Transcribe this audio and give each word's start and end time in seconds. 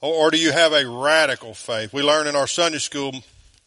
or 0.00 0.30
do 0.30 0.38
you 0.38 0.52
have 0.52 0.72
a 0.72 0.88
radical 0.88 1.52
faith? 1.54 1.92
We 1.92 2.02
learned 2.02 2.28
in 2.28 2.36
our 2.36 2.46
Sunday 2.46 2.78
school 2.78 3.12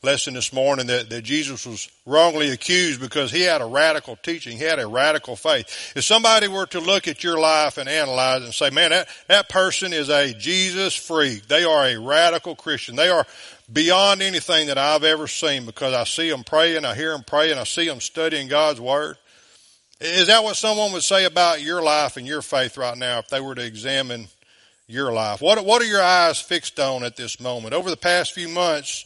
lesson 0.01 0.33
this 0.33 0.51
morning 0.51 0.87
that, 0.87 1.09
that 1.09 1.21
Jesus 1.23 1.65
was 1.65 1.89
wrongly 2.05 2.49
accused 2.49 2.99
because 2.99 3.31
he 3.31 3.41
had 3.41 3.61
a 3.61 3.65
radical 3.65 4.17
teaching. 4.17 4.57
He 4.57 4.63
had 4.63 4.79
a 4.79 4.87
radical 4.87 5.35
faith. 5.35 5.93
If 5.95 6.03
somebody 6.03 6.47
were 6.47 6.65
to 6.67 6.79
look 6.79 7.07
at 7.07 7.23
your 7.23 7.39
life 7.39 7.77
and 7.77 7.87
analyze 7.87 8.43
and 8.43 8.53
say, 8.53 8.69
man, 8.69 8.89
that, 8.89 9.07
that 9.27 9.47
person 9.47 9.93
is 9.93 10.09
a 10.09 10.33
Jesus 10.33 10.93
freak. 10.95 11.47
They 11.47 11.63
are 11.63 11.85
a 11.85 11.97
radical 11.97 12.55
Christian. 12.55 12.95
They 12.95 13.09
are 13.09 13.25
beyond 13.71 14.21
anything 14.21 14.67
that 14.67 14.77
I've 14.77 15.05
ever 15.05 15.27
seen 15.27 15.65
because 15.65 15.93
I 15.93 16.03
see 16.03 16.29
them 16.29 16.43
praying, 16.43 16.83
I 16.83 16.95
hear 16.95 17.11
them 17.11 17.23
praying, 17.23 17.57
I 17.57 17.63
see 17.63 17.87
them 17.87 18.01
studying 18.01 18.47
God's 18.47 18.81
Word. 18.81 19.17
Is 20.03 20.27
that 20.27 20.43
what 20.43 20.57
someone 20.57 20.91
would 20.91 21.03
say 21.03 21.23
about 21.23 21.61
your 21.61 21.81
life 21.81 22.17
and 22.17 22.27
your 22.27 22.41
faith 22.41 22.77
right 22.77 22.97
now 22.97 23.19
if 23.19 23.29
they 23.29 23.39
were 23.39 23.55
to 23.55 23.65
examine 23.65 24.27
your 24.85 25.13
life? 25.13 25.41
What, 25.41 25.63
what 25.63 25.81
are 25.81 25.85
your 25.85 26.03
eyes 26.03 26.41
fixed 26.41 26.77
on 26.77 27.05
at 27.05 27.15
this 27.15 27.39
moment? 27.39 27.73
Over 27.73 27.89
the 27.89 27.95
past 27.95 28.33
few 28.33 28.49
months, 28.49 29.05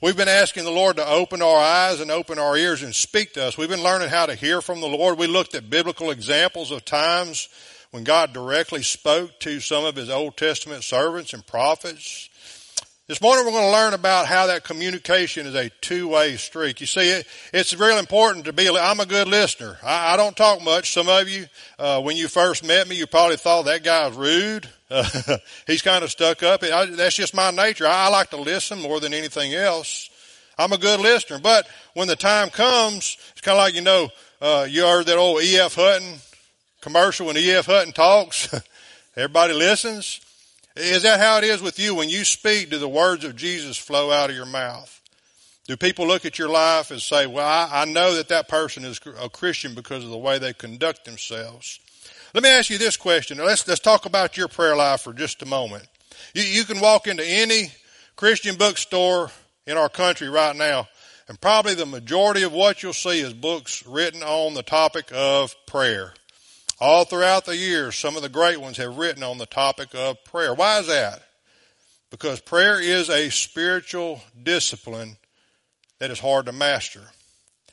we've 0.00 0.16
been 0.16 0.28
asking 0.28 0.62
the 0.62 0.70
Lord 0.70 0.98
to 0.98 1.08
open 1.08 1.42
our 1.42 1.56
eyes 1.58 1.98
and 1.98 2.12
open 2.12 2.38
our 2.38 2.56
ears 2.56 2.84
and 2.84 2.94
speak 2.94 3.32
to 3.32 3.44
us. 3.44 3.58
We've 3.58 3.68
been 3.68 3.82
learning 3.82 4.08
how 4.08 4.26
to 4.26 4.36
hear 4.36 4.62
from 4.62 4.80
the 4.80 4.86
Lord. 4.86 5.18
We 5.18 5.26
looked 5.26 5.56
at 5.56 5.68
biblical 5.68 6.12
examples 6.12 6.70
of 6.70 6.84
times 6.84 7.48
when 7.90 8.04
God 8.04 8.32
directly 8.32 8.84
spoke 8.84 9.40
to 9.40 9.58
some 9.58 9.84
of 9.84 9.96
his 9.96 10.10
Old 10.10 10.36
Testament 10.36 10.84
servants 10.84 11.32
and 11.32 11.44
prophets. 11.44 12.30
This 13.08 13.22
morning 13.22 13.46
we're 13.46 13.52
going 13.52 13.66
to 13.66 13.70
learn 13.70 13.94
about 13.94 14.26
how 14.26 14.48
that 14.48 14.64
communication 14.64 15.46
is 15.46 15.54
a 15.54 15.70
two-way 15.80 16.36
streak. 16.36 16.80
You 16.80 16.88
see, 16.88 17.08
it, 17.08 17.26
it's 17.54 17.72
real 17.72 17.98
important 17.98 18.46
to 18.46 18.52
be, 18.52 18.68
I'm 18.68 18.98
a 18.98 19.06
good 19.06 19.28
listener. 19.28 19.78
I, 19.80 20.14
I 20.14 20.16
don't 20.16 20.36
talk 20.36 20.60
much. 20.60 20.92
Some 20.92 21.08
of 21.08 21.28
you, 21.28 21.46
uh, 21.78 22.02
when 22.02 22.16
you 22.16 22.26
first 22.26 22.64
met 22.64 22.88
me, 22.88 22.96
you 22.96 23.06
probably 23.06 23.36
thought 23.36 23.66
that 23.66 23.84
guy's 23.84 24.12
rude. 24.16 24.68
Uh, 24.90 25.38
he's 25.68 25.82
kind 25.82 26.02
of 26.02 26.10
stuck 26.10 26.42
up. 26.42 26.64
I, 26.64 26.86
that's 26.86 27.14
just 27.14 27.32
my 27.32 27.52
nature. 27.52 27.86
I, 27.86 28.06
I 28.06 28.08
like 28.08 28.30
to 28.30 28.38
listen 28.38 28.82
more 28.82 28.98
than 28.98 29.14
anything 29.14 29.54
else. 29.54 30.10
I'm 30.58 30.72
a 30.72 30.78
good 30.78 30.98
listener. 30.98 31.38
But 31.38 31.68
when 31.94 32.08
the 32.08 32.16
time 32.16 32.50
comes, 32.50 33.18
it's 33.30 33.40
kind 33.40 33.56
of 33.56 33.62
like, 33.62 33.74
you 33.76 33.82
know, 33.82 34.08
uh, 34.40 34.66
you 34.68 34.82
heard 34.84 35.06
that 35.06 35.16
old 35.16 35.44
E.F. 35.44 35.76
Hutton 35.76 36.14
commercial 36.80 37.28
when 37.28 37.36
E.F. 37.36 37.66
Hutton 37.66 37.92
talks. 37.92 38.52
Everybody 39.16 39.52
listens. 39.52 40.25
Is 40.76 41.02
that 41.04 41.20
how 41.20 41.38
it 41.38 41.44
is 41.44 41.62
with 41.62 41.78
you? 41.78 41.94
When 41.94 42.10
you 42.10 42.24
speak, 42.24 42.68
do 42.68 42.78
the 42.78 42.88
words 42.88 43.24
of 43.24 43.34
Jesus 43.34 43.78
flow 43.78 44.12
out 44.12 44.28
of 44.28 44.36
your 44.36 44.46
mouth? 44.46 44.92
Do 45.66 45.76
people 45.76 46.06
look 46.06 46.24
at 46.26 46.38
your 46.38 46.50
life 46.50 46.90
and 46.90 47.00
say, 47.00 47.26
well, 47.26 47.46
I, 47.46 47.82
I 47.82 47.84
know 47.86 48.14
that 48.14 48.28
that 48.28 48.46
person 48.46 48.84
is 48.84 49.00
a 49.20 49.28
Christian 49.28 49.74
because 49.74 50.04
of 50.04 50.10
the 50.10 50.18
way 50.18 50.38
they 50.38 50.52
conduct 50.52 51.06
themselves? 51.06 51.80
Let 52.34 52.42
me 52.42 52.50
ask 52.50 52.68
you 52.68 52.76
this 52.76 52.96
question. 52.96 53.38
Let's, 53.38 53.66
let's 53.66 53.80
talk 53.80 54.04
about 54.04 54.36
your 54.36 54.48
prayer 54.48 54.76
life 54.76 55.00
for 55.00 55.14
just 55.14 55.42
a 55.42 55.46
moment. 55.46 55.88
You, 56.34 56.42
you 56.42 56.64
can 56.64 56.80
walk 56.80 57.06
into 57.06 57.24
any 57.26 57.72
Christian 58.14 58.56
bookstore 58.56 59.30
in 59.66 59.78
our 59.78 59.88
country 59.88 60.28
right 60.28 60.54
now, 60.54 60.88
and 61.28 61.40
probably 61.40 61.74
the 61.74 61.86
majority 61.86 62.42
of 62.42 62.52
what 62.52 62.82
you'll 62.82 62.92
see 62.92 63.20
is 63.20 63.32
books 63.32 63.86
written 63.86 64.22
on 64.22 64.54
the 64.54 64.62
topic 64.62 65.10
of 65.12 65.54
prayer. 65.66 66.12
All 66.78 67.04
throughout 67.04 67.46
the 67.46 67.56
years, 67.56 67.96
some 67.96 68.16
of 68.16 68.22
the 68.22 68.28
great 68.28 68.60
ones 68.60 68.76
have 68.76 68.98
written 68.98 69.22
on 69.22 69.38
the 69.38 69.46
topic 69.46 69.94
of 69.94 70.22
prayer. 70.24 70.52
Why 70.52 70.78
is 70.78 70.88
that? 70.88 71.22
Because 72.10 72.40
prayer 72.40 72.80
is 72.80 73.08
a 73.08 73.30
spiritual 73.30 74.20
discipline 74.42 75.16
that 75.98 76.10
is 76.10 76.20
hard 76.20 76.46
to 76.46 76.52
master. 76.52 77.00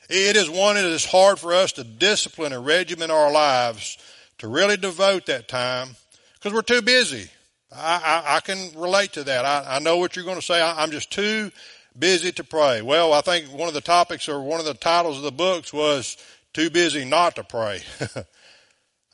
It 0.08 0.36
is 0.36 0.48
one 0.48 0.76
that 0.76 0.84
is 0.84 1.04
hard 1.04 1.38
for 1.38 1.52
us 1.52 1.72
to 1.72 1.84
discipline 1.84 2.52
and 2.52 2.64
regiment 2.64 3.10
our 3.10 3.30
lives 3.30 3.98
to 4.38 4.48
really 4.48 4.76
devote 4.76 5.26
that 5.26 5.48
time 5.48 5.96
because 6.34 6.52
we're 6.52 6.62
too 6.62 6.82
busy. 6.82 7.28
I, 7.74 8.22
I, 8.26 8.36
I, 8.36 8.40
can 8.40 8.78
relate 8.78 9.12
to 9.14 9.24
that. 9.24 9.44
I, 9.44 9.76
I 9.76 9.78
know 9.80 9.96
what 9.96 10.16
you're 10.16 10.24
going 10.24 10.38
to 10.38 10.42
say. 10.42 10.60
I, 10.60 10.82
I'm 10.82 10.90
just 10.90 11.10
too 11.10 11.50
busy 11.98 12.32
to 12.32 12.44
pray. 12.44 12.82
Well, 12.82 13.12
I 13.12 13.20
think 13.20 13.46
one 13.46 13.68
of 13.68 13.74
the 13.74 13.80
topics 13.80 14.28
or 14.28 14.40
one 14.40 14.60
of 14.60 14.66
the 14.66 14.74
titles 14.74 15.16
of 15.16 15.22
the 15.22 15.32
books 15.32 15.72
was 15.72 16.16
too 16.52 16.70
busy 16.70 17.04
not 17.04 17.36
to 17.36 17.44
pray. 17.44 17.82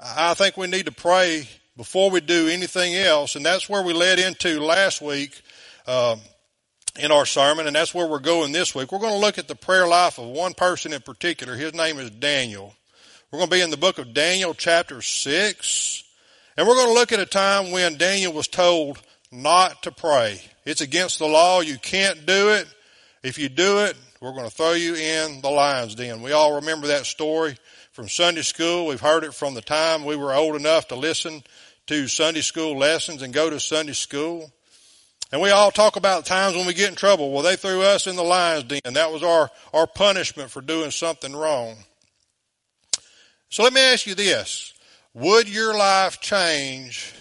I 0.03 0.33
think 0.33 0.57
we 0.57 0.67
need 0.67 0.87
to 0.87 0.93
pray 0.93 1.47
before 1.77 2.11
we 2.11 2.21
do 2.21 2.49
anything 2.49 2.95
else, 2.95 3.37
and 3.37 3.45
that's 3.45 3.69
where 3.69 3.83
we 3.83 3.93
led 3.93 4.19
into 4.19 4.61
last 4.61 5.03
week 5.03 5.39
uh, 5.87 6.17
in 6.99 7.13
our 7.13 7.27
sermon, 7.27 7.67
and 7.67 7.77
that's 7.77 7.95
where 7.95 8.07
we're 8.07 8.19
going 8.19 8.53
this 8.53 8.75
week. 8.75 8.93
We're 8.93 8.99
going 8.99 9.13
to 9.13 9.19
look 9.19 9.37
at 9.37 9.47
the 9.47 9.55
prayer 9.55 9.87
life 9.87 10.19
of 10.19 10.27
one 10.27 10.55
person 10.55 10.95
in 10.95 11.03
particular. 11.03 11.55
His 11.55 11.75
name 11.75 11.99
is 11.99 12.11
Daniel. 12.11 12.75
We're 13.31 13.41
going 13.41 13.51
to 13.51 13.57
be 13.57 13.63
in 13.63 13.71
the 13.71 13.77
book 13.77 13.99
of 13.99 14.15
Daniel, 14.15 14.55
chapter 14.55 15.03
six, 15.03 16.03
and 16.57 16.67
we're 16.67 16.75
going 16.75 16.89
to 16.89 16.95
look 16.95 17.13
at 17.13 17.21
a 17.21 17.27
time 17.27 17.71
when 17.71 17.99
Daniel 17.99 18.33
was 18.33 18.49
told 18.49 18.99
not 19.31 19.83
to 19.83 19.93
pray. 19.93 20.41
It's 20.65 20.81
against 20.81 21.19
the 21.19 21.27
law. 21.27 21.61
You 21.61 21.77
can't 21.77 22.25
do 22.25 22.51
it. 22.51 22.67
If 23.23 23.39
you 23.39 23.51
do 23.51 23.81
it, 23.81 23.97
we're 24.23 24.33
going 24.33 24.49
to 24.49 24.55
throw 24.55 24.73
you 24.73 24.95
in 24.95 25.43
the 25.43 25.51
lion's 25.51 25.95
den. 25.95 26.23
We 26.23 26.33
all 26.33 26.57
remember 26.57 26.87
that 26.87 27.05
story 27.05 27.57
from 28.01 28.09
Sunday 28.09 28.41
school. 28.41 28.87
We've 28.87 28.99
heard 28.99 29.25
it 29.25 29.35
from 29.35 29.53
the 29.53 29.61
time 29.61 30.07
we 30.07 30.17
were 30.17 30.33
old 30.33 30.57
enough 30.57 30.89
to 30.89 30.95
listen 30.95 31.43
to 31.87 32.09
Sunday 32.09 32.41
school 32.41 32.79
lessons 32.79 33.21
and 33.21 33.31
go 33.31 33.51
to 33.51 33.61
Sunday 33.61 33.93
school. 33.93 34.51
And 35.31 35.43
we 35.43 35.51
all 35.51 35.71
talk 35.71 35.97
about 35.97 36.25
times 36.25 36.57
when 36.57 36.67
we 36.67 36.73
get 36.73 36.89
in 36.89 36.95
trouble. 36.95 37.31
Well, 37.31 37.43
they 37.43 37.57
threw 37.57 37.83
us 37.83 38.07
in 38.07 38.17
the 38.17 38.23
lion's 38.23 38.65
den. 38.65 38.95
That 38.95 39.13
was 39.13 39.23
our, 39.23 39.51
our 39.75 39.87
punishment 39.87 40.51
for 40.51 40.63
doing 40.63 40.91
something 40.91 41.37
wrong. 41.37 41.77
So 43.51 43.65
let 43.65 43.75
me 43.75 43.83
ask 43.83 44.07
you 44.07 44.15
this. 44.15 44.73
Would 45.13 45.47
your 45.51 45.77
life 45.77 46.23
change 46.23 47.13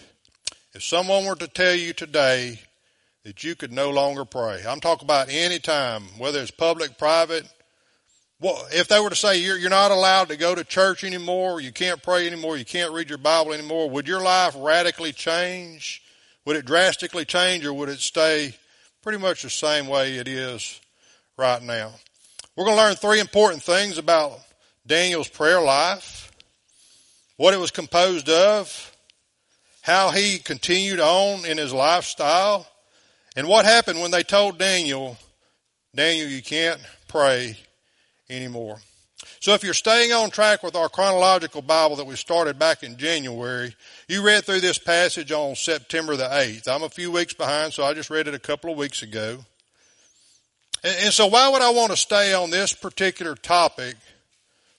if 0.74 0.82
someone 0.82 1.26
were 1.26 1.36
to 1.36 1.48
tell 1.50 1.76
you 1.76 1.92
today 1.92 2.58
that 3.26 3.44
you 3.44 3.54
could 3.54 3.74
no 3.74 3.90
longer 3.90 4.24
pray? 4.24 4.64
I'm 4.66 4.80
talking 4.80 5.06
about 5.06 5.28
any 5.30 5.60
time, 5.60 6.04
whether 6.18 6.40
it's 6.40 6.52
public, 6.52 6.98
private, 6.98 7.46
well, 8.42 8.66
if 8.72 8.88
they 8.88 9.00
were 9.00 9.10
to 9.10 9.16
say 9.16 9.38
you're, 9.38 9.58
you're 9.58 9.70
not 9.70 9.92
allowed 9.92 10.30
to 10.30 10.38
go 10.38 10.56
to 10.56 10.64
church 10.64 11.04
anymore, 11.04 11.60
you 11.60 11.74
can't 11.74 12.02
pray 12.02 12.26
anymore, 12.26 12.58
you 12.58 12.64
can't 12.64 12.94
read 12.94 13.10
your 13.10 13.18
Bible 13.18 13.52
anymore, 13.52 13.90
would 13.90 14.08
your 14.08 14.22
life 14.22 14.56
radically 14.58 15.12
change? 15.12 16.02
Would 16.46 16.56
it 16.56 16.66
drastically 16.66 17.26
change 17.26 17.66
or 17.66 17.74
would 17.74 17.90
it 17.90 18.00
stay 18.00 18.56
pretty 19.04 19.18
much 19.18 19.44
the 19.44 19.50
same 19.50 19.88
way 19.88 20.16
it 20.16 20.28
is 20.28 20.80
right 21.38 21.62
now? 21.62 21.92
We're 22.56 22.66
going 22.66 22.78
to 22.78 22.84
learn 22.84 22.96
three 22.96 23.20
important 23.20 23.62
things 23.62 23.98
about 23.98 24.40
Daniel's 24.88 25.28
prayer 25.28 25.62
life, 25.62 26.32
what 27.36 27.54
it 27.54 27.60
was 27.60 27.72
composed 27.72 28.30
of, 28.30 28.96
how 29.82 30.12
he 30.12 30.40
continued 30.40 31.02
on 31.02 31.46
in 31.46 31.58
his 31.58 31.74
lifestyle, 31.74 32.68
and 33.36 33.48
what 33.48 33.66
happened 33.66 34.00
when 34.00 34.12
they 34.12 34.24
told 34.24 34.58
Daniel, 34.58 35.18
Daniel, 35.94 36.30
you 36.30 36.42
can't 36.42 36.82
pray 37.08 37.58
anymore. 38.30 38.80
So 39.42 39.54
if 39.54 39.64
you're 39.64 39.74
staying 39.74 40.12
on 40.12 40.30
track 40.30 40.64
with 40.64 40.76
our 40.76 40.90
chronological 40.90 41.62
Bible 41.62 41.98
that 41.98 42.06
we 42.06 42.16
started 42.16 42.58
back 42.58 42.84
in 42.84 42.98
January, 42.98 43.76
you 44.08 44.22
read 44.22 44.46
through 44.46 44.62
this 44.62 44.78
passage 44.78 45.32
on 45.32 45.56
September 45.56 46.16
the 46.16 46.26
8th. 46.26 46.68
I'm 46.68 46.84
a 46.84 46.90
few 46.90 47.12
weeks 47.12 47.34
behind, 47.34 47.74
so 47.74 47.84
I 47.84 47.94
just 47.94 48.10
read 48.10 48.28
it 48.28 48.34
a 48.34 48.40
couple 48.40 48.72
of 48.72 48.78
weeks 48.78 49.02
ago. 49.02 49.40
And, 50.84 50.96
and 51.04 51.14
so 51.14 51.28
why 51.28 51.50
would 51.50 51.62
I 51.62 51.72
want 51.72 51.92
to 51.92 51.98
stay 51.98 52.34
on 52.34 52.50
this 52.50 52.74
particular 52.74 53.36
topic 53.36 53.96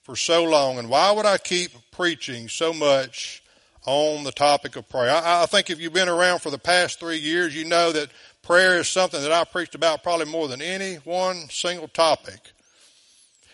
for 0.02 0.16
so 0.16 0.44
long? 0.44 0.78
And 0.78 0.88
why 0.88 1.10
would 1.12 1.26
I 1.26 1.38
keep 1.38 1.72
preaching 1.90 2.48
so 2.48 2.72
much 2.72 3.42
on 3.86 4.24
the 4.24 4.32
topic 4.32 4.76
of 4.76 4.88
prayer? 4.88 5.10
I, 5.10 5.42
I 5.42 5.46
think 5.46 5.68
if 5.68 5.80
you've 5.80 5.92
been 5.92 6.08
around 6.08 6.40
for 6.40 6.50
the 6.50 6.58
past 6.58 6.98
three 6.98 7.18
years, 7.18 7.54
you 7.54 7.66
know 7.66 7.92
that 7.92 8.08
prayer 8.42 8.78
is 8.78 8.88
something 8.88 9.20
that 9.20 9.32
I 9.32 9.44
preached 9.44 9.74
about 9.74 10.02
probably 10.02 10.26
more 10.26 10.48
than 10.48 10.62
any 10.62 10.96
one 10.96 11.48
single 11.50 11.88
topic. 11.88 12.52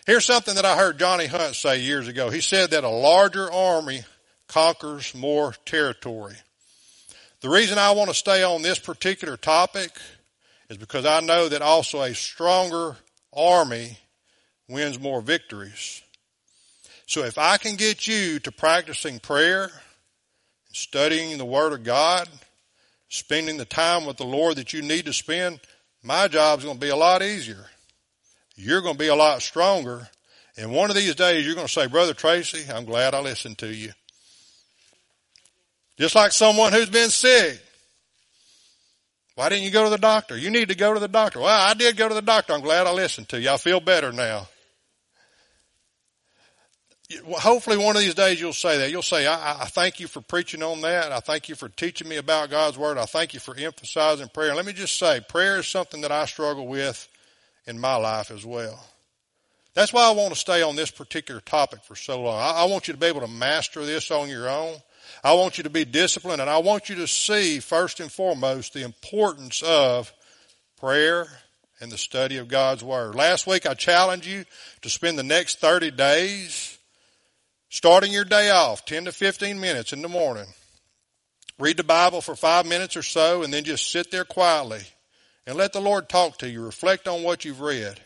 Here's 0.06 0.24
something 0.24 0.54
that 0.54 0.64
I 0.64 0.76
heard 0.76 1.00
Johnny 1.00 1.26
Hunt 1.26 1.56
say 1.56 1.80
years 1.80 2.06
ago. 2.06 2.30
He 2.30 2.40
said 2.40 2.70
that 2.70 2.84
a 2.84 2.88
larger 2.88 3.50
army 3.50 4.02
conquers 4.46 5.12
more 5.16 5.52
territory. 5.64 6.36
The 7.40 7.48
reason 7.48 7.76
I 7.76 7.90
want 7.90 8.10
to 8.10 8.14
stay 8.14 8.44
on 8.44 8.62
this 8.62 8.78
particular 8.78 9.36
topic 9.36 9.90
is 10.70 10.76
because 10.76 11.04
I 11.06 11.18
know 11.18 11.48
that 11.48 11.60
also 11.60 12.02
a 12.02 12.14
stronger 12.14 12.94
army 13.32 13.98
wins 14.68 15.00
more 15.00 15.20
victories. 15.20 16.02
So 17.06 17.24
if 17.24 17.36
I 17.36 17.56
can 17.56 17.74
get 17.74 18.06
you 18.06 18.38
to 18.40 18.52
practicing 18.52 19.18
prayer, 19.18 19.72
studying 20.72 21.36
the 21.36 21.44
Word 21.44 21.72
of 21.72 21.82
God, 21.82 22.28
spending 23.08 23.56
the 23.56 23.64
time 23.64 24.06
with 24.06 24.18
the 24.18 24.24
Lord 24.24 24.54
that 24.58 24.72
you 24.72 24.82
need 24.82 25.06
to 25.06 25.12
spend, 25.12 25.58
my 26.04 26.28
job's 26.28 26.62
going 26.62 26.76
to 26.76 26.80
be 26.80 26.90
a 26.90 26.96
lot 26.96 27.24
easier. 27.24 27.66
You're 28.56 28.80
going 28.80 28.94
to 28.94 28.98
be 28.98 29.08
a 29.08 29.14
lot 29.14 29.42
stronger. 29.42 30.08
And 30.56 30.72
one 30.72 30.90
of 30.90 30.96
these 30.96 31.14
days 31.14 31.44
you're 31.44 31.54
going 31.54 31.66
to 31.66 31.72
say, 31.72 31.86
Brother 31.86 32.14
Tracey, 32.14 32.64
I'm 32.72 32.86
glad 32.86 33.14
I 33.14 33.20
listened 33.20 33.58
to 33.58 33.72
you. 33.72 33.92
Just 35.98 36.14
like 36.14 36.32
someone 36.32 36.72
who's 36.72 36.90
been 36.90 37.10
sick. 37.10 37.60
Why 39.34 39.50
didn't 39.50 39.64
you 39.64 39.70
go 39.70 39.84
to 39.84 39.90
the 39.90 39.98
doctor? 39.98 40.36
You 40.36 40.50
need 40.50 40.68
to 40.68 40.74
go 40.74 40.94
to 40.94 41.00
the 41.00 41.08
doctor. 41.08 41.40
Well, 41.40 41.48
I 41.48 41.74
did 41.74 41.96
go 41.96 42.08
to 42.08 42.14
the 42.14 42.22
doctor. 42.22 42.54
I'm 42.54 42.62
glad 42.62 42.86
I 42.86 42.92
listened 42.92 43.28
to 43.30 43.40
you. 43.40 43.50
I 43.50 43.58
feel 43.58 43.80
better 43.80 44.12
now. 44.12 44.48
Hopefully 47.38 47.76
one 47.76 47.96
of 47.96 48.02
these 48.02 48.14
days 48.14 48.40
you'll 48.40 48.52
say 48.54 48.78
that. 48.78 48.90
You'll 48.90 49.02
say, 49.02 49.26
I, 49.26 49.62
I, 49.62 49.66
thank 49.66 50.00
you 50.00 50.08
for 50.08 50.20
preaching 50.20 50.62
on 50.62 50.80
that. 50.80 51.12
I 51.12 51.20
thank 51.20 51.48
you 51.48 51.54
for 51.54 51.68
teaching 51.68 52.08
me 52.08 52.16
about 52.16 52.50
God's 52.50 52.76
Word. 52.78 52.98
I 52.98 53.04
thank 53.04 53.32
you 53.32 53.38
for 53.38 53.54
emphasizing 53.56 54.28
prayer. 54.28 54.54
Let 54.54 54.66
me 54.66 54.72
just 54.72 54.98
say, 54.98 55.20
prayer 55.20 55.58
is 55.58 55.68
something 55.68 56.00
that 56.00 56.10
I 56.10 56.24
struggle 56.24 56.66
with 56.66 57.06
in 57.66 57.78
my 57.78 57.96
life 57.96 58.30
as 58.30 58.44
well. 58.44 58.84
That's 59.74 59.92
why 59.92 60.08
I 60.08 60.12
want 60.12 60.32
to 60.32 60.40
stay 60.40 60.62
on 60.62 60.74
this 60.74 60.90
particular 60.90 61.40
topic 61.40 61.84
for 61.84 61.96
so 61.96 62.22
long. 62.22 62.40
I, 62.40 62.62
I 62.62 62.64
want 62.64 62.88
you 62.88 62.94
to 62.94 63.00
be 63.00 63.06
able 63.06 63.20
to 63.20 63.28
master 63.28 63.84
this 63.84 64.10
on 64.10 64.30
your 64.30 64.48
own. 64.48 64.76
I 65.22 65.34
want 65.34 65.58
you 65.58 65.64
to 65.64 65.70
be 65.70 65.84
disciplined 65.84 66.40
and 66.40 66.48
I 66.48 66.58
want 66.58 66.88
you 66.88 66.96
to 66.96 67.06
see 67.06 67.60
first 67.60 68.00
and 68.00 68.10
foremost 68.10 68.72
the 68.72 68.84
importance 68.84 69.62
of 69.62 70.12
prayer 70.80 71.26
and 71.80 71.92
the 71.92 71.98
study 71.98 72.38
of 72.38 72.48
God's 72.48 72.82
Word. 72.82 73.14
Last 73.14 73.46
week 73.46 73.66
I 73.66 73.74
challenged 73.74 74.26
you 74.26 74.44
to 74.80 74.88
spend 74.88 75.18
the 75.18 75.22
next 75.22 75.60
30 75.60 75.90
days 75.90 76.78
starting 77.68 78.12
your 78.12 78.24
day 78.24 78.48
off 78.50 78.86
10 78.86 79.04
to 79.04 79.12
15 79.12 79.60
minutes 79.60 79.92
in 79.92 80.00
the 80.00 80.08
morning. 80.08 80.46
Read 81.58 81.76
the 81.76 81.84
Bible 81.84 82.22
for 82.22 82.34
five 82.34 82.64
minutes 82.64 82.96
or 82.96 83.02
so 83.02 83.42
and 83.42 83.52
then 83.52 83.64
just 83.64 83.90
sit 83.90 84.10
there 84.10 84.24
quietly 84.24 84.82
and 85.46 85.56
let 85.56 85.72
the 85.72 85.80
Lord 85.80 86.08
talk 86.08 86.38
to 86.38 86.48
you. 86.48 86.64
Reflect 86.64 87.08
on 87.08 87.22
what 87.22 87.44
you've 87.44 87.60
read. 87.60 88.00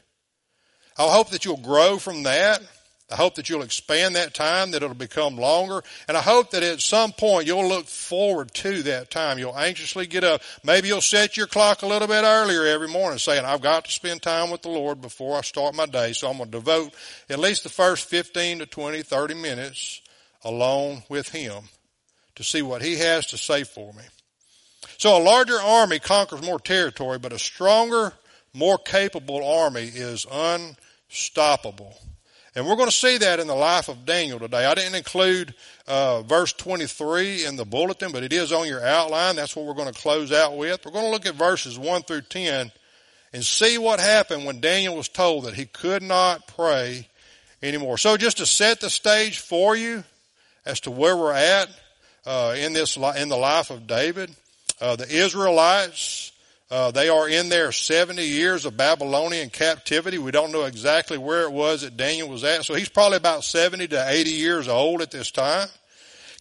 I 0.98 1.10
hope 1.10 1.30
that 1.30 1.44
you'll 1.44 1.56
grow 1.56 1.98
from 1.98 2.24
that 2.24 2.62
I 3.10 3.16
hope 3.16 3.34
that 3.34 3.48
you'll 3.48 3.62
expand 3.62 4.14
that 4.14 4.34
time, 4.34 4.70
that 4.70 4.84
it'll 4.84 4.94
become 4.94 5.36
longer. 5.36 5.82
And 6.06 6.16
I 6.16 6.20
hope 6.20 6.52
that 6.52 6.62
at 6.62 6.80
some 6.80 7.10
point 7.10 7.46
you'll 7.46 7.68
look 7.68 7.86
forward 7.86 8.54
to 8.54 8.82
that 8.84 9.10
time. 9.10 9.38
You'll 9.38 9.58
anxiously 9.58 10.06
get 10.06 10.22
up. 10.22 10.42
Maybe 10.62 10.88
you'll 10.88 11.00
set 11.00 11.36
your 11.36 11.48
clock 11.48 11.82
a 11.82 11.88
little 11.88 12.06
bit 12.06 12.22
earlier 12.22 12.64
every 12.66 12.86
morning 12.86 13.18
saying, 13.18 13.44
I've 13.44 13.62
got 13.62 13.86
to 13.86 13.90
spend 13.90 14.22
time 14.22 14.50
with 14.50 14.62
the 14.62 14.68
Lord 14.68 15.00
before 15.00 15.36
I 15.36 15.40
start 15.40 15.74
my 15.74 15.86
day. 15.86 16.12
So 16.12 16.30
I'm 16.30 16.36
going 16.36 16.50
to 16.50 16.58
devote 16.58 16.94
at 17.28 17.40
least 17.40 17.64
the 17.64 17.68
first 17.68 18.08
15 18.08 18.60
to 18.60 18.66
20, 18.66 19.02
30 19.02 19.34
minutes 19.34 20.02
alone 20.44 21.02
with 21.08 21.30
Him 21.30 21.64
to 22.36 22.44
see 22.44 22.62
what 22.62 22.80
He 22.80 22.96
has 22.96 23.26
to 23.26 23.38
say 23.38 23.64
for 23.64 23.92
me. 23.94 24.04
So 24.98 25.16
a 25.16 25.22
larger 25.22 25.58
army 25.58 25.98
conquers 25.98 26.42
more 26.42 26.60
territory, 26.60 27.18
but 27.18 27.32
a 27.32 27.38
stronger, 27.38 28.12
more 28.52 28.78
capable 28.78 29.46
army 29.46 29.84
is 29.84 30.26
unstoppable. 30.30 31.96
And 32.54 32.66
we're 32.66 32.76
going 32.76 32.88
to 32.88 32.94
see 32.94 33.18
that 33.18 33.38
in 33.38 33.46
the 33.46 33.54
life 33.54 33.88
of 33.88 34.04
Daniel 34.04 34.40
today. 34.40 34.66
I 34.66 34.74
didn't 34.74 34.96
include 34.96 35.54
uh, 35.86 36.22
verse 36.22 36.52
23 36.52 37.44
in 37.44 37.56
the 37.56 37.64
bulletin, 37.64 38.10
but 38.10 38.24
it 38.24 38.32
is 38.32 38.52
on 38.52 38.66
your 38.66 38.84
outline. 38.84 39.36
That's 39.36 39.54
what 39.54 39.66
we're 39.66 39.74
going 39.74 39.92
to 39.92 40.00
close 40.00 40.32
out 40.32 40.56
with. 40.56 40.84
We're 40.84 40.92
going 40.92 41.04
to 41.04 41.10
look 41.10 41.26
at 41.26 41.36
verses 41.36 41.78
1 41.78 42.02
through 42.02 42.22
10 42.22 42.72
and 43.32 43.44
see 43.44 43.78
what 43.78 44.00
happened 44.00 44.44
when 44.44 44.60
Daniel 44.60 44.96
was 44.96 45.08
told 45.08 45.44
that 45.44 45.54
he 45.54 45.66
could 45.66 46.02
not 46.02 46.48
pray 46.48 47.08
anymore. 47.62 47.98
So 47.98 48.16
just 48.16 48.38
to 48.38 48.46
set 48.46 48.80
the 48.80 48.90
stage 48.90 49.38
for 49.38 49.76
you 49.76 50.02
as 50.66 50.80
to 50.80 50.90
where 50.90 51.16
we're 51.16 51.32
at 51.32 51.68
uh, 52.26 52.54
in 52.58 52.72
this 52.72 52.96
in 52.96 53.28
the 53.28 53.36
life 53.36 53.70
of 53.70 53.86
David, 53.86 54.34
uh, 54.80 54.96
the 54.96 55.08
Israelites 55.08 56.30
uh, 56.70 56.92
they 56.92 57.08
are 57.08 57.28
in 57.28 57.48
their 57.48 57.72
70 57.72 58.22
years 58.22 58.64
of 58.64 58.76
Babylonian 58.76 59.50
captivity. 59.50 60.18
We 60.18 60.30
don't 60.30 60.52
know 60.52 60.64
exactly 60.64 61.18
where 61.18 61.42
it 61.42 61.50
was 61.50 61.80
that 61.80 61.96
Daniel 61.96 62.28
was 62.28 62.44
at. 62.44 62.64
So 62.64 62.74
he's 62.74 62.88
probably 62.88 63.16
about 63.16 63.42
70 63.42 63.88
to 63.88 64.08
80 64.08 64.30
years 64.30 64.68
old 64.68 65.02
at 65.02 65.10
this 65.10 65.32
time. 65.32 65.66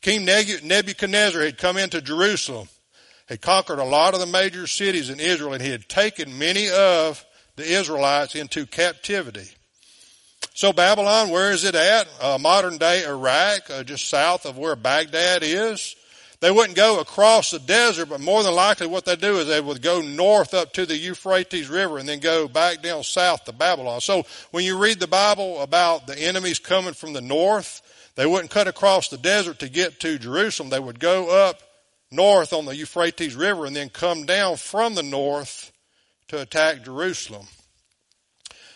King 0.02 0.26
Nebuchadnezzar 0.26 1.42
had 1.42 1.58
come 1.58 1.78
into 1.78 2.00
Jerusalem, 2.00 2.70
had 3.28 3.42
conquered 3.42 3.80
a 3.80 3.84
lot 3.84 4.14
of 4.14 4.20
the 4.20 4.28
major 4.28 4.68
cities 4.68 5.10
in 5.10 5.20
Israel, 5.20 5.54
and 5.54 5.64
he 5.64 5.72
had 5.72 5.90
taken 5.90 6.38
many 6.38 6.70
of 6.70 7.26
the 7.56 7.64
Israelites 7.64 8.36
into 8.36 8.68
captivity. 8.68 9.50
So 10.54 10.72
Babylon, 10.72 11.30
where 11.30 11.52
is 11.52 11.64
it 11.64 11.76
at? 11.76 12.08
Uh, 12.22 12.38
modern 12.38 12.78
day 12.78 13.04
Iraq, 13.04 13.70
uh, 13.72 13.84
just 13.84 14.08
south 14.08 14.46
of 14.46 14.60
where 14.60 14.76
Baghdad 14.76 15.42
is. 15.42 15.96
They 16.42 16.52
wouldn't 16.52 16.78
go 16.78 17.00
across 17.02 17.52
the 17.52 17.60
desert, 17.60 18.08
but 18.08 18.22
more 18.22 18.44
than 18.44 18.56
likely 18.56 18.88
what 18.88 19.04
they 19.04 19.18
do 19.18 19.40
is 19.40 19.48
they 19.48 19.60
would 19.60 19.82
go 19.82 20.00
north 20.00 20.54
up 20.54 20.72
to 20.74 20.86
the 20.86 20.96
Euphrates 20.96 21.68
River 21.68 21.98
and 21.98 22.08
then 22.08 22.20
go 22.20 22.48
back 22.48 22.82
down 22.82 23.04
south 23.04 23.44
to 23.44 23.52
Babylon. 23.52 24.00
So 24.00 24.24
when 24.52 24.64
you 24.64 24.78
read 24.78 25.02
the 25.02 25.08
Bible 25.08 25.62
about 25.62 26.08
the 26.08 26.18
enemies 26.18 26.58
coming 26.60 26.94
from 26.94 27.12
the 27.12 27.22
north, 27.22 27.82
they 28.16 28.26
wouldn't 28.26 28.52
cut 28.52 28.70
across 28.70 29.10
the 29.10 29.18
desert 29.18 29.60
to 29.60 29.70
get 29.70 30.00
to 30.00 30.18
Jerusalem. 30.18 30.70
They 30.70 30.80
would 30.80 31.00
go 31.00 31.30
up 31.48 31.62
north 32.10 32.54
on 32.54 32.66
the 32.66 32.76
Euphrates 32.76 33.36
River 33.36 33.66
and 33.66 33.76
then 33.76 33.90
come 33.90 34.26
down 34.26 34.56
from 34.56 34.96
the 34.96 35.04
north 35.04 35.74
to 36.30 36.42
attack 36.42 36.86
Jerusalem. 36.86 37.48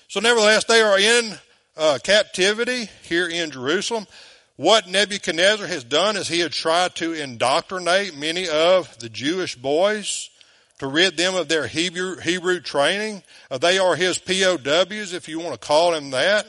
So 0.09 0.19
nevertheless, 0.19 0.65
they 0.65 0.81
are 0.81 0.99
in 0.99 1.33
uh, 1.77 1.99
captivity 2.03 2.89
here 3.03 3.27
in 3.27 3.51
Jerusalem. 3.51 4.05
What 4.55 4.87
Nebuchadnezzar 4.87 5.65
has 5.65 5.83
done 5.83 6.15
is 6.15 6.27
he 6.27 6.39
had 6.39 6.51
tried 6.51 6.93
to 6.95 7.13
indoctrinate 7.13 8.15
many 8.15 8.47
of 8.47 8.99
the 8.99 9.09
Jewish 9.09 9.55
boys 9.55 10.29
to 10.77 10.87
rid 10.87 11.17
them 11.17 11.33
of 11.33 11.47
their 11.47 11.65
Hebrew, 11.65 12.17
Hebrew 12.17 12.59
training. 12.59 13.23
Uh, 13.49 13.57
they 13.57 13.79
are 13.79 13.95
his 13.95 14.19
POWs, 14.19 15.13
if 15.13 15.27
you 15.27 15.39
want 15.39 15.53
to 15.53 15.67
call 15.67 15.91
them 15.91 16.11
that. 16.11 16.45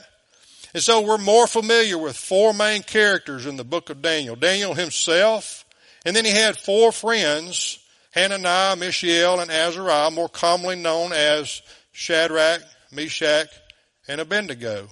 And 0.74 0.82
so 0.82 1.00
we're 1.00 1.18
more 1.18 1.46
familiar 1.46 1.96
with 1.96 2.16
four 2.16 2.52
main 2.52 2.82
characters 2.82 3.46
in 3.46 3.56
the 3.56 3.64
book 3.64 3.88
of 3.88 4.02
Daniel. 4.02 4.36
Daniel 4.36 4.74
himself, 4.74 5.64
and 6.04 6.14
then 6.14 6.24
he 6.24 6.32
had 6.32 6.58
four 6.58 6.92
friends, 6.92 7.78
Hananiah, 8.10 8.76
Mishael, 8.76 9.40
and 9.40 9.50
Azariah, 9.50 10.10
more 10.10 10.28
commonly 10.28 10.76
known 10.76 11.12
as 11.12 11.62
Shadrach, 11.92 12.60
Meshach, 12.92 13.48
and 14.08 14.20
Abednego. 14.20 14.88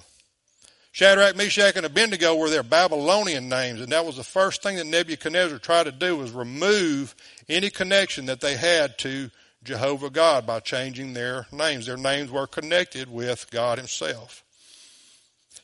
Shadrach, 0.92 1.36
Meshach, 1.36 1.76
and 1.76 1.86
Abednego 1.86 2.36
were 2.36 2.50
their 2.50 2.62
Babylonian 2.62 3.48
names, 3.48 3.80
and 3.80 3.90
that 3.92 4.04
was 4.04 4.16
the 4.16 4.22
first 4.22 4.62
thing 4.62 4.76
that 4.76 4.86
Nebuchadnezzar 4.86 5.58
tried 5.58 5.84
to 5.84 5.92
do 5.92 6.16
was 6.16 6.30
remove 6.32 7.14
any 7.48 7.70
connection 7.70 8.26
that 8.26 8.42
they 8.42 8.56
had 8.56 8.98
to 8.98 9.30
Jehovah 9.64 10.10
God 10.10 10.46
by 10.46 10.60
changing 10.60 11.14
their 11.14 11.46
names. 11.50 11.86
Their 11.86 11.96
names 11.96 12.30
were 12.30 12.46
connected 12.46 13.10
with 13.10 13.50
God 13.50 13.78
himself. 13.78 14.44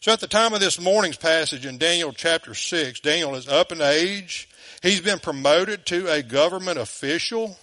So 0.01 0.13
at 0.13 0.21
the 0.21 0.29
time 0.29 0.55
of 0.55 0.61
this 0.61 0.81
morning's 0.81 1.19
passage 1.19 1.67
in 1.67 1.77
Daniel 1.77 2.13
chapter 2.13 2.55
6, 2.55 3.01
Daniel 3.01 3.35
is 3.35 3.49
up 3.49 3.71
in 3.71 3.83
age. 3.83 4.49
He's 4.83 5.01
been 5.03 5.19
promoted 5.19 5.85
to 5.87 6.11
a 6.11 6.23
government 6.23 6.79
official, 6.79 7.59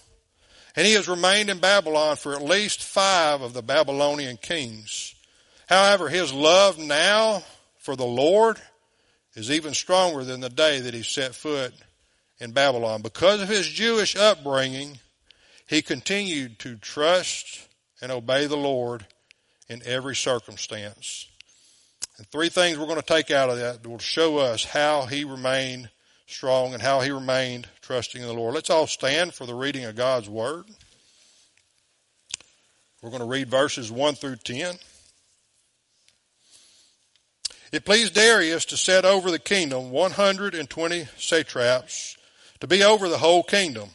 and 0.76 0.86
he 0.86 0.92
has 0.92 1.08
remained 1.08 1.50
in 1.50 1.58
Babylon 1.58 2.14
for 2.14 2.34
at 2.34 2.42
least 2.42 2.84
five 2.84 3.40
of 3.40 3.54
the 3.54 3.62
Babylonian 3.62 4.36
kings. 4.36 5.14
However, 5.66 6.08
his 6.08 6.32
love 6.32 6.78
now 6.78 7.42
for 7.86 7.94
the 7.94 8.04
Lord 8.04 8.60
is 9.34 9.48
even 9.48 9.72
stronger 9.72 10.24
than 10.24 10.40
the 10.40 10.48
day 10.48 10.80
that 10.80 10.92
he 10.92 11.04
set 11.04 11.36
foot 11.36 11.72
in 12.40 12.50
Babylon. 12.50 13.00
Because 13.00 13.40
of 13.40 13.48
his 13.48 13.68
Jewish 13.68 14.16
upbringing, 14.16 14.98
he 15.68 15.82
continued 15.82 16.58
to 16.58 16.74
trust 16.78 17.68
and 18.02 18.10
obey 18.10 18.46
the 18.46 18.56
Lord 18.56 19.06
in 19.68 19.82
every 19.86 20.16
circumstance. 20.16 21.28
And 22.18 22.26
three 22.26 22.48
things 22.48 22.76
we're 22.76 22.86
going 22.86 23.00
to 23.00 23.06
take 23.06 23.30
out 23.30 23.50
of 23.50 23.58
that 23.58 23.86
will 23.86 24.00
show 24.00 24.38
us 24.38 24.64
how 24.64 25.06
he 25.06 25.22
remained 25.22 25.88
strong 26.26 26.74
and 26.74 26.82
how 26.82 27.02
he 27.02 27.12
remained 27.12 27.68
trusting 27.82 28.20
in 28.20 28.26
the 28.26 28.34
Lord. 28.34 28.52
Let's 28.52 28.68
all 28.68 28.88
stand 28.88 29.32
for 29.32 29.46
the 29.46 29.54
reading 29.54 29.84
of 29.84 29.94
God's 29.94 30.28
Word. 30.28 30.64
We're 33.00 33.10
going 33.10 33.22
to 33.22 33.28
read 33.28 33.48
verses 33.48 33.92
1 33.92 34.16
through 34.16 34.36
10. 34.42 34.74
It 37.72 37.84
pleased 37.84 38.14
Darius 38.14 38.64
to 38.66 38.76
set 38.76 39.04
over 39.04 39.30
the 39.30 39.38
kingdom 39.38 39.90
120 39.90 41.08
satraps 41.16 42.16
to 42.60 42.66
be 42.66 42.82
over 42.82 43.08
the 43.08 43.18
whole 43.18 43.42
kingdom, 43.42 43.90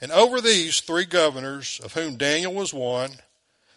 and 0.00 0.12
over 0.12 0.40
these 0.40 0.80
three 0.80 1.04
governors, 1.04 1.80
of 1.84 1.94
whom 1.94 2.16
Daniel 2.16 2.52
was 2.52 2.74
one, 2.74 3.10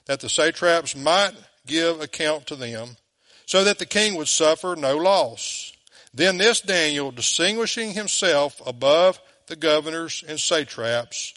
that 0.05 0.19
the 0.19 0.29
satraps 0.29 0.95
might 0.95 1.33
give 1.65 2.01
account 2.01 2.47
to 2.47 2.55
them, 2.55 2.97
so 3.45 3.63
that 3.63 3.79
the 3.79 3.85
king 3.85 4.15
would 4.15 4.27
suffer 4.27 4.75
no 4.77 4.97
loss. 4.97 5.73
Then 6.13 6.37
this 6.37 6.61
Daniel, 6.61 7.11
distinguishing 7.11 7.93
himself 7.93 8.61
above 8.65 9.19
the 9.47 9.55
governors 9.55 10.23
and 10.27 10.39
satraps, 10.39 11.33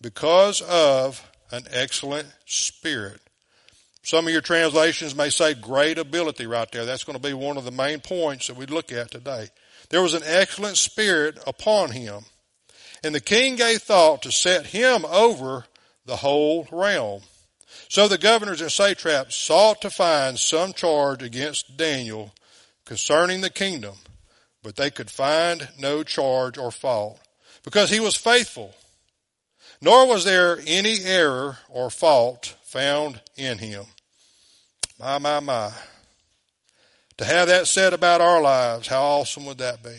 because 0.00 0.62
of 0.62 1.30
an 1.50 1.64
excellent 1.70 2.28
spirit, 2.46 3.20
Some 4.02 4.26
of 4.26 4.32
your 4.32 4.40
translations 4.40 5.14
may 5.14 5.30
say 5.30 5.54
great 5.54 5.98
ability 5.98 6.46
right 6.46 6.70
there. 6.72 6.84
That's 6.84 7.04
going 7.04 7.18
to 7.18 7.22
be 7.22 7.34
one 7.34 7.56
of 7.56 7.64
the 7.64 7.70
main 7.70 8.00
points 8.00 8.46
that 8.46 8.56
we 8.56 8.66
look 8.66 8.92
at 8.92 9.10
today. 9.10 9.48
There 9.90 10.02
was 10.02 10.14
an 10.14 10.22
excellent 10.24 10.78
spirit 10.78 11.38
upon 11.46 11.90
him. 11.90 12.24
And 13.04 13.14
the 13.14 13.20
king 13.20 13.56
gave 13.56 13.82
thought 13.82 14.22
to 14.22 14.32
set 14.32 14.66
him 14.66 15.04
over 15.04 15.66
the 16.06 16.16
whole 16.16 16.66
realm. 16.70 17.22
So 17.88 18.08
the 18.08 18.18
governors 18.18 18.60
and 18.60 18.70
satraps 18.70 19.36
sought 19.36 19.80
to 19.82 19.90
find 19.90 20.38
some 20.38 20.72
charge 20.72 21.22
against 21.22 21.76
Daniel 21.76 22.32
concerning 22.84 23.40
the 23.40 23.50
kingdom, 23.50 23.94
but 24.62 24.76
they 24.76 24.90
could 24.90 25.10
find 25.10 25.68
no 25.78 26.02
charge 26.02 26.56
or 26.56 26.70
fault 26.70 27.20
because 27.62 27.90
he 27.90 28.00
was 28.00 28.16
faithful. 28.16 28.74
Nor 29.82 30.06
was 30.06 30.24
there 30.24 30.58
any 30.66 31.00
error 31.04 31.58
or 31.68 31.90
fault 31.90 32.56
found 32.70 33.20
in 33.36 33.58
him. 33.58 33.84
My, 34.98 35.18
my, 35.18 35.40
my. 35.40 35.72
To 37.16 37.24
have 37.24 37.48
that 37.48 37.66
said 37.66 37.92
about 37.92 38.20
our 38.20 38.40
lives, 38.40 38.86
how 38.86 39.02
awesome 39.02 39.44
would 39.46 39.58
that 39.58 39.82
be? 39.82 39.98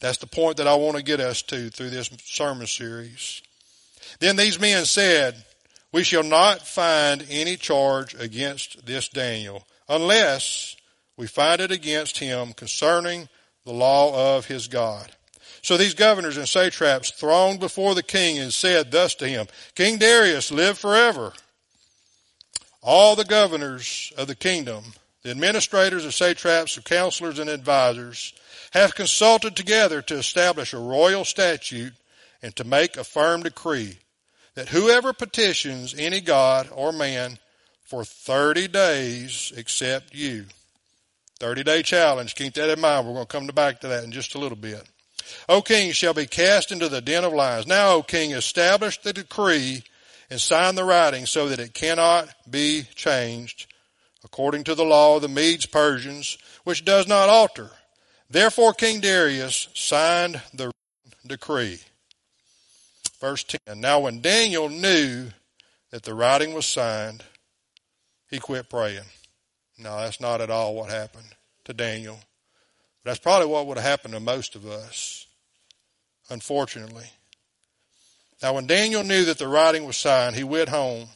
That's 0.00 0.18
the 0.18 0.26
point 0.26 0.56
that 0.56 0.66
I 0.66 0.74
want 0.74 0.96
to 0.96 1.02
get 1.02 1.20
us 1.20 1.42
to 1.42 1.70
through 1.70 1.90
this 1.90 2.10
sermon 2.24 2.66
series. 2.66 3.42
Then 4.18 4.36
these 4.36 4.60
men 4.60 4.84
said, 4.84 5.44
we 5.92 6.02
shall 6.02 6.24
not 6.24 6.66
find 6.66 7.24
any 7.30 7.56
charge 7.56 8.14
against 8.14 8.84
this 8.84 9.08
Daniel 9.08 9.66
unless 9.88 10.76
we 11.16 11.28
find 11.28 11.60
it 11.60 11.70
against 11.70 12.18
him 12.18 12.54
concerning 12.54 13.28
the 13.64 13.72
law 13.72 14.36
of 14.36 14.46
his 14.46 14.66
God. 14.66 15.12
So 15.66 15.76
these 15.76 15.94
governors 15.94 16.36
and 16.36 16.48
satraps 16.48 17.10
thronged 17.10 17.58
before 17.58 17.96
the 17.96 18.02
king 18.04 18.38
and 18.38 18.54
said 18.54 18.92
thus 18.92 19.16
to 19.16 19.26
him, 19.26 19.48
King 19.74 19.98
Darius, 19.98 20.52
live 20.52 20.78
forever. 20.78 21.32
All 22.82 23.16
the 23.16 23.24
governors 23.24 24.12
of 24.16 24.28
the 24.28 24.36
kingdom, 24.36 24.84
the 25.24 25.32
administrators, 25.32 26.04
the 26.04 26.12
satraps, 26.12 26.76
the 26.76 26.82
counselors, 26.82 27.40
and 27.40 27.50
advisors 27.50 28.32
have 28.74 28.94
consulted 28.94 29.56
together 29.56 30.00
to 30.02 30.14
establish 30.14 30.72
a 30.72 30.78
royal 30.78 31.24
statute 31.24 31.94
and 32.42 32.54
to 32.54 32.62
make 32.62 32.96
a 32.96 33.02
firm 33.02 33.42
decree 33.42 33.98
that 34.54 34.68
whoever 34.68 35.12
petitions 35.12 35.96
any 35.98 36.20
god 36.20 36.68
or 36.70 36.92
man 36.92 37.40
for 37.82 38.04
30 38.04 38.68
days 38.68 39.52
except 39.56 40.14
you. 40.14 40.44
30 41.40 41.64
day 41.64 41.82
challenge. 41.82 42.36
Keep 42.36 42.54
that 42.54 42.70
in 42.70 42.80
mind. 42.80 43.04
We're 43.04 43.14
going 43.14 43.26
to 43.26 43.32
come 43.32 43.46
back 43.48 43.80
to 43.80 43.88
that 43.88 44.04
in 44.04 44.12
just 44.12 44.36
a 44.36 44.38
little 44.38 44.54
bit. 44.54 44.86
O 45.48 45.62
king 45.62 45.92
shall 45.92 46.14
be 46.14 46.26
cast 46.26 46.72
into 46.72 46.88
the 46.88 47.00
den 47.00 47.24
of 47.24 47.32
lions. 47.32 47.66
Now, 47.66 47.92
O 47.92 48.02
king, 48.02 48.32
establish 48.32 49.00
the 49.00 49.12
decree 49.12 49.82
and 50.30 50.40
sign 50.40 50.74
the 50.74 50.84
writing 50.84 51.26
so 51.26 51.48
that 51.48 51.60
it 51.60 51.74
cannot 51.74 52.28
be 52.48 52.84
changed 52.94 53.66
according 54.24 54.64
to 54.64 54.74
the 54.74 54.84
law 54.84 55.16
of 55.16 55.22
the 55.22 55.28
Medes 55.28 55.66
Persians, 55.66 56.36
which 56.64 56.84
does 56.84 57.06
not 57.06 57.28
alter. 57.28 57.70
Therefore 58.28 58.72
King 58.72 59.00
Darius 59.00 59.68
signed 59.72 60.40
the 60.52 60.72
decree. 61.24 61.78
Verse 63.20 63.44
10. 63.44 63.80
Now 63.80 64.00
when 64.00 64.20
Daniel 64.20 64.68
knew 64.68 65.28
that 65.90 66.02
the 66.02 66.14
writing 66.14 66.54
was 66.54 66.66
signed, 66.66 67.22
he 68.28 68.40
quit 68.40 68.68
praying. 68.68 69.04
No, 69.78 69.96
that's 70.00 70.20
not 70.20 70.40
at 70.40 70.50
all 70.50 70.74
what 70.74 70.90
happened 70.90 71.28
to 71.64 71.72
Daniel. 71.72 72.18
That's 73.06 73.20
probably 73.20 73.46
what 73.46 73.68
would 73.68 73.76
have 73.76 73.86
happened 73.86 74.14
to 74.14 74.20
most 74.20 74.56
of 74.56 74.66
us, 74.66 75.28
unfortunately. 76.28 77.06
Now 78.42 78.54
when 78.54 78.66
Daniel 78.66 79.04
knew 79.04 79.26
that 79.26 79.38
the 79.38 79.46
writing 79.46 79.84
was 79.84 79.96
signed, 79.96 80.34
he 80.34 80.42
went 80.42 80.70
home. 80.70 81.10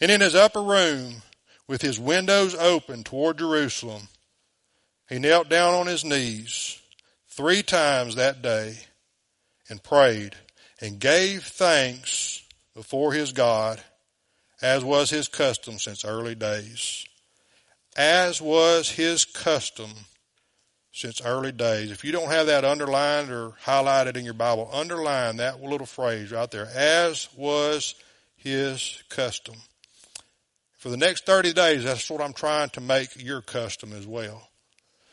And 0.00 0.08
in 0.08 0.20
his 0.20 0.36
upper 0.36 0.62
room, 0.62 1.22
with 1.66 1.82
his 1.82 1.98
windows 1.98 2.54
open 2.54 3.02
toward 3.02 3.38
Jerusalem, 3.38 4.02
he 5.08 5.18
knelt 5.18 5.48
down 5.48 5.74
on 5.74 5.88
his 5.88 6.04
knees 6.04 6.80
three 7.28 7.64
times 7.64 8.14
that 8.14 8.40
day 8.40 8.78
and 9.68 9.82
prayed 9.82 10.36
and 10.80 11.00
gave 11.00 11.42
thanks 11.42 12.44
before 12.72 13.14
his 13.14 13.32
God, 13.32 13.80
as 14.62 14.84
was 14.84 15.10
his 15.10 15.26
custom 15.26 15.80
since 15.80 16.04
early 16.04 16.36
days. 16.36 17.04
As 17.96 18.40
was 18.40 18.92
his 18.92 19.24
custom 19.24 19.90
since 20.92 21.20
early 21.20 21.52
days. 21.52 21.90
If 21.90 22.04
you 22.04 22.12
don't 22.12 22.30
have 22.30 22.46
that 22.46 22.64
underlined 22.64 23.30
or 23.30 23.52
highlighted 23.64 24.16
in 24.16 24.24
your 24.24 24.34
Bible, 24.34 24.68
underline 24.72 25.36
that 25.36 25.62
little 25.62 25.86
phrase 25.86 26.32
right 26.32 26.50
there. 26.50 26.68
As 26.74 27.28
was 27.36 27.94
his 28.36 29.02
custom. 29.08 29.56
For 30.78 30.88
the 30.88 30.96
next 30.96 31.26
30 31.26 31.52
days, 31.52 31.84
that's 31.84 32.10
what 32.10 32.22
I'm 32.22 32.32
trying 32.32 32.70
to 32.70 32.80
make 32.80 33.22
your 33.22 33.42
custom 33.42 33.92
as 33.92 34.06
well 34.06 34.50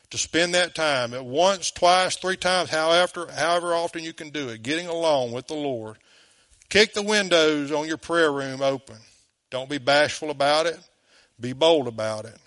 to 0.09 0.17
spend 0.17 0.53
that 0.53 0.75
time 0.75 1.13
at 1.13 1.25
once, 1.25 1.71
twice, 1.71 2.15
three 2.15 2.37
times, 2.37 2.69
however, 2.69 3.27
however 3.35 3.73
often 3.73 4.03
you 4.03 4.13
can 4.13 4.29
do 4.29 4.49
it, 4.49 4.63
getting 4.63 4.87
along 4.87 5.31
with 5.31 5.47
the 5.47 5.53
Lord. 5.53 5.97
Kick 6.69 6.93
the 6.93 7.01
windows 7.01 7.71
on 7.71 7.87
your 7.87 7.97
prayer 7.97 8.31
room 8.31 8.61
open. 8.61 8.97
Don't 9.49 9.69
be 9.69 9.77
bashful 9.77 10.29
about 10.29 10.65
it. 10.65 10.79
Be 11.39 11.53
bold 11.53 11.87
about 11.87 12.25
it. 12.25 12.37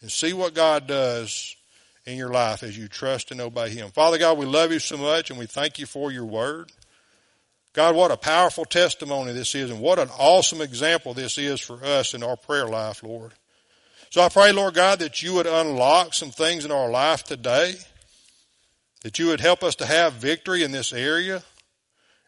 And 0.00 0.10
see 0.10 0.32
what 0.32 0.54
God 0.54 0.86
does 0.86 1.56
in 2.06 2.16
your 2.16 2.30
life 2.30 2.62
as 2.62 2.76
you 2.76 2.88
trust 2.88 3.30
and 3.30 3.40
obey 3.40 3.70
Him. 3.70 3.90
Father 3.90 4.18
God, 4.18 4.38
we 4.38 4.46
love 4.46 4.72
you 4.72 4.78
so 4.78 4.96
much 4.96 5.30
and 5.30 5.38
we 5.38 5.46
thank 5.46 5.78
you 5.78 5.86
for 5.86 6.10
your 6.10 6.24
word. 6.24 6.72
God, 7.72 7.94
what 7.94 8.10
a 8.10 8.16
powerful 8.16 8.64
testimony 8.64 9.32
this 9.32 9.54
is 9.54 9.70
and 9.70 9.80
what 9.80 9.98
an 9.98 10.08
awesome 10.18 10.60
example 10.60 11.14
this 11.14 11.38
is 11.38 11.60
for 11.60 11.84
us 11.84 12.14
in 12.14 12.22
our 12.22 12.36
prayer 12.36 12.66
life, 12.66 13.02
Lord. 13.02 13.32
So 14.10 14.22
I 14.22 14.28
pray, 14.28 14.50
Lord 14.50 14.74
God, 14.74 14.98
that 14.98 15.22
you 15.22 15.34
would 15.34 15.46
unlock 15.46 16.14
some 16.14 16.32
things 16.32 16.64
in 16.64 16.72
our 16.72 16.90
life 16.90 17.22
today, 17.22 17.76
that 19.02 19.20
you 19.20 19.28
would 19.28 19.40
help 19.40 19.62
us 19.62 19.76
to 19.76 19.86
have 19.86 20.14
victory 20.14 20.64
in 20.64 20.72
this 20.72 20.92
area, 20.92 21.44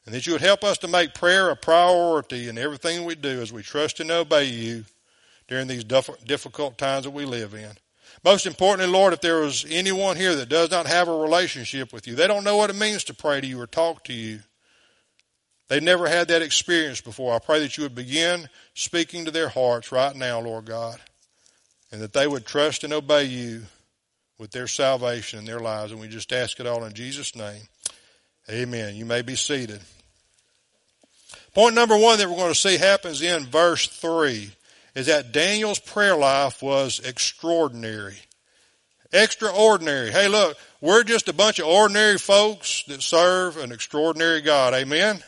and 0.06 0.14
that 0.14 0.26
you 0.26 0.32
would 0.32 0.42
help 0.42 0.62
us 0.62 0.78
to 0.78 0.88
make 0.88 1.12
prayer 1.12 1.50
a 1.50 1.56
priority 1.56 2.48
in 2.48 2.56
everything 2.56 3.04
we 3.04 3.16
do 3.16 3.40
as 3.40 3.52
we 3.52 3.62
trust 3.62 3.98
and 3.98 4.12
obey 4.12 4.44
you 4.44 4.84
during 5.48 5.66
these 5.66 5.82
difficult 5.82 6.78
times 6.78 7.04
that 7.04 7.10
we 7.10 7.24
live 7.24 7.52
in. 7.52 7.72
Most 8.24 8.46
importantly, 8.46 8.92
Lord, 8.92 9.12
if 9.12 9.20
there 9.20 9.40
was 9.40 9.66
anyone 9.68 10.16
here 10.16 10.34
that 10.36 10.48
does 10.48 10.70
not 10.70 10.86
have 10.86 11.08
a 11.08 11.16
relationship 11.16 11.92
with 11.92 12.06
you, 12.06 12.14
they 12.14 12.26
don't 12.26 12.44
know 12.44 12.56
what 12.56 12.70
it 12.70 12.76
means 12.76 13.04
to 13.04 13.14
pray 13.14 13.40
to 13.40 13.46
you 13.46 13.60
or 13.60 13.66
talk 13.66 14.04
to 14.04 14.12
you. 14.12 14.40
They've 15.68 15.82
never 15.82 16.08
had 16.08 16.28
that 16.28 16.42
experience 16.42 17.00
before. 17.00 17.34
I 17.34 17.38
pray 17.38 17.60
that 17.60 17.76
you 17.76 17.84
would 17.84 17.94
begin 17.94 18.48
speaking 18.74 19.24
to 19.24 19.30
their 19.30 19.48
hearts 19.48 19.90
right 19.90 20.14
now, 20.14 20.40
Lord 20.40 20.66
God 20.66 21.00
and 21.92 22.00
that 22.00 22.14
they 22.14 22.26
would 22.26 22.46
trust 22.46 22.82
and 22.82 22.92
obey 22.92 23.24
you 23.24 23.62
with 24.38 24.50
their 24.50 24.66
salvation 24.66 25.38
in 25.38 25.44
their 25.44 25.60
lives. 25.60 25.92
And 25.92 26.00
we 26.00 26.08
just 26.08 26.32
ask 26.32 26.58
it 26.58 26.66
all 26.66 26.84
in 26.84 26.94
Jesus' 26.94 27.36
name. 27.36 27.62
Amen. 28.50 28.96
You 28.96 29.04
may 29.04 29.22
be 29.22 29.36
seated. 29.36 29.80
Point 31.54 31.74
number 31.74 31.96
one 31.96 32.18
that 32.18 32.28
we're 32.28 32.36
going 32.36 32.52
to 32.52 32.58
see 32.58 32.78
happens 32.78 33.20
in 33.20 33.44
verse 33.44 33.86
three 33.86 34.50
is 34.94 35.06
that 35.06 35.32
Daniel's 35.32 35.78
prayer 35.78 36.16
life 36.16 36.62
was 36.62 37.00
extraordinary. 37.00 38.16
Extraordinary. 39.12 40.10
Hey, 40.10 40.28
look, 40.28 40.56
we're 40.80 41.04
just 41.04 41.28
a 41.28 41.32
bunch 41.32 41.58
of 41.58 41.66
ordinary 41.66 42.18
folks 42.18 42.84
that 42.88 43.02
serve 43.02 43.56
an 43.56 43.72
extraordinary 43.72 44.40
God. 44.40 44.74
Amen. 44.74 45.22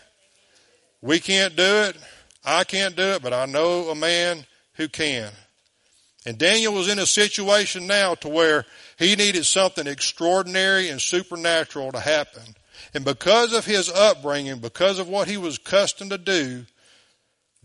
We 1.00 1.20
can't 1.20 1.54
do 1.54 1.62
it. 1.62 1.96
I 2.44 2.64
can't 2.64 2.96
do 2.96 3.02
it, 3.02 3.22
but 3.22 3.32
I 3.32 3.46
know 3.46 3.90
a 3.90 3.94
man 3.94 4.44
who 4.74 4.88
can. 4.88 5.30
And 6.26 6.38
Daniel 6.38 6.72
was 6.72 6.88
in 6.88 6.98
a 6.98 7.06
situation 7.06 7.86
now 7.86 8.14
to 8.16 8.28
where 8.28 8.64
he 8.98 9.16
needed 9.16 9.44
something 9.44 9.86
extraordinary 9.86 10.88
and 10.88 11.00
supernatural 11.00 11.92
to 11.92 12.00
happen. 12.00 12.42
And 12.94 13.04
because 13.04 13.52
of 13.52 13.66
his 13.66 13.90
upbringing, 13.90 14.60
because 14.60 14.98
of 14.98 15.08
what 15.08 15.28
he 15.28 15.36
was 15.36 15.58
accustomed 15.58 16.10
to 16.10 16.18
do, 16.18 16.64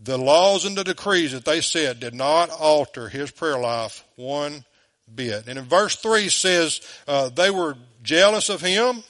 the 0.02 0.18
laws 0.18 0.64
and 0.64 0.76
the 0.76 0.84
decrees 0.84 1.32
that 1.32 1.44
they 1.44 1.60
said 1.60 2.00
did 2.00 2.14
not 2.14 2.50
alter 2.50 3.08
his 3.08 3.30
prayer 3.30 3.58
life 3.58 4.04
one 4.16 4.64
bit. 5.14 5.46
And 5.46 5.58
in 5.58 5.64
verse 5.64 5.96
3 5.96 6.28
says 6.28 6.80
uh, 7.06 7.28
they 7.28 7.50
were 7.50 7.76
jealous 8.02 8.48
of 8.48 8.60
him. 8.60 9.02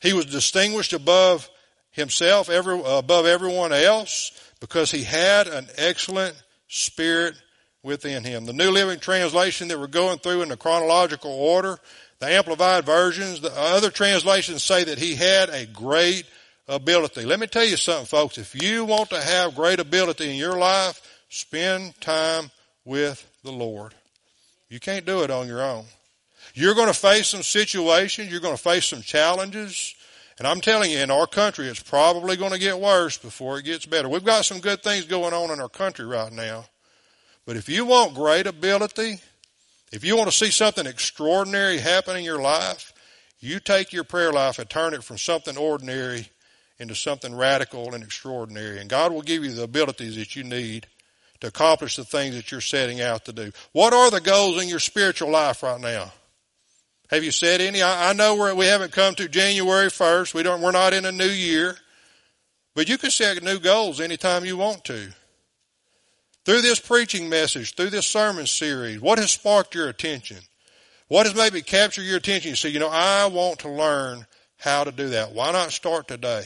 He 0.00 0.12
was 0.12 0.26
distinguished 0.26 0.92
above 0.92 1.48
himself, 1.92 2.50
every, 2.50 2.80
above 2.84 3.26
everyone 3.26 3.72
else, 3.72 4.32
because 4.60 4.90
he 4.90 5.04
had 5.04 5.46
an 5.46 5.68
excellent 5.76 6.36
spirit 6.68 7.34
within 7.82 8.24
him. 8.24 8.44
The 8.44 8.52
New 8.52 8.70
Living 8.70 8.98
Translation 8.98 9.68
that 9.68 9.78
we're 9.78 9.86
going 9.86 10.18
through 10.18 10.42
in 10.42 10.48
the 10.48 10.56
chronological 10.56 11.30
order, 11.30 11.78
the 12.18 12.26
Amplified 12.26 12.84
versions, 12.84 13.40
the 13.40 13.52
other 13.56 13.90
translations 13.90 14.62
say 14.62 14.84
that 14.84 14.98
he 14.98 15.14
had 15.14 15.50
a 15.50 15.66
great 15.66 16.24
ability. 16.68 17.24
Let 17.24 17.40
me 17.40 17.46
tell 17.46 17.64
you 17.64 17.76
something, 17.76 18.06
folks. 18.06 18.38
If 18.38 18.60
you 18.60 18.84
want 18.84 19.10
to 19.10 19.20
have 19.20 19.54
great 19.54 19.80
ability 19.80 20.30
in 20.30 20.36
your 20.36 20.58
life, 20.58 21.00
spend 21.28 22.00
time 22.00 22.50
with 22.84 23.26
the 23.44 23.52
Lord. 23.52 23.94
You 24.68 24.80
can't 24.80 25.06
do 25.06 25.22
it 25.22 25.30
on 25.30 25.46
your 25.46 25.62
own. 25.62 25.84
You're 26.54 26.74
going 26.74 26.88
to 26.88 26.94
face 26.94 27.28
some 27.28 27.42
situations. 27.42 28.30
You're 28.30 28.40
going 28.40 28.56
to 28.56 28.62
face 28.62 28.86
some 28.86 29.02
challenges. 29.02 29.94
And 30.38 30.46
I'm 30.46 30.60
telling 30.60 30.90
you, 30.90 30.98
in 30.98 31.10
our 31.10 31.26
country, 31.26 31.66
it's 31.66 31.82
probably 31.82 32.36
going 32.36 32.52
to 32.52 32.58
get 32.58 32.78
worse 32.78 33.16
before 33.16 33.58
it 33.58 33.64
gets 33.64 33.86
better. 33.86 34.08
We've 34.08 34.24
got 34.24 34.44
some 34.44 34.60
good 34.60 34.82
things 34.82 35.04
going 35.04 35.32
on 35.32 35.50
in 35.50 35.60
our 35.60 35.68
country 35.68 36.04
right 36.04 36.32
now. 36.32 36.66
But 37.46 37.56
if 37.56 37.68
you 37.68 37.84
want 37.86 38.14
great 38.14 38.46
ability, 38.46 39.20
if 39.92 40.04
you 40.04 40.16
want 40.16 40.30
to 40.30 40.36
see 40.36 40.50
something 40.50 40.86
extraordinary 40.86 41.78
happen 41.78 42.16
in 42.16 42.24
your 42.24 42.40
life, 42.40 42.92
you 43.38 43.60
take 43.60 43.92
your 43.92 44.04
prayer 44.04 44.32
life 44.32 44.58
and 44.58 44.68
turn 44.68 44.94
it 44.94 45.04
from 45.04 45.16
something 45.16 45.56
ordinary 45.56 46.28
into 46.78 46.94
something 46.94 47.34
radical 47.34 47.94
and 47.94 48.04
extraordinary. 48.04 48.78
And 48.78 48.90
God 48.90 49.12
will 49.12 49.22
give 49.22 49.44
you 49.44 49.52
the 49.52 49.62
abilities 49.62 50.16
that 50.16 50.36
you 50.36 50.44
need 50.44 50.86
to 51.40 51.48
accomplish 51.48 51.96
the 51.96 52.04
things 52.04 52.34
that 52.34 52.50
you're 52.50 52.60
setting 52.60 53.00
out 53.00 53.24
to 53.26 53.32
do. 53.32 53.52
What 53.72 53.92
are 53.92 54.10
the 54.10 54.20
goals 54.20 54.62
in 54.62 54.68
your 54.68 54.78
spiritual 54.78 55.30
life 55.30 55.62
right 55.62 55.80
now? 55.80 56.12
Have 57.10 57.22
you 57.22 57.30
set 57.30 57.60
any? 57.60 57.82
I, 57.82 58.10
I 58.10 58.12
know 58.12 58.54
we 58.54 58.66
haven't 58.66 58.92
come 58.92 59.14
to 59.14 59.28
January 59.28 59.88
1st. 59.88 60.34
We 60.34 60.42
don't, 60.42 60.60
we're 60.60 60.72
not 60.72 60.92
in 60.92 61.04
a 61.04 61.12
new 61.12 61.24
year. 61.24 61.76
But 62.74 62.88
you 62.88 62.98
can 62.98 63.10
set 63.10 63.42
new 63.42 63.58
goals 63.58 64.00
anytime 64.00 64.44
you 64.44 64.56
want 64.56 64.84
to. 64.84 65.08
Through 66.44 66.60
this 66.60 66.78
preaching 66.78 67.28
message, 67.28 67.74
through 67.74 67.90
this 67.90 68.06
sermon 68.06 68.46
series, 68.46 69.00
what 69.00 69.18
has 69.18 69.30
sparked 69.30 69.74
your 69.74 69.88
attention? 69.88 70.38
What 71.08 71.26
has 71.26 71.34
maybe 71.34 71.62
captured 71.62 72.02
your 72.02 72.18
attention? 72.18 72.50
You 72.50 72.56
say, 72.56 72.68
you 72.68 72.78
know, 72.78 72.90
I 72.90 73.26
want 73.26 73.60
to 73.60 73.68
learn 73.68 74.26
how 74.58 74.84
to 74.84 74.92
do 74.92 75.08
that. 75.10 75.32
Why 75.32 75.52
not 75.52 75.72
start 75.72 76.08
today? 76.08 76.44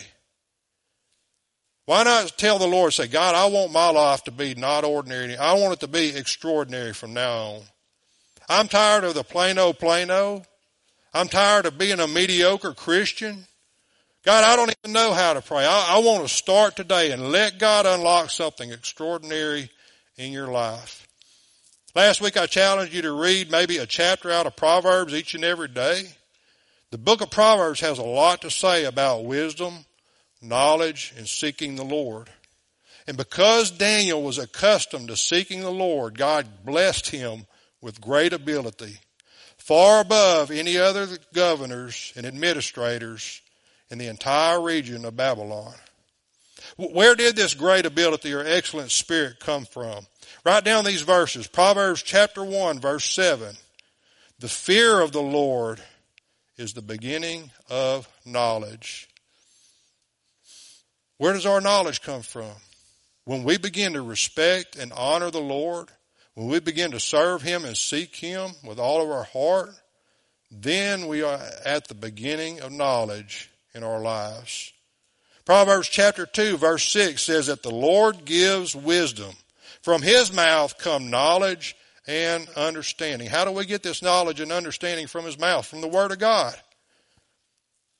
Why 1.90 2.04
not 2.04 2.38
tell 2.38 2.60
the 2.60 2.68
Lord, 2.68 2.92
say, 2.92 3.08
God, 3.08 3.34
I 3.34 3.46
want 3.46 3.72
my 3.72 3.90
life 3.90 4.22
to 4.22 4.30
be 4.30 4.54
not 4.54 4.84
ordinary. 4.84 5.36
I 5.36 5.54
want 5.54 5.72
it 5.72 5.80
to 5.80 5.88
be 5.88 6.16
extraordinary 6.16 6.92
from 6.92 7.14
now 7.14 7.32
on. 7.32 7.62
I'm 8.48 8.68
tired 8.68 9.02
of 9.02 9.14
the 9.14 9.24
plain 9.24 9.58
old 9.58 9.80
plain 9.80 10.08
old. 10.08 10.46
I'm 11.12 11.26
tired 11.26 11.66
of 11.66 11.78
being 11.78 11.98
a 11.98 12.06
mediocre 12.06 12.74
Christian. 12.74 13.44
God, 14.24 14.44
I 14.44 14.54
don't 14.54 14.72
even 14.84 14.92
know 14.92 15.12
how 15.12 15.32
to 15.32 15.42
pray. 15.42 15.66
I, 15.66 15.96
I 15.96 15.98
want 15.98 16.22
to 16.22 16.32
start 16.32 16.76
today 16.76 17.10
and 17.10 17.32
let 17.32 17.58
God 17.58 17.86
unlock 17.86 18.30
something 18.30 18.70
extraordinary 18.70 19.68
in 20.16 20.30
your 20.30 20.46
life. 20.46 21.08
Last 21.96 22.20
week 22.20 22.36
I 22.36 22.46
challenged 22.46 22.94
you 22.94 23.02
to 23.02 23.20
read 23.20 23.50
maybe 23.50 23.78
a 23.78 23.86
chapter 23.86 24.30
out 24.30 24.46
of 24.46 24.54
Proverbs 24.54 25.12
each 25.12 25.34
and 25.34 25.42
every 25.42 25.66
day. 25.66 26.04
The 26.92 26.98
book 26.98 27.20
of 27.20 27.32
Proverbs 27.32 27.80
has 27.80 27.98
a 27.98 28.04
lot 28.04 28.42
to 28.42 28.50
say 28.52 28.84
about 28.84 29.24
wisdom, 29.24 29.86
knowledge, 30.40 31.12
and 31.16 31.28
seeking 31.28 31.76
the 31.76 31.84
Lord. 31.84 32.28
And 33.06 33.16
because 33.16 33.70
Daniel 33.70 34.22
was 34.22 34.38
accustomed 34.38 35.08
to 35.08 35.16
seeking 35.16 35.60
the 35.60 35.70
Lord, 35.70 36.18
God 36.18 36.64
blessed 36.64 37.10
him 37.10 37.46
with 37.80 38.00
great 38.00 38.32
ability, 38.32 38.98
far 39.56 40.00
above 40.00 40.50
any 40.50 40.78
other 40.78 41.06
governors 41.32 42.12
and 42.16 42.26
administrators 42.26 43.40
in 43.90 43.98
the 43.98 44.06
entire 44.06 44.60
region 44.60 45.04
of 45.04 45.16
Babylon. 45.16 45.74
Where 46.76 47.14
did 47.14 47.36
this 47.36 47.54
great 47.54 47.86
ability 47.86 48.32
or 48.32 48.44
excellent 48.44 48.90
spirit 48.90 49.40
come 49.40 49.64
from? 49.64 50.06
Write 50.44 50.64
down 50.64 50.84
these 50.84 51.02
verses. 51.02 51.46
Proverbs 51.46 52.02
chapter 52.02 52.44
1 52.44 52.80
verse 52.80 53.04
7. 53.04 53.54
The 54.38 54.48
fear 54.48 55.00
of 55.00 55.12
the 55.12 55.22
Lord 55.22 55.82
is 56.56 56.72
the 56.72 56.82
beginning 56.82 57.50
of 57.68 58.08
knowledge. 58.24 59.09
Where 61.20 61.34
does 61.34 61.44
our 61.44 61.60
knowledge 61.60 62.00
come 62.00 62.22
from? 62.22 62.50
When 63.26 63.44
we 63.44 63.58
begin 63.58 63.92
to 63.92 64.00
respect 64.00 64.76
and 64.76 64.90
honor 64.90 65.30
the 65.30 65.38
Lord, 65.38 65.90
when 66.32 66.48
we 66.48 66.60
begin 66.60 66.92
to 66.92 66.98
serve 66.98 67.42
Him 67.42 67.66
and 67.66 67.76
seek 67.76 68.16
Him 68.16 68.52
with 68.64 68.78
all 68.78 69.02
of 69.02 69.10
our 69.10 69.24
heart, 69.24 69.68
then 70.50 71.08
we 71.08 71.20
are 71.20 71.38
at 71.66 71.88
the 71.88 71.94
beginning 71.94 72.60
of 72.62 72.72
knowledge 72.72 73.50
in 73.74 73.84
our 73.84 74.00
lives. 74.00 74.72
Proverbs 75.44 75.90
chapter 75.90 76.24
2 76.24 76.56
verse 76.56 76.88
6 76.88 77.20
says 77.20 77.48
that 77.48 77.62
the 77.62 77.70
Lord 77.70 78.24
gives 78.24 78.74
wisdom. 78.74 79.34
From 79.82 80.00
His 80.00 80.32
mouth 80.32 80.78
come 80.78 81.10
knowledge 81.10 81.76
and 82.06 82.48
understanding. 82.56 83.28
How 83.28 83.44
do 83.44 83.50
we 83.50 83.66
get 83.66 83.82
this 83.82 84.00
knowledge 84.00 84.40
and 84.40 84.50
understanding 84.50 85.06
from 85.06 85.26
His 85.26 85.38
mouth? 85.38 85.66
From 85.66 85.82
the 85.82 85.86
Word 85.86 86.12
of 86.12 86.18
God. 86.18 86.56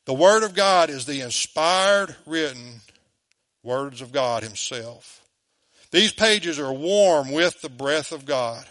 The 0.06 0.14
Word 0.14 0.42
of 0.42 0.54
God 0.54 0.88
is 0.88 1.04
the 1.04 1.20
inspired, 1.20 2.16
written 2.24 2.80
words 3.62 4.01
of 4.01 4.12
God 4.12 4.42
Himself. 4.42 5.23
These 5.90 6.12
pages 6.12 6.59
are 6.59 6.73
warm 6.73 7.33
with 7.33 7.61
the 7.61 7.68
breath 7.68 8.12
of 8.12 8.25
God. 8.25 8.64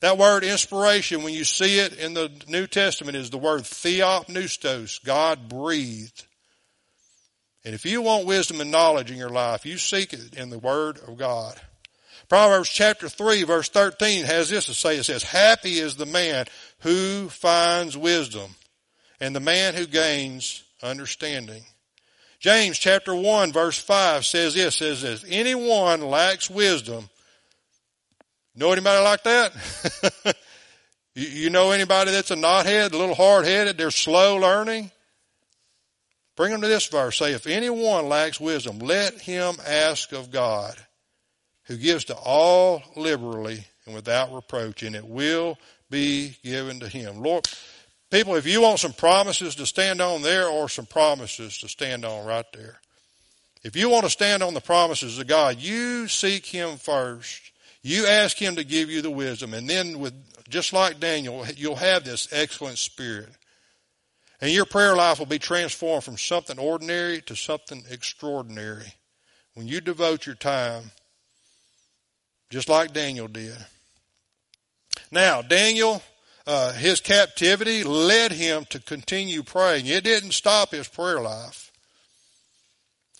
That 0.00 0.18
word 0.18 0.44
inspiration, 0.44 1.22
when 1.22 1.34
you 1.34 1.44
see 1.44 1.78
it 1.78 1.98
in 1.98 2.14
the 2.14 2.30
New 2.48 2.66
Testament, 2.66 3.16
is 3.16 3.30
the 3.30 3.38
word 3.38 3.62
theopneustos, 3.62 5.04
God 5.04 5.48
breathed. 5.48 6.24
And 7.64 7.74
if 7.74 7.84
you 7.84 8.00
want 8.00 8.26
wisdom 8.26 8.60
and 8.60 8.70
knowledge 8.70 9.10
in 9.10 9.18
your 9.18 9.28
life, 9.28 9.66
you 9.66 9.76
seek 9.76 10.14
it 10.14 10.34
in 10.34 10.48
the 10.48 10.58
Word 10.58 10.98
of 11.06 11.18
God. 11.18 11.60
Proverbs 12.28 12.70
chapter 12.70 13.08
3 13.08 13.42
verse 13.42 13.68
13 13.68 14.24
has 14.24 14.48
this 14.48 14.66
to 14.66 14.74
say. 14.74 14.96
It 14.96 15.04
says, 15.04 15.22
Happy 15.22 15.78
is 15.78 15.96
the 15.96 16.06
man 16.06 16.46
who 16.78 17.28
finds 17.28 17.96
wisdom 17.96 18.54
and 19.20 19.34
the 19.34 19.40
man 19.40 19.74
who 19.74 19.86
gains 19.86 20.62
understanding. 20.82 21.64
James 22.40 22.78
chapter 22.78 23.14
1 23.14 23.52
verse 23.52 23.78
5 23.78 24.24
says 24.24 24.54
this, 24.54 24.76
says 24.76 25.04
if 25.04 25.24
anyone 25.28 26.00
lacks 26.00 26.48
wisdom. 26.50 27.08
Know 28.56 28.72
anybody 28.72 29.04
like 29.04 29.22
that? 29.24 30.36
you 31.14 31.50
know 31.50 31.70
anybody 31.70 32.10
that's 32.10 32.30
a 32.30 32.36
knothead, 32.36 32.92
a 32.92 32.96
little 32.96 33.14
hard 33.14 33.44
headed, 33.44 33.78
they're 33.78 33.90
slow 33.90 34.36
learning? 34.36 34.90
Bring 36.34 36.52
them 36.52 36.62
to 36.62 36.68
this 36.68 36.86
verse. 36.86 37.18
Say, 37.18 37.32
if 37.32 37.46
anyone 37.46 38.08
lacks 38.08 38.40
wisdom, 38.40 38.78
let 38.78 39.20
him 39.20 39.56
ask 39.66 40.12
of 40.12 40.30
God, 40.30 40.74
who 41.64 41.76
gives 41.76 42.06
to 42.06 42.14
all 42.14 42.82
liberally 42.96 43.64
and 43.84 43.94
without 43.94 44.32
reproach, 44.32 44.82
and 44.82 44.96
it 44.96 45.06
will 45.06 45.58
be 45.90 46.36
given 46.42 46.80
to 46.80 46.88
him. 46.88 47.22
Lord, 47.22 47.46
people, 48.10 48.34
if 48.34 48.46
you 48.46 48.62
want 48.62 48.80
some 48.80 48.92
promises 48.92 49.54
to 49.56 49.66
stand 49.66 50.00
on, 50.00 50.22
there 50.22 50.50
are 50.50 50.68
some 50.68 50.86
promises 50.86 51.58
to 51.58 51.68
stand 51.68 52.04
on 52.04 52.26
right 52.26 52.46
there. 52.52 52.80
If 53.62 53.76
you 53.76 53.88
want 53.90 54.04
to 54.04 54.10
stand 54.10 54.42
on 54.42 54.54
the 54.54 54.60
promises 54.60 55.18
of 55.18 55.26
God, 55.26 55.58
you 55.58 56.08
seek 56.08 56.46
Him 56.46 56.76
first. 56.76 57.52
You 57.82 58.06
ask 58.06 58.36
Him 58.36 58.56
to 58.56 58.64
give 58.64 58.90
you 58.90 59.02
the 59.02 59.10
wisdom, 59.10 59.54
and 59.54 59.68
then 59.68 59.98
with 59.98 60.14
just 60.48 60.72
like 60.72 61.00
Daniel, 61.00 61.46
you'll 61.56 61.76
have 61.76 62.04
this 62.04 62.28
excellent 62.32 62.78
spirit. 62.78 63.30
And 64.40 64.50
your 64.50 64.64
prayer 64.64 64.96
life 64.96 65.18
will 65.18 65.26
be 65.26 65.38
transformed 65.38 66.04
from 66.04 66.16
something 66.16 66.58
ordinary 66.58 67.20
to 67.22 67.36
something 67.36 67.84
extraordinary 67.90 68.94
when 69.54 69.68
you 69.68 69.80
devote 69.80 70.24
your 70.24 70.34
time, 70.34 70.92
just 72.48 72.68
like 72.68 72.94
Daniel 72.94 73.28
did. 73.28 73.56
Now, 75.12 75.42
Daniel, 75.42 76.02
uh, 76.50 76.72
his 76.72 77.00
captivity 77.00 77.84
led 77.84 78.32
him 78.32 78.64
to 78.70 78.80
continue 78.80 79.44
praying. 79.44 79.86
It 79.86 80.02
didn't 80.02 80.32
stop 80.32 80.72
his 80.72 80.88
prayer 80.88 81.20
life. 81.20 81.70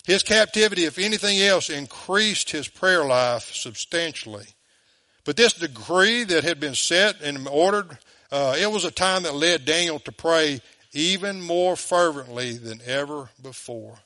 His 0.04 0.24
captivity, 0.24 0.82
if 0.84 0.98
anything 0.98 1.38
else, 1.38 1.70
increased 1.70 2.50
his 2.50 2.66
prayer 2.66 3.04
life 3.04 3.54
substantially. 3.54 4.46
But 5.24 5.36
this 5.36 5.52
decree 5.52 6.24
that 6.24 6.42
had 6.42 6.58
been 6.58 6.74
set 6.74 7.20
and 7.20 7.46
ordered, 7.46 7.98
uh, 8.32 8.56
it 8.58 8.68
was 8.68 8.84
a 8.84 8.90
time 8.90 9.22
that 9.22 9.34
led 9.36 9.64
Daniel 9.64 10.00
to 10.00 10.10
pray 10.10 10.60
even 10.92 11.40
more 11.40 11.76
fervently 11.76 12.54
than 12.54 12.80
ever 12.84 13.28
before. 13.40 14.00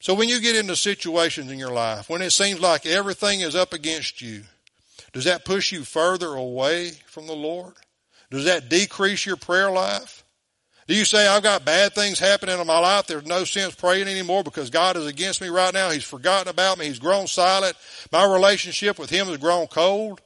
So 0.00 0.12
when 0.12 0.28
you 0.28 0.42
get 0.42 0.54
into 0.54 0.76
situations 0.76 1.50
in 1.50 1.58
your 1.58 1.72
life, 1.72 2.10
when 2.10 2.20
it 2.20 2.32
seems 2.32 2.60
like 2.60 2.84
everything 2.84 3.40
is 3.40 3.56
up 3.56 3.72
against 3.72 4.20
you, 4.20 4.42
does 5.12 5.24
that 5.24 5.44
push 5.44 5.72
you 5.72 5.84
further 5.84 6.34
away 6.34 6.90
from 7.06 7.26
the 7.26 7.34
Lord? 7.34 7.74
Does 8.30 8.44
that 8.44 8.68
decrease 8.68 9.24
your 9.24 9.36
prayer 9.36 9.70
life? 9.70 10.24
Do 10.86 10.94
you 10.94 11.04
say, 11.04 11.26
I've 11.26 11.42
got 11.42 11.66
bad 11.66 11.94
things 11.94 12.18
happening 12.18 12.58
in 12.58 12.66
my 12.66 12.78
life. 12.78 13.06
There's 13.06 13.26
no 13.26 13.44
sense 13.44 13.74
praying 13.74 14.08
anymore 14.08 14.42
because 14.42 14.70
God 14.70 14.96
is 14.96 15.06
against 15.06 15.42
me 15.42 15.48
right 15.48 15.72
now. 15.72 15.90
He's 15.90 16.04
forgotten 16.04 16.48
about 16.48 16.78
me. 16.78 16.86
He's 16.86 16.98
grown 16.98 17.26
silent. 17.26 17.76
My 18.10 18.24
relationship 18.24 18.98
with 18.98 19.10
Him 19.10 19.26
has 19.26 19.36
grown 19.36 19.66
cold. 19.66 20.22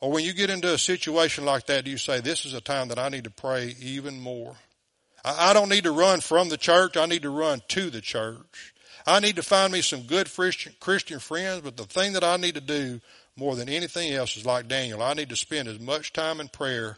Or 0.00 0.10
when 0.10 0.24
you 0.24 0.32
get 0.32 0.48
into 0.48 0.72
a 0.72 0.78
situation 0.78 1.44
like 1.44 1.66
that, 1.66 1.84
do 1.84 1.90
you 1.90 1.98
say, 1.98 2.20
this 2.20 2.46
is 2.46 2.54
a 2.54 2.60
time 2.60 2.88
that 2.88 2.98
I 2.98 3.10
need 3.10 3.24
to 3.24 3.30
pray 3.30 3.74
even 3.80 4.18
more? 4.18 4.56
I 5.24 5.52
don't 5.52 5.70
need 5.70 5.84
to 5.84 5.92
run 5.92 6.20
from 6.20 6.48
the 6.48 6.58
church. 6.58 6.96
I 6.96 7.06
need 7.06 7.22
to 7.22 7.30
run 7.30 7.62
to 7.68 7.90
the 7.90 8.00
church. 8.00 8.74
I 9.06 9.20
need 9.20 9.36
to 9.36 9.42
find 9.42 9.72
me 9.72 9.82
some 9.82 10.02
good 10.02 10.30
Christian 10.30 11.18
friends, 11.18 11.60
but 11.62 11.76
the 11.76 11.84
thing 11.84 12.14
that 12.14 12.24
I 12.24 12.38
need 12.38 12.54
to 12.54 12.60
do 12.62 13.00
more 13.36 13.56
than 13.56 13.68
anything 13.68 14.12
else 14.12 14.36
is 14.36 14.46
like 14.46 14.68
Daniel. 14.68 15.02
I 15.02 15.14
need 15.14 15.28
to 15.30 15.36
spend 15.36 15.68
as 15.68 15.80
much 15.80 16.12
time 16.12 16.40
in 16.40 16.48
prayer 16.48 16.96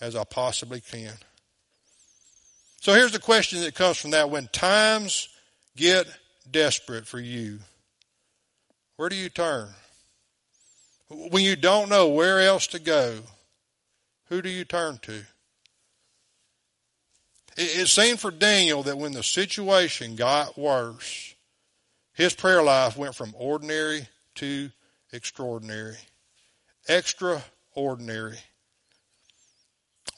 as 0.00 0.14
I 0.14 0.24
possibly 0.24 0.80
can. 0.80 1.14
So 2.80 2.94
here's 2.94 3.12
the 3.12 3.18
question 3.18 3.62
that 3.62 3.74
comes 3.74 3.96
from 3.96 4.12
that. 4.12 4.30
When 4.30 4.48
times 4.48 5.28
get 5.76 6.06
desperate 6.50 7.06
for 7.06 7.18
you, 7.18 7.58
where 8.96 9.08
do 9.08 9.16
you 9.16 9.28
turn? 9.28 9.68
When 11.08 11.42
you 11.42 11.56
don't 11.56 11.88
know 11.88 12.08
where 12.08 12.40
else 12.40 12.66
to 12.68 12.78
go, 12.78 13.18
who 14.28 14.42
do 14.42 14.48
you 14.48 14.64
turn 14.64 14.98
to? 15.02 15.22
It, 17.56 17.88
seemed 17.88 18.20
for 18.20 18.30
Daniel 18.30 18.82
that 18.82 18.98
when 18.98 19.12
the 19.12 19.22
situation 19.22 20.14
got 20.14 20.58
worse, 20.58 21.34
his 22.12 22.34
prayer 22.34 22.62
life 22.62 22.96
went 22.98 23.14
from 23.14 23.34
ordinary 23.36 24.08
to 24.36 24.70
extraordinary. 25.12 25.96
Extraordinary. 26.88 28.38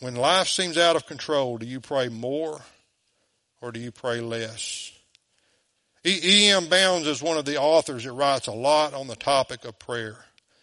When 0.00 0.14
life 0.14 0.48
seems 0.48 0.78
out 0.78 0.96
of 0.96 1.06
control, 1.06 1.58
do 1.58 1.66
you 1.66 1.80
pray 1.80 2.08
more 2.08 2.60
or 3.60 3.72
do 3.72 3.80
you 3.80 3.90
pray 3.90 4.20
less? 4.20 4.92
E. 6.04 6.48
M. 6.48 6.68
Bounds 6.68 7.06
is 7.06 7.22
one 7.22 7.36
of 7.36 7.44
the 7.44 7.60
authors 7.60 8.04
that 8.04 8.12
writes 8.12 8.46
a 8.46 8.52
lot 8.52 8.94
on 8.94 9.08
the 9.08 9.16
topic 9.16 9.64
of 9.64 9.78
prayer. 9.78 10.16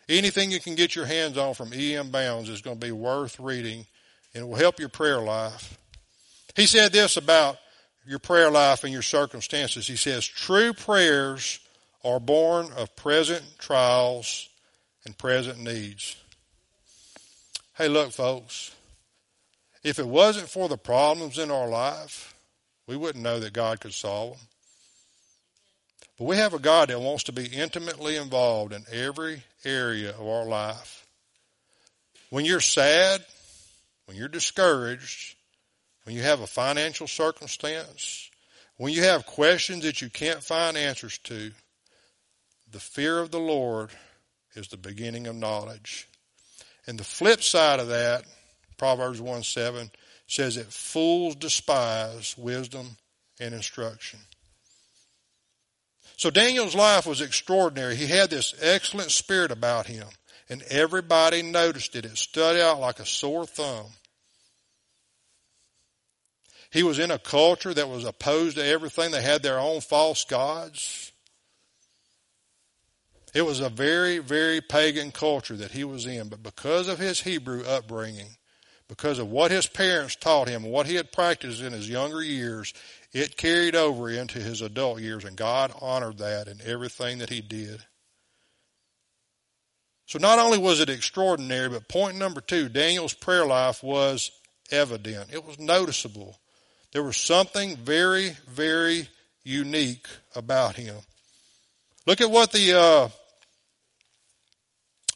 Anything 0.07 0.49
you 0.49 0.59
can 0.59 0.75
get 0.75 0.95
your 0.95 1.05
hands 1.05 1.37
on 1.37 1.53
from 1.53 1.73
E. 1.73 1.95
M. 1.95 2.09
Bounds 2.09 2.49
is 2.49 2.61
going 2.61 2.79
to 2.79 2.85
be 2.85 2.91
worth 2.91 3.39
reading 3.39 3.85
and 4.33 4.43
it 4.43 4.47
will 4.47 4.55
help 4.55 4.79
your 4.79 4.89
prayer 4.89 5.19
life. 5.19 5.77
He 6.55 6.65
said 6.65 6.93
this 6.93 7.17
about 7.17 7.57
your 8.05 8.19
prayer 8.19 8.49
life 8.51 8.83
and 8.83 8.93
your 8.93 9.01
circumstances. 9.01 9.87
He 9.87 9.95
says, 9.95 10.25
true 10.25 10.73
prayers 10.73 11.59
are 12.05 12.19
born 12.19 12.69
of 12.77 12.95
present 12.95 13.43
trials 13.57 14.47
and 15.05 15.17
present 15.17 15.59
needs. 15.59 16.15
Hey, 17.73 17.87
look, 17.87 18.11
folks, 18.11 18.73
if 19.83 19.99
it 19.99 20.07
wasn't 20.07 20.47
for 20.47 20.69
the 20.69 20.77
problems 20.77 21.39
in 21.39 21.51
our 21.51 21.67
life, 21.67 22.35
we 22.87 22.95
wouldn't 22.95 23.23
know 23.23 23.39
that 23.39 23.53
God 23.53 23.79
could 23.79 23.93
solve 23.93 24.37
them. 24.37 24.47
But 26.17 26.25
we 26.25 26.37
have 26.37 26.53
a 26.53 26.59
God 26.59 26.89
that 26.89 27.01
wants 27.01 27.23
to 27.23 27.33
be 27.33 27.47
intimately 27.47 28.15
involved 28.15 28.71
in 28.71 28.85
every 28.91 29.43
area 29.65 30.11
of 30.11 30.25
our 30.25 30.45
life. 30.45 31.05
When 32.29 32.45
you're 32.45 32.61
sad, 32.61 33.25
when 34.05 34.15
you're 34.15 34.27
discouraged, 34.27 35.35
when 36.03 36.15
you 36.15 36.21
have 36.21 36.41
a 36.41 36.47
financial 36.47 37.07
circumstance, 37.07 38.29
when 38.77 38.93
you 38.93 39.03
have 39.03 39.25
questions 39.25 39.83
that 39.83 40.01
you 40.01 40.09
can't 40.09 40.43
find 40.43 40.77
answers 40.77 41.17
to, 41.19 41.51
the 42.75 42.81
fear 42.81 43.19
of 43.19 43.31
the 43.31 43.39
Lord 43.39 43.91
is 44.53 44.67
the 44.67 44.75
beginning 44.75 45.27
of 45.27 45.35
knowledge. 45.37 46.09
And 46.85 46.99
the 46.99 47.05
flip 47.05 47.41
side 47.41 47.79
of 47.79 47.87
that, 47.87 48.25
Proverbs 48.77 49.21
1 49.21 49.43
7, 49.43 49.89
says 50.27 50.55
that 50.55 50.73
fools 50.73 51.35
despise 51.35 52.35
wisdom 52.37 52.97
and 53.39 53.55
instruction. 53.55 54.19
So 56.17 56.29
Daniel's 56.29 56.75
life 56.75 57.05
was 57.05 57.21
extraordinary. 57.21 57.95
He 57.95 58.07
had 58.07 58.29
this 58.29 58.53
excellent 58.59 59.11
spirit 59.11 59.51
about 59.53 59.87
him, 59.87 60.07
and 60.49 60.61
everybody 60.63 61.43
noticed 61.43 61.95
it. 61.95 62.03
It 62.03 62.17
stood 62.17 62.59
out 62.59 62.81
like 62.81 62.99
a 62.99 63.05
sore 63.05 63.45
thumb. 63.45 63.85
He 66.71 66.83
was 66.83 66.99
in 66.99 67.09
a 67.09 67.19
culture 67.19 67.73
that 67.73 67.87
was 67.87 68.03
opposed 68.03 68.57
to 68.57 68.65
everything. 68.65 69.11
They 69.11 69.21
had 69.21 69.43
their 69.43 69.59
own 69.59 69.79
false 69.79 70.25
gods. 70.25 71.13
It 73.35 73.45
was 73.45 73.59
a 73.59 73.67
very, 73.67 74.19
very 74.19 74.61
pagan 74.61 75.11
culture 75.11 75.57
that 75.57 75.71
he 75.71 75.83
was 75.83 76.05
in, 76.05 76.29
but 76.29 76.41
because 76.41 76.87
of 76.87 76.99
his 76.99 77.21
Hebrew 77.21 77.65
upbringing, 77.65 78.37
because 78.87 79.19
of 79.19 79.29
what 79.29 79.51
his 79.51 79.67
parents 79.67 80.15
taught 80.15 80.47
him, 80.47 80.63
what 80.63 80.85
he 80.85 80.95
had 80.95 81.11
practiced 81.11 81.61
in 81.61 81.73
his 81.73 81.89
younger 81.89 82.23
years, 82.23 82.73
it 83.11 83.35
carried 83.35 83.75
over 83.75 84.09
into 84.09 84.39
his 84.39 84.61
adult 84.61 85.01
years, 85.01 85.25
and 85.25 85.35
God 85.35 85.73
honored 85.81 86.19
that 86.19 86.47
in 86.47 86.59
everything 86.63 87.17
that 87.17 87.29
he 87.29 87.41
did. 87.41 87.81
So 90.05 90.17
not 90.17 90.39
only 90.39 90.57
was 90.57 90.79
it 90.79 90.89
extraordinary, 90.89 91.67
but 91.67 91.89
point 91.89 92.15
number 92.15 92.39
two, 92.39 92.69
Daniel's 92.69 93.13
prayer 93.13 93.45
life 93.45 93.83
was 93.83 94.31
evident. 94.71 95.33
It 95.33 95.43
was 95.43 95.59
noticeable. 95.59 96.39
There 96.93 97.03
was 97.03 97.17
something 97.17 97.75
very, 97.75 98.37
very 98.47 99.09
unique 99.43 100.07
about 100.35 100.77
him. 100.77 100.95
Look 102.07 102.21
at 102.21 102.31
what 102.31 102.53
the 102.53 102.79
uh, 102.79 103.09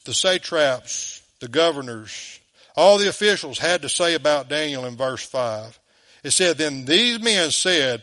the 0.09 0.15
satraps, 0.15 1.21
the 1.39 1.47
governors, 1.47 2.39
all 2.75 2.97
the 2.97 3.07
officials 3.07 3.59
had 3.59 3.83
to 3.83 3.89
say 3.89 4.15
about 4.15 4.49
Daniel 4.49 4.85
in 4.85 4.97
verse 4.97 5.23
five. 5.23 5.79
It 6.23 6.31
said, 6.31 6.57
Then 6.57 6.85
these 6.85 7.21
men 7.21 7.51
said, 7.51 8.01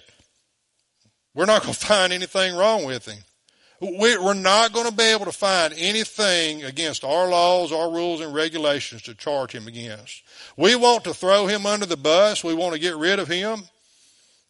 We're 1.35 1.47
not 1.47 1.63
going 1.63 1.75
to 1.81 1.81
find 1.81 2.13
anything 2.13 2.55
wrong 2.55 2.85
with 2.85 3.07
him. 3.07 3.19
We're 3.81 4.35
not 4.35 4.73
going 4.73 4.89
to 4.89 4.95
be 4.95 5.03
able 5.03 5.25
to 5.25 5.33
find 5.33 5.75
anything 5.77 6.63
against 6.63 7.03
our 7.03 7.29
laws, 7.29 7.73
our 7.73 7.91
rules, 7.91 8.21
and 8.21 8.33
regulations 8.33 9.03
to 9.03 9.15
charge 9.15 9.53
him 9.53 9.67
against. 9.67 10.23
We 10.57 10.77
want 10.77 11.03
to 11.05 11.13
throw 11.13 11.49
him 11.49 11.67
under 11.67 11.87
the 11.87 11.97
bus. 11.97 12.45
We 12.45 12.55
want 12.55 12.73
to 12.73 12.81
get 12.81 12.97
rid 12.97 13.19
of 13.19 13.27
him. 13.27 13.65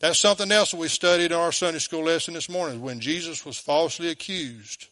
That's 0.01 0.21
something 0.21 0.53
else 0.53 0.73
that 0.73 0.77
we 0.77 0.89
studied 0.89 1.33
in 1.33 1.39
our 1.39 1.53
Sunday 1.53 1.79
school 1.79 2.05
lesson 2.05 2.35
this 2.35 2.51
morning 2.51 2.83
when 2.83 3.01
Jesus 3.01 3.47
was 3.47 3.59
falsely 3.59 4.11
accused. 4.11 4.89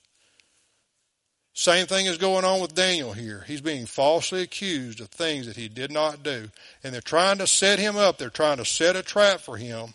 Same 1.57 1.87
thing 1.87 2.07
is 2.07 2.19
going 2.19 2.45
on 2.45 2.61
with 2.61 2.75
Daniel 2.75 3.13
here. 3.13 3.45
He's 3.47 3.61
being 3.61 3.87
falsely 3.87 4.43
accused 4.43 5.01
of 5.01 5.09
things 5.09 5.47
that 5.47 5.57
he 5.57 5.69
did 5.69 5.93
not 5.93 6.25
do. 6.25 6.51
And 6.83 6.93
they're 6.93 7.01
trying 7.01 7.39
to 7.39 7.47
set 7.47 7.79
him 7.79 7.97
up. 7.97 8.19
They're 8.19 8.29
trying 8.29 8.57
to 8.57 8.65
set 8.65 8.97
a 8.97 9.05
trap 9.05 9.39
for 9.39 9.57
him. 9.57 9.95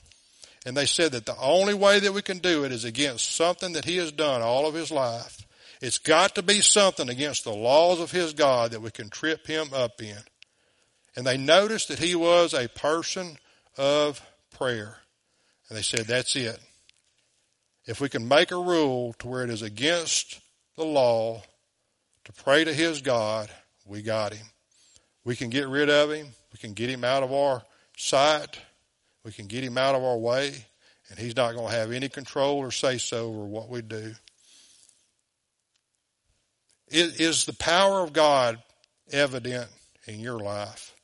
And 0.65 0.75
they 0.75 0.85
said 0.85 1.11
that 1.11 1.25
the 1.25 1.37
only 1.37 1.73
way 1.73 1.99
that 1.99 2.13
we 2.13 2.21
can 2.21 2.39
do 2.39 2.63
it 2.63 2.71
is 2.71 2.85
against 2.85 3.35
something 3.35 3.73
that 3.73 3.83
he 3.83 3.97
has 3.97 4.13
done 4.13 4.41
all 4.41 4.67
of 4.67 4.73
his 4.73 4.89
life. 4.89 5.45
It's 5.81 5.97
got 5.97 6.35
to 6.35 6.41
be 6.41 6.61
something 6.61 7.09
against 7.09 7.43
the 7.43 7.53
laws 7.53 7.99
of 7.99 8.11
his 8.11 8.33
God 8.33 8.71
that 8.71 8.81
we 8.81 8.91
can 8.91 9.09
trip 9.09 9.45
him 9.45 9.67
up 9.73 10.01
in. 10.01 10.17
And 11.17 11.27
they 11.27 11.37
noticed 11.37 11.89
that 11.89 11.99
he 11.99 12.15
was 12.15 12.53
a 12.53 12.69
person 12.69 13.37
of 13.77 14.21
prayer. 14.57 14.97
And 15.67 15.77
they 15.77 15.81
said, 15.81 16.05
that's 16.05 16.37
it. 16.37 16.59
If 17.85 17.99
we 17.99 18.07
can 18.07 18.29
make 18.29 18.51
a 18.51 18.57
rule 18.57 19.13
to 19.19 19.27
where 19.27 19.43
it 19.43 19.49
is 19.49 19.61
against 19.61 20.39
the 20.77 20.85
law 20.85 21.43
to 22.29 22.43
pray 22.43 22.63
to 22.63 22.73
his 22.73 23.01
God, 23.01 23.49
we 23.85 24.03
got 24.03 24.33
him. 24.33 24.45
We 25.25 25.35
can 25.35 25.49
get 25.49 25.67
rid 25.67 25.89
of 25.89 26.11
him. 26.11 26.27
We 26.53 26.59
can 26.59 26.73
get 26.73 26.89
him 26.89 27.03
out 27.03 27.23
of 27.23 27.33
our 27.33 27.63
sight. 27.97 28.59
We 29.25 29.31
can 29.31 29.47
get 29.47 29.63
him 29.63 29.79
out 29.79 29.95
of 29.95 30.03
our 30.03 30.17
way. 30.17 30.53
And 31.09 31.17
he's 31.17 31.35
not 31.35 31.55
going 31.55 31.71
to 31.71 31.75
have 31.75 31.91
any 31.91 32.07
control 32.07 32.57
or 32.57 32.69
say 32.69 32.99
so 32.99 33.29
over 33.29 33.45
what 33.45 33.67
we 33.67 33.81
do. 33.81 34.13
Is 36.91 37.45
the 37.45 37.53
power 37.53 38.01
of 38.01 38.13
God 38.13 38.59
evident 39.11 39.67
in 40.07 40.19
your 40.19 40.39
life? 40.39 40.95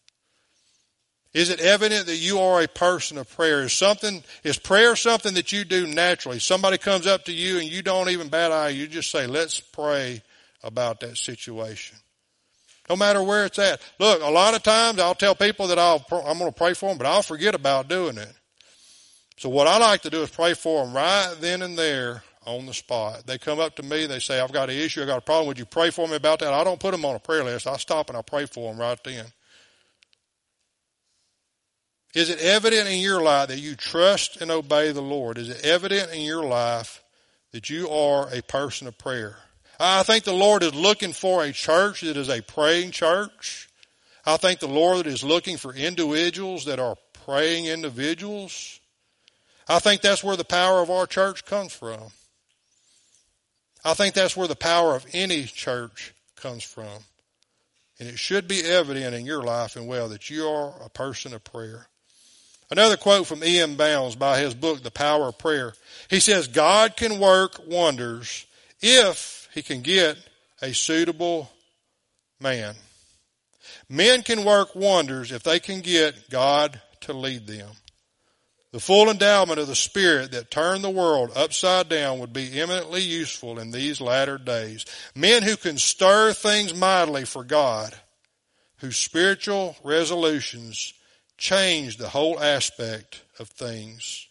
Is 1.34 1.50
it 1.50 1.60
evident 1.60 2.06
that 2.06 2.18
you 2.18 2.40
are 2.40 2.62
a 2.62 2.68
person 2.68 3.18
of 3.18 3.30
prayer? 3.36 3.64
Is 3.64 3.74
something, 3.74 4.24
is 4.44 4.58
prayer 4.58 4.96
something 4.96 5.34
that 5.34 5.52
you 5.52 5.66
do 5.66 5.88
naturally? 5.88 6.40
Somebody 6.40 6.78
comes 6.78 7.08
up 7.08 7.26
to 7.26 7.34
you 7.34 7.58
and 7.58 7.68
you 7.68 7.82
don't 7.82 8.10
even 8.10 8.30
bat 8.30 8.52
eye, 8.52 8.70
you 8.70 8.88
just 8.88 9.10
say, 9.10 9.26
let's 9.26 9.60
pray 9.60 10.22
about 10.66 11.00
that 11.00 11.18
situation. 11.18 11.98
No 12.90 12.96
matter 12.96 13.24
where 13.24 13.46
it's 13.46 13.58
at. 13.58 13.82
Look, 14.00 14.22
a 14.22 14.30
lot 14.30 14.54
of 14.54 14.64
times 14.64 15.00
I'll 15.00 15.16
tell 15.16 15.36
people 15.36 15.68
that 15.68 15.80
I'll, 15.80 16.06
I'm 16.12 16.38
going 16.38 16.52
to 16.52 16.58
pray 16.58 16.74
for 16.74 16.90
them, 16.90 16.98
but 16.98 17.08
I'll 17.08 17.24
forget 17.24 17.56
about 17.56 17.88
doing 17.88 18.18
it. 18.18 18.34
So 19.38 19.50
what 19.50 19.68
I 19.68 19.78
like 19.78 20.02
to 20.02 20.10
do 20.10 20.22
is 20.22 20.30
pray 20.30 20.54
for 20.54 20.84
them 20.84 20.94
right 20.94 21.34
then 21.40 21.62
and 21.62 21.78
there 21.78 22.24
on 22.46 22.66
the 22.66 22.74
spot. 22.74 23.26
They 23.26 23.38
come 23.38 23.60
up 23.60 23.76
to 23.78 23.84
me, 23.84 24.06
they 24.06 24.20
say, 24.20 24.40
I've 24.40 24.54
got 24.54 24.70
an 24.70 24.76
issue, 24.76 25.02
I've 25.02 25.08
got 25.08 25.18
a 25.18 25.22
problem, 25.22 25.48
would 25.48 25.60
you 25.60 25.66
pray 25.66 25.90
for 25.90 26.08
me 26.08 26.16
about 26.16 26.40
that? 26.40 26.54
I 26.54 26.64
don't 26.64 26.80
put 26.80 26.92
them 26.92 27.06
on 27.06 27.16
a 27.16 27.20
prayer 27.20 27.44
list. 27.44 27.68
I 27.68 27.78
stop 27.78 28.10
and 28.10 28.18
I 28.18 28.22
pray 28.22 28.46
for 28.46 28.72
them 28.72 28.80
right 28.80 29.00
then. 29.04 29.26
Is 32.14 32.30
it 32.30 32.40
evident 32.40 32.88
in 32.88 33.00
your 33.00 33.22
life 33.22 33.50
that 33.50 33.60
you 33.60 33.76
trust 33.76 34.40
and 34.40 34.50
obey 34.50 34.92
the 34.92 35.02
Lord? 35.02 35.38
Is 35.38 35.50
it 35.50 35.66
evident 35.66 36.14
in 36.14 36.22
your 36.22 36.46
life 36.46 37.04
that 37.52 37.70
you 37.70 37.90
are 37.90 38.30
a 38.32 38.42
person 38.42 38.88
of 38.88 38.98
prayer? 38.98 39.38
I 39.80 40.04
think 40.04 40.24
the 40.24 40.34
Lord 40.34 40.64
is 40.64 40.74
looking 40.74 41.14
for 41.14 41.44
a 41.44 41.52
church 41.52 42.02
that 42.02 42.18
is 42.18 42.30
a 42.30 42.42
praying 42.42 42.92
church. 42.92 43.70
I 44.26 44.38
think 44.38 44.60
the 44.60 44.68
Lord 44.68 45.08
is 45.08 45.24
looking 45.24 45.58
for 45.58 45.74
individuals 45.74 46.66
that 46.66 46.80
are 46.80 46.98
praying 47.26 47.66
individuals. 47.66 48.80
I 49.68 49.80
think 49.80 50.02
that's 50.02 50.24
where 50.24 50.38
the 50.38 50.46
power 50.46 50.82
of 50.82 50.90
our 50.90 51.08
church 51.08 51.46
comes 51.46 51.74
from. 51.74 52.12
I 53.84 53.94
think 53.94 54.16
that's 54.16 54.36
where 54.36 54.48
the 54.48 54.56
power 54.56 54.96
of 54.96 55.06
any 55.14 55.44
church 55.44 56.14
comes 56.36 56.64
from. 56.64 57.04
And 58.00 58.10
it 58.10 58.20
should 58.20 58.48
be 58.48 58.64
evident 58.64 59.16
in 59.16 59.26
your 59.26 59.44
life 59.44 59.76
and 59.76 59.88
well 59.88 60.10
that 60.10 60.30
you 60.30 60.48
are 60.48 60.74
a 60.84 60.90
person 60.90 61.34
of 61.34 61.44
prayer. 61.44 61.88
Another 62.72 62.98
quote 62.98 63.28
from 63.28 63.44
E.M. 63.44 63.76
Bounds 63.76 64.16
by 64.16 64.40
his 64.40 64.56
book, 64.56 64.82
The 64.82 64.92
Power 64.92 65.28
of 65.28 65.38
Prayer. 65.38 65.74
He 66.10 66.20
says, 66.20 66.48
God 66.48 66.98
can 66.98 67.20
work 67.20 67.60
wonders 67.68 68.48
if 68.82 69.45
he 69.56 69.64
can 69.64 69.82
get 69.82 70.18
a 70.62 70.74
suitable 70.74 71.50
man. 72.40 72.76
Men 73.90 74.22
can 74.22 74.46
work 74.46 74.76
wonders 74.76 75.32
if 75.32 75.42
they 75.44 75.60
can 75.60 75.82
get 75.82 76.30
God 76.30 76.80
to 77.02 77.14
lead 77.14 77.48
them. 77.48 77.70
The 78.72 78.82
full 78.82 79.10
endowment 79.10 79.58
of 79.58 79.68
the 79.68 79.76
Spirit 79.76 80.34
that 80.34 80.52
turned 80.52 80.84
the 80.84 80.90
world 80.90 81.32
upside 81.34 81.88
down 81.88 82.20
would 82.20 82.34
be 82.34 82.60
eminently 82.60 83.02
useful 83.02 83.58
in 83.58 83.72
these 83.72 84.02
latter 84.02 84.38
days. 84.38 84.86
Men 85.16 85.44
who 85.44 85.56
can 85.56 85.78
stir 85.78 86.34
things 86.34 86.76
mightily 86.76 87.24
for 87.24 87.46
God, 87.46 87.96
whose 88.80 88.98
spiritual 88.98 89.78
resolutions 89.82 90.94
change 91.38 91.96
the 91.96 92.10
whole 92.10 92.38
aspect 92.38 93.22
of 93.40 93.48
things. 93.48 94.28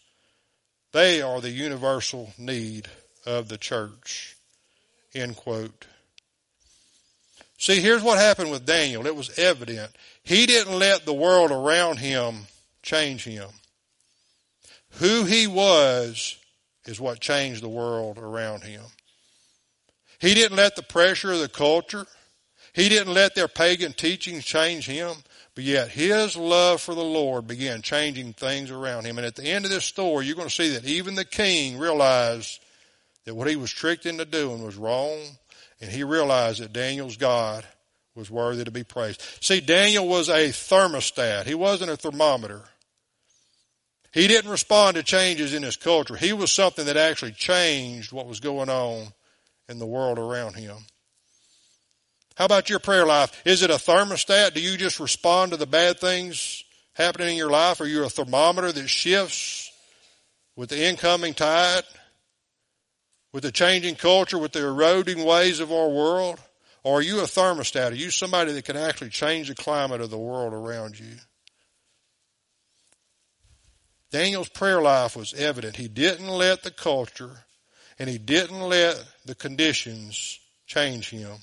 They 0.91 1.23
are 1.23 1.41
the 1.41 1.49
universal 1.49 2.31
need 2.37 2.87
of 3.25 3.47
the 3.47 3.57
church. 3.57 4.34
End 5.15 5.35
quote. 5.37 5.87
See, 7.57 7.79
here's 7.79 8.03
what 8.03 8.19
happened 8.19 8.51
with 8.51 8.65
Daniel. 8.65 9.07
It 9.07 9.15
was 9.15 9.39
evident. 9.39 9.95
He 10.23 10.45
didn't 10.45 10.77
let 10.77 11.05
the 11.05 11.13
world 11.13 11.51
around 11.51 11.97
him 11.97 12.47
change 12.83 13.23
him. 13.23 13.47
Who 14.99 15.23
he 15.23 15.47
was 15.47 16.37
is 16.85 16.99
what 16.99 17.21
changed 17.21 17.63
the 17.63 17.69
world 17.69 18.17
around 18.17 18.63
him. 18.63 18.83
He 20.19 20.33
didn't 20.33 20.57
let 20.57 20.75
the 20.75 20.83
pressure 20.83 21.31
of 21.31 21.39
the 21.39 21.47
culture, 21.47 22.05
he 22.73 22.89
didn't 22.89 23.13
let 23.13 23.35
their 23.35 23.47
pagan 23.47 23.93
teachings 23.93 24.43
change 24.43 24.85
him, 24.85 25.15
but 25.55 25.63
yet 25.63 25.89
his 25.89 26.35
love 26.35 26.81
for 26.81 26.93
the 26.93 27.03
Lord 27.03 27.47
began 27.47 27.81
changing 27.81 28.33
things 28.33 28.69
around 28.69 29.05
him. 29.05 29.17
And 29.17 29.25
at 29.25 29.35
the 29.35 29.45
end 29.45 29.63
of 29.63 29.71
this 29.71 29.85
story, 29.85 30.25
you're 30.25 30.35
going 30.35 30.49
to 30.49 30.53
see 30.53 30.73
that 30.73 30.83
even 30.83 31.15
the 31.15 31.23
king 31.23 31.77
realized 31.77 32.59
that 33.25 33.35
what 33.35 33.49
he 33.49 33.55
was 33.55 33.71
tricked 33.71 34.05
into 34.05 34.25
doing 34.25 34.63
was 34.63 34.75
wrong, 34.75 35.19
and 35.81 35.91
he 35.91 36.03
realized 36.03 36.61
that 36.61 36.73
Daniel's 36.73 37.17
God 37.17 37.65
was 38.15 38.31
worthy 38.31 38.63
to 38.63 38.71
be 38.71 38.83
praised. 38.83 39.21
See, 39.41 39.59
Daniel 39.59 40.07
was 40.07 40.29
a 40.29 40.49
thermostat. 40.49 41.45
He 41.45 41.55
wasn't 41.55 41.91
a 41.91 41.97
thermometer. 41.97 42.61
He 44.13 44.27
didn't 44.27 44.51
respond 44.51 44.95
to 44.95 45.03
changes 45.03 45.53
in 45.53 45.63
his 45.63 45.75
culture. 45.75 46.15
He 46.15 46.31
was 46.31 46.51
something 46.51 46.85
that 46.85 46.95
actually 46.95 47.33
changed 47.33 48.13
what 48.13 48.27
was 48.27 48.39
going 48.39 48.69
on 48.69 49.07
in 49.67 49.79
the 49.79 49.85
world 49.85 50.17
around 50.17 50.55
him. 50.55 50.77
How 52.35 52.45
about 52.45 52.69
your 52.69 52.79
prayer 52.79 53.05
life? 53.05 53.41
Is 53.45 53.61
it 53.61 53.69
a 53.69 53.75
thermostat? 53.75 54.53
Do 54.53 54.61
you 54.61 54.77
just 54.77 54.99
respond 54.99 55.51
to 55.51 55.57
the 55.57 55.65
bad 55.65 55.99
things 55.99 56.63
happening 56.93 57.29
in 57.29 57.35
your 57.35 57.49
life? 57.49 57.81
Are 57.81 57.87
you 57.87 58.05
a 58.05 58.09
thermometer 58.09 58.71
that 58.71 58.87
shifts 58.87 59.71
with 60.55 60.69
the 60.69 60.81
incoming 60.81 61.33
tide? 61.33 61.83
With 63.35 63.43
the 63.43 63.51
changing 63.51 63.95
culture, 63.95 64.37
with 64.37 64.53
the 64.53 64.65
eroding 64.65 65.25
ways 65.25 65.59
of 65.59 65.69
our 65.69 65.89
world? 65.89 66.39
Or 66.83 66.99
are 66.99 67.01
you 67.01 67.19
a 67.19 67.23
thermostat? 67.23 67.91
Are 67.91 67.93
you 67.93 68.09
somebody 68.09 68.53
that 68.53 68.63
can 68.63 68.77
actually 68.77 69.09
change 69.09 69.49
the 69.49 69.55
climate 69.55 69.99
of 69.99 70.09
the 70.09 70.17
world 70.17 70.53
around 70.53 70.97
you? 70.97 71.17
Daniel's 74.09 74.47
prayer 74.47 74.81
life 74.81 75.17
was 75.17 75.33
evident. 75.33 75.75
He 75.75 75.89
didn't 75.89 76.29
let 76.29 76.63
the 76.63 76.71
culture 76.71 77.43
and 77.99 78.09
he 78.09 78.17
didn't 78.17 78.61
let 78.61 79.03
the 79.25 79.35
conditions 79.35 80.39
change 80.65 81.09
him. 81.09 81.35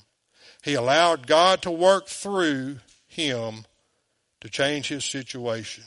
He 0.63 0.73
allowed 0.73 1.27
God 1.27 1.61
to 1.61 1.69
work 1.69 2.07
through 2.07 2.79
him 3.05 3.65
to 4.41 4.49
change 4.49 4.87
his 4.87 5.05
situation. 5.05 5.83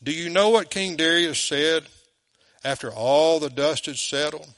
Do 0.00 0.12
you 0.12 0.30
know 0.30 0.50
what 0.50 0.70
King 0.70 0.94
Darius 0.94 1.40
said 1.40 1.86
after 2.64 2.92
all 2.92 3.40
the 3.40 3.50
dust 3.50 3.86
had 3.86 3.96
settled? 3.96 4.48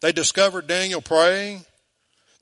They 0.00 0.12
discovered 0.12 0.66
Daniel 0.66 1.00
praying. 1.00 1.64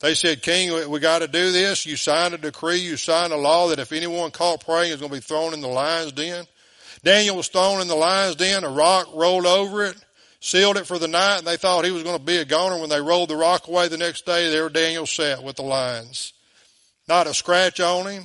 They 0.01 0.15
said, 0.15 0.43
King, 0.43 0.91
we 0.91 1.01
got 1.01 1.21
to 1.21 1.29
do 1.29 1.51
this. 1.51 1.85
You 1.85 1.97
signed 1.97 2.35
a 2.35 2.39
decree, 2.39 2.79
you 2.79 2.97
signed 2.97 3.33
a 3.33 3.37
law 3.37 3.69
that 3.69 3.81
if 3.81 3.93
anyone 3.93 4.31
caught 4.31 4.65
praying 4.65 4.93
is 4.93 5.01
going 5.01 5.11
to 5.11 5.17
be 5.17 5.21
thrown 5.21 5.55
in 5.55 5.61
the 5.61 5.69
lion's 5.69 6.13
den. 6.13 6.47
Daniel 7.03 7.37
was 7.37 7.49
thrown 7.49 7.81
in 7.81 7.89
the 7.89 7.97
lion's 7.97 8.37
den, 8.37 8.65
a 8.65 8.69
rock 8.69 9.09
rolled 9.15 9.47
over 9.47 9.85
it, 9.85 9.97
sealed 10.41 10.77
it 10.77 10.87
for 10.87 10.99
the 10.99 11.09
night, 11.09 11.39
and 11.39 11.47
they 11.47 11.57
thought 11.57 11.85
he 11.85 11.91
was 11.91 12.05
going 12.05 12.19
to 12.19 12.25
be 12.25 12.39
a 12.39 12.45
goner. 12.45 12.79
When 12.79 12.91
they 12.91 13.01
rolled 13.01 13.31
the 13.31 13.37
rock 13.37 13.67
away 13.67 13.89
the 13.89 13.99
next 13.99 14.25
day, 14.25 14.51
there 14.51 14.69
Daniel 14.69 15.07
sat 15.07 15.43
with 15.43 15.57
the 15.57 15.63
lions. 15.63 16.33
Not 17.09 17.27
a 17.27 17.35
scratch 17.35 17.81
on 17.81 18.07
him. 18.07 18.25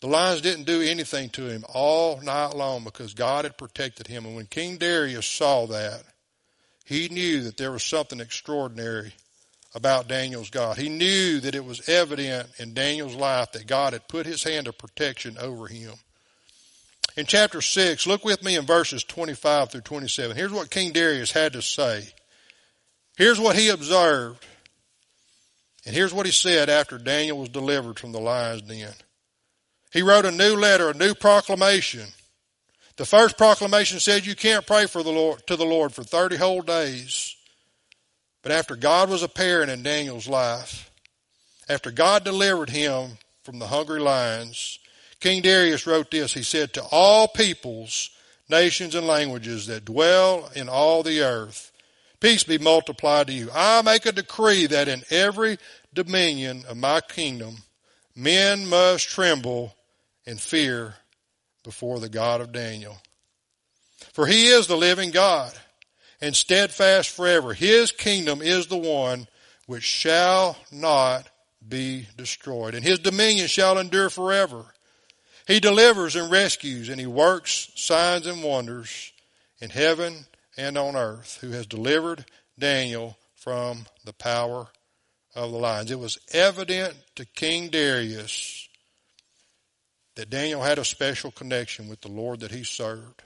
The 0.00 0.06
lions 0.06 0.40
didn't 0.40 0.64
do 0.64 0.80
anything 0.80 1.28
to 1.30 1.46
him 1.46 1.64
all 1.68 2.20
night 2.22 2.54
long 2.54 2.84
because 2.84 3.12
God 3.12 3.44
had 3.44 3.58
protected 3.58 4.06
him. 4.06 4.24
And 4.24 4.34
when 4.34 4.46
King 4.46 4.78
Darius 4.78 5.26
saw 5.26 5.66
that, 5.66 6.02
he 6.86 7.08
knew 7.08 7.42
that 7.42 7.58
there 7.58 7.70
was 7.70 7.84
something 7.84 8.18
extraordinary 8.18 9.12
about 9.74 10.08
Daniel's 10.08 10.50
God. 10.50 10.78
He 10.78 10.88
knew 10.88 11.38
that 11.40 11.54
it 11.54 11.64
was 11.64 11.88
evident 11.88 12.48
in 12.58 12.74
Daniel's 12.74 13.14
life 13.14 13.52
that 13.52 13.66
God 13.66 13.92
had 13.92 14.08
put 14.08 14.26
his 14.26 14.42
hand 14.42 14.66
of 14.66 14.78
protection 14.78 15.36
over 15.38 15.66
him. 15.66 15.92
In 17.16 17.26
chapter 17.26 17.60
6, 17.60 18.06
look 18.06 18.24
with 18.24 18.42
me 18.42 18.56
in 18.56 18.64
verses 18.64 19.04
25 19.04 19.70
through 19.70 19.80
27. 19.82 20.34
Here's 20.34 20.52
what 20.52 20.70
King 20.70 20.92
Darius 20.92 21.32
had 21.32 21.52
to 21.52 21.62
say. 21.62 22.08
Here's 23.16 23.38
what 23.38 23.56
he 23.56 23.68
observed. 23.68 24.46
And 25.84 25.94
here's 25.94 26.14
what 26.14 26.26
he 26.26 26.32
said 26.32 26.68
after 26.70 26.98
Daniel 26.98 27.38
was 27.38 27.48
delivered 27.48 27.98
from 27.98 28.12
the 28.12 28.20
lion's 28.20 28.62
den. 28.62 28.92
He 29.92 30.02
wrote 30.02 30.24
a 30.24 30.30
new 30.30 30.56
letter, 30.56 30.90
a 30.90 30.94
new 30.94 31.14
proclamation 31.14 32.06
the 33.00 33.06
first 33.06 33.38
proclamation 33.38 33.98
said 33.98 34.26
you 34.26 34.36
can't 34.36 34.66
pray 34.66 34.84
for 34.84 35.02
the 35.02 35.10
Lord, 35.10 35.46
to 35.46 35.56
the 35.56 35.64
Lord 35.64 35.94
for 35.94 36.04
30 36.04 36.36
whole 36.36 36.60
days. 36.60 37.34
But 38.42 38.52
after 38.52 38.76
God 38.76 39.08
was 39.08 39.22
apparent 39.22 39.70
in 39.70 39.82
Daniel's 39.82 40.28
life, 40.28 40.90
after 41.66 41.90
God 41.90 42.24
delivered 42.24 42.68
him 42.68 43.12
from 43.42 43.58
the 43.58 43.68
hungry 43.68 44.00
lions, 44.00 44.78
King 45.18 45.40
Darius 45.40 45.86
wrote 45.86 46.10
this. 46.10 46.34
He 46.34 46.42
said, 46.42 46.74
To 46.74 46.82
all 46.90 47.26
peoples, 47.26 48.10
nations, 48.50 48.94
and 48.94 49.06
languages 49.06 49.66
that 49.68 49.86
dwell 49.86 50.50
in 50.54 50.68
all 50.68 51.02
the 51.02 51.22
earth, 51.22 51.72
peace 52.20 52.44
be 52.44 52.58
multiplied 52.58 53.28
to 53.28 53.32
you. 53.32 53.48
I 53.54 53.80
make 53.80 54.04
a 54.04 54.12
decree 54.12 54.66
that 54.66 54.88
in 54.88 55.04
every 55.08 55.56
dominion 55.94 56.64
of 56.68 56.76
my 56.76 57.00
kingdom, 57.00 57.62
men 58.14 58.66
must 58.66 59.08
tremble 59.08 59.74
and 60.30 60.40
fear 60.40 60.94
before 61.64 61.98
the 61.98 62.08
God 62.08 62.40
of 62.40 62.52
Daniel. 62.52 62.96
For 64.12 64.26
he 64.26 64.46
is 64.46 64.66
the 64.66 64.76
living 64.76 65.10
God 65.10 65.52
and 66.20 66.34
steadfast 66.34 67.10
forever. 67.10 67.52
His 67.52 67.90
kingdom 67.90 68.40
is 68.40 68.66
the 68.66 68.78
one 68.78 69.26
which 69.66 69.82
shall 69.82 70.56
not 70.72 71.28
be 71.66 72.06
destroyed, 72.16 72.74
and 72.74 72.84
his 72.84 72.98
dominion 72.98 73.46
shall 73.46 73.78
endure 73.78 74.08
forever. 74.08 74.64
He 75.46 75.60
delivers 75.60 76.16
and 76.16 76.30
rescues, 76.30 76.88
and 76.88 76.98
he 76.98 77.06
works 77.06 77.70
signs 77.74 78.26
and 78.26 78.42
wonders 78.42 79.12
in 79.60 79.70
heaven 79.70 80.26
and 80.56 80.78
on 80.78 80.96
earth, 80.96 81.38
who 81.40 81.50
has 81.50 81.66
delivered 81.66 82.24
Daniel 82.58 83.16
from 83.34 83.86
the 84.04 84.12
power 84.12 84.68
of 85.34 85.52
the 85.52 85.58
lions. 85.58 85.90
It 85.90 85.98
was 85.98 86.18
evident 86.32 86.94
to 87.16 87.24
King 87.24 87.68
Darius 87.68 88.59
that 90.16 90.30
Daniel 90.30 90.62
had 90.62 90.78
a 90.78 90.84
special 90.84 91.30
connection 91.30 91.88
with 91.88 92.00
the 92.00 92.10
Lord 92.10 92.40
that 92.40 92.50
he 92.50 92.64
served. 92.64 93.22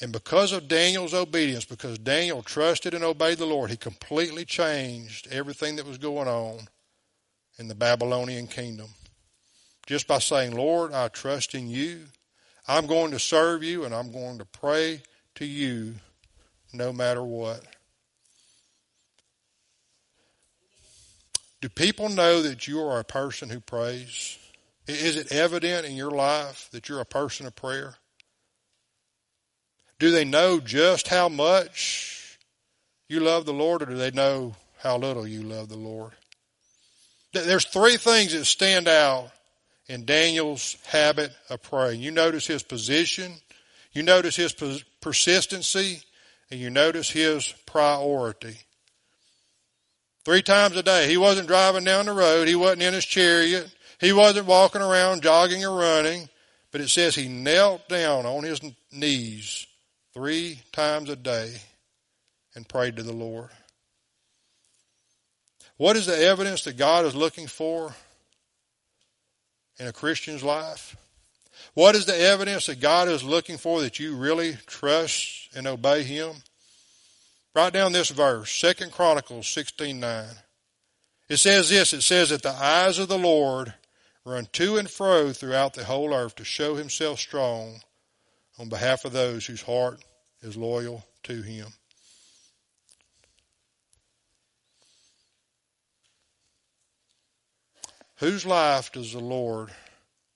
And 0.00 0.12
because 0.12 0.52
of 0.52 0.66
Daniel's 0.66 1.14
obedience, 1.14 1.64
because 1.64 1.98
Daniel 1.98 2.42
trusted 2.42 2.94
and 2.94 3.04
obeyed 3.04 3.38
the 3.38 3.46
Lord, 3.46 3.70
he 3.70 3.76
completely 3.76 4.44
changed 4.44 5.28
everything 5.30 5.76
that 5.76 5.86
was 5.86 5.98
going 5.98 6.28
on 6.28 6.66
in 7.58 7.68
the 7.68 7.74
Babylonian 7.74 8.46
kingdom. 8.46 8.88
Just 9.86 10.08
by 10.08 10.18
saying, 10.18 10.56
Lord, 10.56 10.92
I 10.92 11.08
trust 11.08 11.54
in 11.54 11.68
you. 11.68 12.00
I'm 12.66 12.86
going 12.86 13.12
to 13.12 13.18
serve 13.18 13.62
you 13.62 13.84
and 13.84 13.94
I'm 13.94 14.10
going 14.10 14.38
to 14.38 14.44
pray 14.44 15.02
to 15.36 15.44
you 15.44 15.94
no 16.72 16.92
matter 16.92 17.22
what. 17.22 17.62
Do 21.64 21.70
people 21.70 22.10
know 22.10 22.42
that 22.42 22.68
you 22.68 22.78
are 22.82 23.00
a 23.00 23.04
person 23.04 23.48
who 23.48 23.58
prays? 23.58 24.36
Is 24.86 25.16
it 25.16 25.32
evident 25.32 25.86
in 25.86 25.96
your 25.96 26.10
life 26.10 26.68
that 26.72 26.90
you're 26.90 27.00
a 27.00 27.06
person 27.06 27.46
of 27.46 27.56
prayer? 27.56 27.94
Do 29.98 30.10
they 30.10 30.26
know 30.26 30.60
just 30.60 31.08
how 31.08 31.30
much 31.30 32.38
you 33.08 33.20
love 33.20 33.46
the 33.46 33.54
Lord, 33.54 33.80
or 33.80 33.86
do 33.86 33.96
they 33.96 34.10
know 34.10 34.56
how 34.82 34.98
little 34.98 35.26
you 35.26 35.42
love 35.42 35.70
the 35.70 35.78
Lord? 35.78 36.12
There's 37.32 37.64
three 37.64 37.96
things 37.96 38.34
that 38.34 38.44
stand 38.44 38.86
out 38.86 39.30
in 39.86 40.04
Daniel's 40.04 40.76
habit 40.88 41.32
of 41.48 41.62
praying. 41.62 42.02
You 42.02 42.10
notice 42.10 42.46
his 42.46 42.62
position, 42.62 43.36
you 43.90 44.02
notice 44.02 44.36
his 44.36 44.52
persistency, 45.00 46.02
and 46.50 46.60
you 46.60 46.68
notice 46.68 47.10
his 47.10 47.54
priority. 47.64 48.58
Three 50.24 50.42
times 50.42 50.76
a 50.76 50.82
day. 50.82 51.08
He 51.08 51.16
wasn't 51.16 51.48
driving 51.48 51.84
down 51.84 52.06
the 52.06 52.12
road. 52.12 52.48
He 52.48 52.54
wasn't 52.54 52.82
in 52.82 52.94
his 52.94 53.04
chariot. 53.04 53.70
He 54.00 54.12
wasn't 54.12 54.46
walking 54.46 54.80
around 54.80 55.22
jogging 55.22 55.64
or 55.64 55.78
running. 55.78 56.28
But 56.72 56.80
it 56.80 56.88
says 56.88 57.14
he 57.14 57.28
knelt 57.28 57.88
down 57.88 58.26
on 58.26 58.42
his 58.42 58.60
knees 58.90 59.66
three 60.14 60.60
times 60.72 61.10
a 61.10 61.16
day 61.16 61.54
and 62.54 62.68
prayed 62.68 62.96
to 62.96 63.02
the 63.02 63.12
Lord. 63.12 63.50
What 65.76 65.96
is 65.96 66.06
the 66.06 66.16
evidence 66.16 66.64
that 66.64 66.76
God 66.76 67.04
is 67.04 67.14
looking 67.14 67.46
for 67.46 67.94
in 69.78 69.86
a 69.86 69.92
Christian's 69.92 70.42
life? 70.42 70.96
What 71.74 71.96
is 71.96 72.06
the 72.06 72.18
evidence 72.18 72.66
that 72.66 72.80
God 72.80 73.08
is 73.08 73.24
looking 73.24 73.58
for 73.58 73.80
that 73.80 73.98
you 73.98 74.16
really 74.16 74.56
trust 74.66 75.48
and 75.56 75.66
obey 75.66 76.04
Him? 76.04 76.32
Write 77.54 77.72
down 77.72 77.92
this 77.92 78.10
verse, 78.10 78.50
Second 78.50 78.90
Chronicles 78.90 79.46
sixteen 79.46 80.00
nine. 80.00 80.34
It 81.28 81.36
says 81.36 81.70
this 81.70 81.92
it 81.92 82.02
says 82.02 82.30
that 82.30 82.42
the 82.42 82.50
eyes 82.50 82.98
of 82.98 83.08
the 83.08 83.18
Lord 83.18 83.74
run 84.24 84.46
to 84.52 84.76
and 84.76 84.90
fro 84.90 85.32
throughout 85.32 85.74
the 85.74 85.84
whole 85.84 86.12
earth 86.12 86.34
to 86.36 86.44
show 86.44 86.74
himself 86.74 87.20
strong 87.20 87.80
on 88.58 88.68
behalf 88.68 89.04
of 89.04 89.12
those 89.12 89.46
whose 89.46 89.62
heart 89.62 90.02
is 90.42 90.56
loyal 90.56 91.04
to 91.22 91.42
him. 91.42 91.68
Whose 98.16 98.46
life 98.46 98.92
does 98.92 99.12
the 99.12 99.20
Lord 99.20 99.70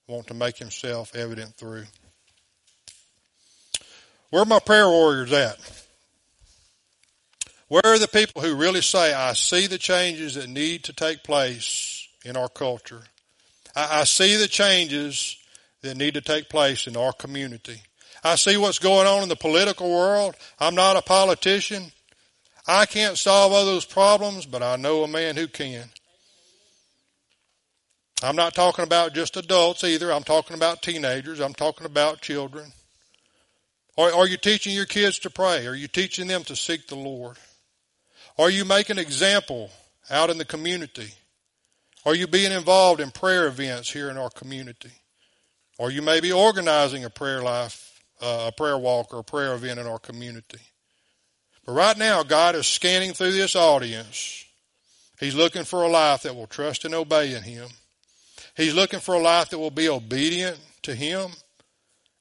want 0.07 0.27
to 0.27 0.33
make 0.33 0.57
himself 0.57 1.15
evident 1.15 1.55
through? 1.55 1.85
Where 4.29 4.43
are 4.43 4.45
my 4.45 4.59
prayer 4.59 4.87
warriors 4.87 5.31
at? 5.31 5.78
Where 7.69 7.85
are 7.85 7.99
the 7.99 8.07
people 8.07 8.41
who 8.41 8.55
really 8.55 8.81
say, 8.81 9.13
I 9.13 9.33
see 9.33 9.67
the 9.67 9.77
changes 9.77 10.33
that 10.35 10.49
need 10.49 10.83
to 10.85 10.93
take 10.93 11.23
place 11.23 12.07
in 12.25 12.35
our 12.35 12.49
culture? 12.49 13.03
I, 13.75 14.01
I 14.01 14.03
see 14.05 14.35
the 14.37 14.47
changes 14.47 15.37
that 15.83 15.95
need 15.95 16.15
to 16.15 16.21
take 16.21 16.49
place 16.49 16.87
in 16.87 16.97
our 16.97 17.13
community. 17.13 17.81
I 18.23 18.35
see 18.35 18.57
what's 18.57 18.79
going 18.79 19.05
on 19.07 19.21
in 19.21 19.29
the 19.29 19.35
political 19.35 19.89
world. 19.89 20.35
I'm 20.59 20.73
not 20.73 20.97
a 20.97 21.01
politician. 21.03 21.91
I 22.67 22.87
can't 22.87 23.17
solve 23.17 23.53
all 23.53 23.65
those 23.65 23.85
problems, 23.85 24.47
but 24.47 24.63
I 24.63 24.75
know 24.75 25.03
a 25.03 25.07
man 25.07 25.35
who 25.35 25.47
can. 25.47 25.85
I'm 28.23 28.35
not 28.35 28.55
talking 28.55 28.83
about 28.83 29.13
just 29.13 29.37
adults 29.37 29.83
either. 29.83 30.11
I'm 30.11 30.23
talking 30.23 30.55
about 30.55 30.81
teenagers. 30.81 31.39
I'm 31.39 31.53
talking 31.53 31.85
about 31.85 32.19
children. 32.19 32.71
Are, 33.95 34.11
are 34.11 34.27
you 34.27 34.37
teaching 34.37 34.73
your 34.73 34.85
kids 34.85 35.19
to 35.19 35.29
pray? 35.29 35.67
Are 35.67 35.75
you 35.75 35.87
teaching 35.87 36.27
them 36.27 36.43
to 36.45 36.55
seek 36.55 36.87
the 36.87 36.95
Lord? 36.95 37.37
Are 38.39 38.49
you 38.49 38.63
making 38.63 38.97
an 38.97 39.03
example 39.03 39.69
out 40.09 40.29
in 40.29 40.37
the 40.37 40.45
community? 40.45 41.11
Are 42.05 42.15
you 42.15 42.25
being 42.25 42.53
involved 42.53 43.01
in 43.01 43.11
prayer 43.11 43.47
events 43.47 43.91
here 43.91 44.09
in 44.09 44.17
our 44.17 44.29
community? 44.29 44.93
Or 45.77 45.91
you 45.91 46.01
may 46.01 46.21
be 46.21 46.31
organizing 46.31 47.03
a 47.03 47.09
prayer 47.09 47.41
life, 47.41 48.01
uh, 48.21 48.45
a 48.47 48.51
prayer 48.53 48.77
walk 48.77 49.13
or 49.13 49.19
a 49.19 49.23
prayer 49.25 49.53
event 49.55 49.77
in 49.77 49.87
our 49.87 49.99
community. 49.99 50.61
But 51.65 51.73
right 51.73 51.97
now, 51.97 52.23
God 52.23 52.55
is 52.55 52.65
scanning 52.65 53.11
through 53.11 53.33
this 53.33 53.57
audience. 53.57 54.45
He's 55.19 55.35
looking 55.35 55.65
for 55.65 55.83
a 55.83 55.89
life 55.89 56.21
that 56.21 56.33
will 56.33 56.47
trust 56.47 56.85
and 56.85 56.95
obey 56.95 57.35
in 57.35 57.43
Him. 57.43 57.67
He's 58.55 58.73
looking 58.73 59.01
for 59.01 59.15
a 59.15 59.21
life 59.21 59.49
that 59.49 59.59
will 59.59 59.69
be 59.69 59.89
obedient 59.89 60.57
to 60.83 60.95
Him. 60.95 61.31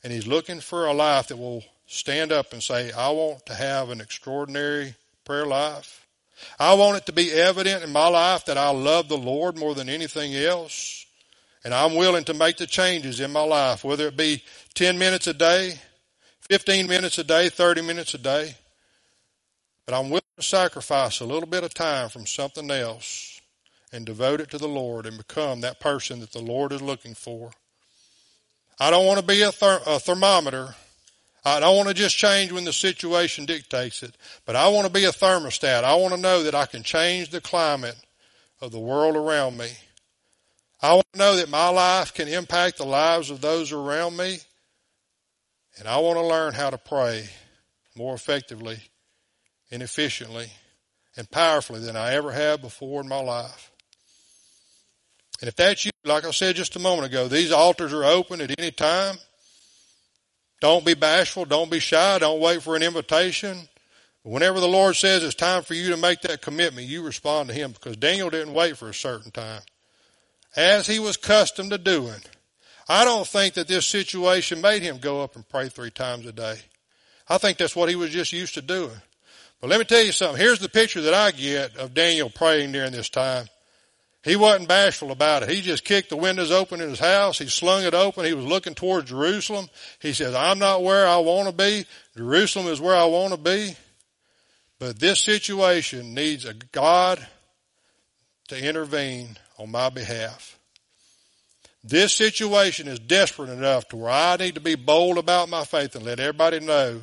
And 0.02 0.12
He's 0.12 0.26
looking 0.26 0.59
for 0.59 0.87
a 0.87 0.92
life 0.92 1.28
that 1.28 1.38
will 1.38 1.62
stand 1.87 2.33
up 2.33 2.52
and 2.52 2.61
say, 2.61 2.90
I 2.90 3.09
want 3.11 3.46
to 3.46 3.54
have 3.54 3.90
an 3.90 4.00
extraordinary 4.00 4.96
prayer 5.24 5.46
life. 5.46 5.98
I 6.59 6.74
want 6.74 6.98
it 6.98 7.07
to 7.07 7.12
be 7.12 7.33
evident 7.33 7.83
in 7.85 7.92
my 7.92 8.09
life 8.09 8.44
that 8.46 8.59
I 8.59 8.70
love 8.70 9.09
the 9.09 9.16
Lord 9.16 9.59
more 9.59 9.74
than 9.74 9.88
anything 9.88 10.35
else. 10.35 11.07
And 11.64 11.74
I'm 11.74 11.94
willing 11.94 12.24
to 12.24 12.35
make 12.35 12.57
the 12.57 12.66
changes 12.66 13.20
in 13.20 13.33
my 13.33 13.42
life, 13.42 13.85
whether 13.85 14.07
it 14.07 14.16
be 14.16 14.42
10 14.74 14.98
minutes 14.98 15.27
a 15.27 15.35
day, 15.35 15.74
15 16.48 16.87
minutes 16.87 17.18
a 17.18 17.24
day, 17.24 17.48
30 17.48 17.83
minutes 17.83 18.14
a 18.14 18.18
day. 18.18 18.55
But 19.85 19.94
I'm 19.94 20.11
willing 20.11 20.22
to 20.37 20.42
sacrifice 20.42 21.20
a 21.20 21.24
little 21.24 21.48
bit 21.48 21.64
of 21.64 21.74
time 21.74 22.09
from 22.09 22.27
something 22.27 22.70
else 22.70 23.40
and 23.92 24.05
devote 24.05 24.40
it 24.40 24.51
to 24.51 24.59
the 24.59 24.68
Lord 24.68 25.07
and 25.07 25.16
become 25.16 25.61
that 25.62 25.81
person 25.81 26.20
that 26.20 26.33
the 26.33 26.40
Lord 26.42 26.72
is 26.72 26.83
looking 26.83 27.14
for. 27.14 27.51
I 28.79 28.90
don't 28.90 29.07
want 29.07 29.18
to 29.18 29.27
be 29.27 29.42
a, 29.42 29.51
ther- 29.51 29.81
a 29.87 29.98
thermometer. 29.98 30.74
I 31.49 31.61
don't 31.61 31.77
want 31.77 31.89
to 31.89 31.95
just 31.95 32.17
change 32.17 32.53
when 32.53 32.65
the 32.65 32.73
situation 32.73 33.47
dictates 33.47 34.03
it, 34.03 34.17
but 34.45 34.57
I 34.57 34.69
want 34.69 34.87
to 34.87 34.93
be 34.93 35.05
a 35.05 35.11
thermostat. 35.11 35.85
I 35.85 35.95
want 35.95 36.15
to 36.15 36.21
know 36.21 36.43
that 36.43 36.55
I 36.55 36.67
can 36.67 36.83
change 36.83 37.31
the 37.31 37.41
climate 37.41 37.97
of 38.61 38.73
the 38.73 38.79
world 38.79 39.17
around 39.17 39.57
me. 39.57 39.71
I 40.81 40.95
want 40.95 41.07
to 41.13 41.19
know 41.19 41.37
that 41.37 41.49
my 41.49 41.69
life 41.69 42.15
can 42.15 42.29
impact 42.29 42.79
the 42.79 42.87
lives 42.87 43.31
of 43.31 43.41
those 43.41 43.73
around 43.73 44.17
me. 44.17 44.39
And 45.79 45.89
I 45.89 45.99
want 45.99 46.19
to 46.19 46.27
learn 46.27 46.55
how 46.55 46.71
to 46.71 46.79
pray 46.79 47.29
more 47.97 48.15
effectively 48.15 48.79
and 49.71 49.83
efficiently 49.83 50.49
and 51.17 51.31
powerfully 51.31 51.81
than 51.81 51.97
I 51.97 52.15
ever 52.15 52.33
have 52.33 52.63
before 52.63 53.01
in 53.01 53.09
my 53.09 53.21
life. 53.21 53.71
And 55.41 55.49
if 55.49 55.57
that's 55.57 55.85
you, 55.85 55.93
like 56.05 56.25
I 56.25 56.31
said 56.33 56.57
just 56.57 56.77
a 56.77 56.81
moment 56.81 57.07
ago, 57.07 57.29
these 57.29 57.53
altars 57.53 57.93
are 57.93 58.05
open 58.05 58.41
at 58.41 58.59
any 58.59 58.71
time. 58.71 59.19
Don't 60.61 60.85
be 60.85 60.94
bashful. 60.94 61.44
Don't 61.44 61.71
be 61.71 61.79
shy. 61.79 62.18
Don't 62.18 62.40
wait 62.40 62.62
for 62.62 62.77
an 62.77 62.83
invitation. 62.83 63.68
Whenever 64.23 64.61
the 64.61 64.68
Lord 64.68 64.97
says 64.97 65.23
it's 65.23 65.35
time 65.35 65.62
for 65.62 65.75
you 65.75 65.90
to 65.90 65.97
make 65.97 66.21
that 66.23 66.42
commitment, 66.42 66.87
you 66.87 67.03
respond 67.03 67.49
to 67.49 67.55
Him 67.55 67.73
because 67.73 67.97
Daniel 67.97 68.31
didn't 68.31 68.55
wait 68.55 68.77
for 68.77 68.88
a 68.88 68.94
certain 68.94 69.31
time. 69.31 69.62
As 70.57 70.87
he 70.87 70.99
was 70.99 71.16
accustomed 71.16 71.71
to 71.71 71.79
doing, 71.79 72.21
I 72.88 73.05
don't 73.05 73.27
think 73.27 73.55
that 73.55 73.68
this 73.68 73.87
situation 73.87 74.61
made 74.61 74.83
him 74.83 74.99
go 74.99 75.23
up 75.23 75.37
and 75.37 75.49
pray 75.49 75.68
three 75.68 75.90
times 75.90 76.27
a 76.27 76.33
day. 76.33 76.57
I 77.29 77.38
think 77.38 77.59
that's 77.59 77.77
what 77.77 77.90
he 77.90 77.97
was 77.97 78.11
just 78.11 78.33
used 78.33 78.55
to 78.55 78.62
doing. 78.62 79.01
But 79.61 79.71
let 79.71 79.79
me 79.79 79.85
tell 79.85 80.03
you 80.03 80.12
something. 80.12 80.40
Here's 80.40 80.59
the 80.59 80.68
picture 80.68 81.03
that 81.03 81.14
I 81.14 81.31
get 81.33 81.77
of 81.77 81.92
Daniel 81.92 82.31
praying 82.31 82.73
during 82.73 82.92
this 82.92 83.11
time. 83.11 83.47
He 84.29 84.37
wasn't 84.37 84.69
bashful 84.69 85.11
about 85.11 85.43
it. 85.43 85.49
He 85.49 85.62
just 85.62 85.85
kicked 85.85 86.11
the 86.11 86.17
windows 86.19 86.51
open 86.51 86.83
in 86.83 86.91
his 86.91 86.99
house. 86.99 87.38
He 87.38 87.47
slung 87.47 87.85
it 87.85 87.95
open. 87.95 88.27
He 88.27 88.35
was 88.35 88.45
looking 88.45 88.75
towards 88.75 89.09
Jerusalem. 89.09 89.71
He 90.01 90.12
says, 90.12 90.35
I'm 90.35 90.59
not 90.59 90.83
where 90.83 91.07
I 91.07 91.17
want 91.17 91.49
to 91.49 91.55
be. 91.55 91.87
Jerusalem 92.14 92.67
is 92.67 92.79
where 92.79 92.95
I 92.95 93.07
want 93.07 93.33
to 93.33 93.38
be. 93.38 93.75
But 94.79 95.01
this 95.01 95.23
situation 95.23 96.12
needs 96.12 96.45
a 96.45 96.53
God 96.53 97.27
to 98.49 98.62
intervene 98.62 99.38
on 99.57 99.71
my 99.71 99.88
behalf. 99.88 100.59
This 101.83 102.12
situation 102.12 102.87
is 102.87 102.99
desperate 102.99 103.49
enough 103.49 103.88
to 103.88 103.97
where 103.97 104.11
I 104.11 104.37
need 104.37 104.57
to 104.57 104.61
be 104.61 104.75
bold 104.75 105.17
about 105.17 105.49
my 105.49 105.64
faith 105.64 105.97
and 105.97 106.05
let 106.05 106.21
everybody 106.21 106.61
know 106.61 107.01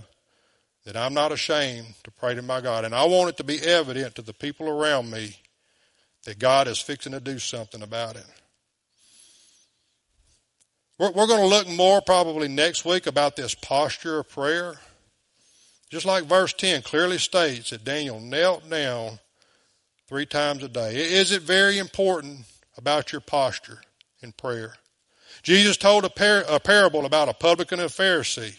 that 0.83 0.95
I'm 0.95 1.15
not 1.15 1.31
ashamed 1.31 1.87
to 2.03 2.11
pray 2.11 2.35
to 2.35 2.43
my 2.43 2.61
God. 2.61 2.85
And 2.85 2.93
I 2.93 3.05
want 3.05 3.29
it 3.29 3.37
to 3.37 3.43
be 3.43 3.59
evident 3.63 4.13
to 4.13 4.21
the 4.21 4.31
people 4.31 4.69
around 4.69 5.09
me 5.09 5.37
that 6.25 6.39
God 6.39 6.67
is 6.67 6.79
fixing 6.79 7.13
to 7.13 7.19
do 7.19 7.39
something 7.39 7.81
about 7.81 8.17
it. 8.17 8.25
We're, 10.97 11.11
we're 11.11 11.27
going 11.27 11.41
to 11.41 11.47
look 11.47 11.67
more 11.67 12.01
probably 12.01 12.47
next 12.47 12.85
week 12.85 13.07
about 13.07 13.35
this 13.35 13.55
posture 13.55 14.19
of 14.19 14.29
prayer. 14.29 14.75
Just 15.89 16.05
like 16.05 16.25
verse 16.25 16.51
10 16.53 16.81
clearly 16.81 17.17
states 17.17 17.69
that 17.69 17.83
Daniel 17.83 18.19
knelt 18.19 18.69
down 18.69 19.19
three 20.07 20.25
times 20.25 20.63
a 20.63 20.67
day. 20.67 20.95
Is 20.95 21.31
it 21.31 21.41
very 21.41 21.77
important 21.77 22.39
about 22.77 23.11
your 23.11 23.21
posture 23.21 23.81
in 24.21 24.31
prayer? 24.31 24.75
Jesus 25.43 25.77
told 25.77 26.05
a, 26.05 26.09
par- 26.09 26.43
a 26.49 26.59
parable 26.59 27.05
about 27.05 27.29
a 27.29 27.33
publican 27.33 27.79
and 27.79 27.89
a 27.89 27.93
Pharisee. 27.93 28.55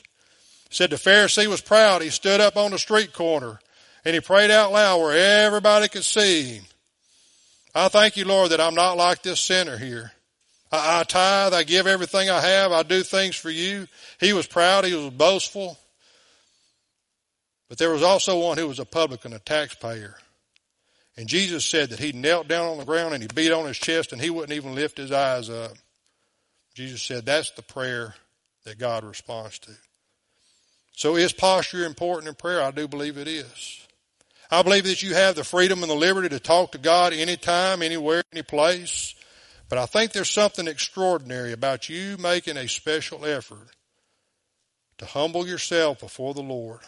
He 0.68 0.74
said 0.74 0.90
the 0.90 0.96
Pharisee 0.96 1.46
was 1.46 1.60
proud. 1.60 2.02
He 2.02 2.10
stood 2.10 2.40
up 2.40 2.56
on 2.56 2.70
the 2.70 2.78
street 2.78 3.12
corner 3.12 3.58
and 4.04 4.14
he 4.14 4.20
prayed 4.20 4.52
out 4.52 4.72
loud 4.72 5.00
where 5.00 5.44
everybody 5.44 5.88
could 5.88 6.04
see 6.04 6.54
him. 6.54 6.64
I 7.76 7.88
thank 7.88 8.16
you, 8.16 8.24
Lord, 8.24 8.52
that 8.52 8.60
I'm 8.60 8.74
not 8.74 8.96
like 8.96 9.22
this 9.22 9.38
sinner 9.38 9.76
here. 9.76 10.10
I, 10.72 11.00
I 11.00 11.04
tithe, 11.04 11.52
I 11.52 11.62
give 11.62 11.86
everything 11.86 12.30
I 12.30 12.40
have, 12.40 12.72
I 12.72 12.82
do 12.82 13.02
things 13.02 13.36
for 13.36 13.50
you. 13.50 13.86
He 14.18 14.32
was 14.32 14.46
proud, 14.46 14.86
he 14.86 14.94
was 14.94 15.10
boastful. 15.10 15.78
But 17.68 17.76
there 17.76 17.90
was 17.90 18.02
also 18.02 18.40
one 18.40 18.56
who 18.56 18.66
was 18.66 18.78
a 18.78 18.86
publican, 18.86 19.34
a 19.34 19.38
taxpayer. 19.38 20.14
And 21.18 21.28
Jesus 21.28 21.66
said 21.66 21.90
that 21.90 21.98
he 21.98 22.12
knelt 22.12 22.48
down 22.48 22.66
on 22.66 22.78
the 22.78 22.84
ground 22.86 23.12
and 23.12 23.22
he 23.22 23.28
beat 23.34 23.52
on 23.52 23.66
his 23.66 23.76
chest 23.76 24.12
and 24.12 24.22
he 24.22 24.30
wouldn't 24.30 24.56
even 24.56 24.74
lift 24.74 24.96
his 24.96 25.12
eyes 25.12 25.50
up. 25.50 25.72
Jesus 26.74 27.02
said 27.02 27.26
that's 27.26 27.50
the 27.50 27.62
prayer 27.62 28.14
that 28.64 28.78
God 28.78 29.04
responds 29.04 29.58
to. 29.60 29.72
So 30.92 31.16
is 31.16 31.34
posture 31.34 31.84
important 31.84 32.28
in 32.28 32.34
prayer? 32.34 32.62
I 32.62 32.70
do 32.70 32.88
believe 32.88 33.18
it 33.18 33.28
is. 33.28 33.85
I 34.50 34.62
believe 34.62 34.84
that 34.84 35.02
you 35.02 35.14
have 35.14 35.34
the 35.34 35.44
freedom 35.44 35.82
and 35.82 35.90
the 35.90 35.96
liberty 35.96 36.28
to 36.28 36.40
talk 36.40 36.72
to 36.72 36.78
God 36.78 37.12
anytime, 37.12 37.82
anywhere, 37.82 38.22
any 38.32 38.42
place. 38.42 39.14
But 39.68 39.78
I 39.78 39.86
think 39.86 40.12
there's 40.12 40.30
something 40.30 40.68
extraordinary 40.68 41.52
about 41.52 41.88
you 41.88 42.16
making 42.18 42.56
a 42.56 42.68
special 42.68 43.24
effort 43.24 43.68
to 44.98 45.06
humble 45.06 45.46
yourself 45.46 46.00
before 46.00 46.34
the 46.34 46.42
Lord. 46.42 46.80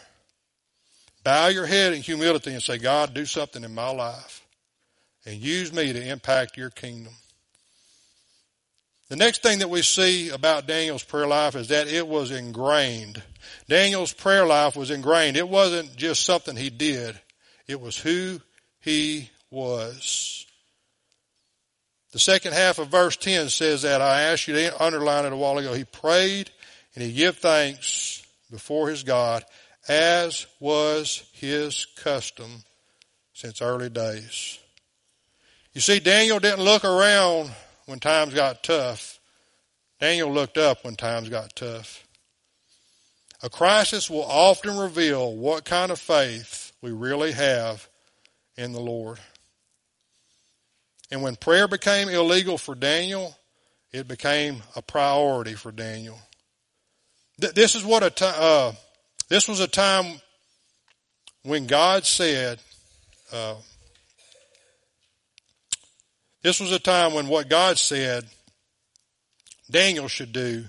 Bow 1.23 1.47
your 1.47 1.65
head 1.65 1.93
in 1.93 2.01
humility 2.01 2.53
and 2.53 2.63
say, 2.63 2.77
God, 2.77 3.13
do 3.13 3.25
something 3.25 3.63
in 3.63 3.73
my 3.73 3.89
life 3.89 4.41
and 5.25 5.35
use 5.35 5.73
me 5.73 5.91
to 5.91 6.07
impact 6.09 6.57
your 6.57 6.69
kingdom. 6.69 7.13
The 9.09 9.15
next 9.15 9.41
thing 9.41 9.59
that 9.59 9.69
we 9.69 9.81
see 9.81 10.29
about 10.29 10.67
Daniel's 10.67 11.03
prayer 11.03 11.27
life 11.27 11.55
is 11.55 11.69
that 11.69 11.87
it 11.87 12.07
was 12.07 12.31
ingrained. 12.31 13.21
Daniel's 13.67 14.13
prayer 14.13 14.45
life 14.45 14.75
was 14.75 14.91
ingrained. 14.91 15.35
It 15.35 15.49
wasn't 15.49 15.95
just 15.95 16.23
something 16.23 16.55
he 16.55 16.69
did. 16.69 17.19
It 17.69 17.79
was 17.79 17.95
who 17.95 18.41
he 18.79 19.29
was. 19.51 20.47
The 22.11 22.17
second 22.17 22.53
half 22.53 22.79
of 22.79 22.87
verse 22.87 23.15
10 23.15 23.49
says 23.49 23.83
that 23.83 24.01
I 24.01 24.23
asked 24.23 24.47
you 24.47 24.55
to 24.55 24.83
underline 24.83 25.25
it 25.25 25.33
a 25.33 25.37
while 25.37 25.59
ago. 25.59 25.75
He 25.75 25.83
prayed 25.83 26.49
and 26.95 27.03
he 27.03 27.13
gave 27.13 27.37
thanks 27.37 28.25
before 28.49 28.89
his 28.89 29.03
God 29.03 29.45
as 29.87 30.47
was 30.59 31.29
his 31.33 31.85
custom 31.95 32.63
since 33.33 33.61
early 33.61 33.91
days. 33.91 34.57
You 35.73 35.81
see, 35.81 35.99
Daniel 35.99 36.39
didn't 36.39 36.65
look 36.65 36.83
around 36.83 37.51
when 37.85 37.99
times 37.99 38.33
got 38.33 38.63
tough. 38.63 39.19
Daniel 39.99 40.33
looked 40.33 40.57
up 40.57 40.83
when 40.83 40.95
times 40.95 41.29
got 41.29 41.55
tough. 41.55 42.03
A 43.43 43.49
crisis 43.49 44.09
will 44.09 44.25
often 44.25 44.75
reveal 44.75 45.35
what 45.35 45.65
kind 45.65 45.91
of 45.91 45.99
faith 45.99 46.68
we 46.81 46.91
really 46.91 47.31
have 47.31 47.87
in 48.57 48.71
the 48.71 48.79
Lord. 48.79 49.19
And 51.11 51.21
when 51.21 51.35
prayer 51.35 51.67
became 51.67 52.09
illegal 52.09 52.57
for 52.57 52.75
Daniel, 52.75 53.35
it 53.91 54.07
became 54.07 54.61
a 54.75 54.81
priority 54.81 55.53
for 55.53 55.71
Daniel. 55.71 56.19
This 57.37 57.75
is 57.75 57.83
what 57.83 58.03
a 58.03 58.25
uh, 58.25 58.73
this 59.29 59.47
was 59.47 59.59
a 59.59 59.67
time 59.67 60.19
when 61.43 61.67
God 61.67 62.05
said, 62.05 62.59
uh, 63.31 63.55
this 66.41 66.59
was 66.59 66.71
a 66.71 66.79
time 66.79 67.13
when 67.13 67.27
what 67.27 67.49
God 67.49 67.77
said 67.77 68.25
Daniel 69.69 70.07
should 70.07 70.33
do 70.33 70.65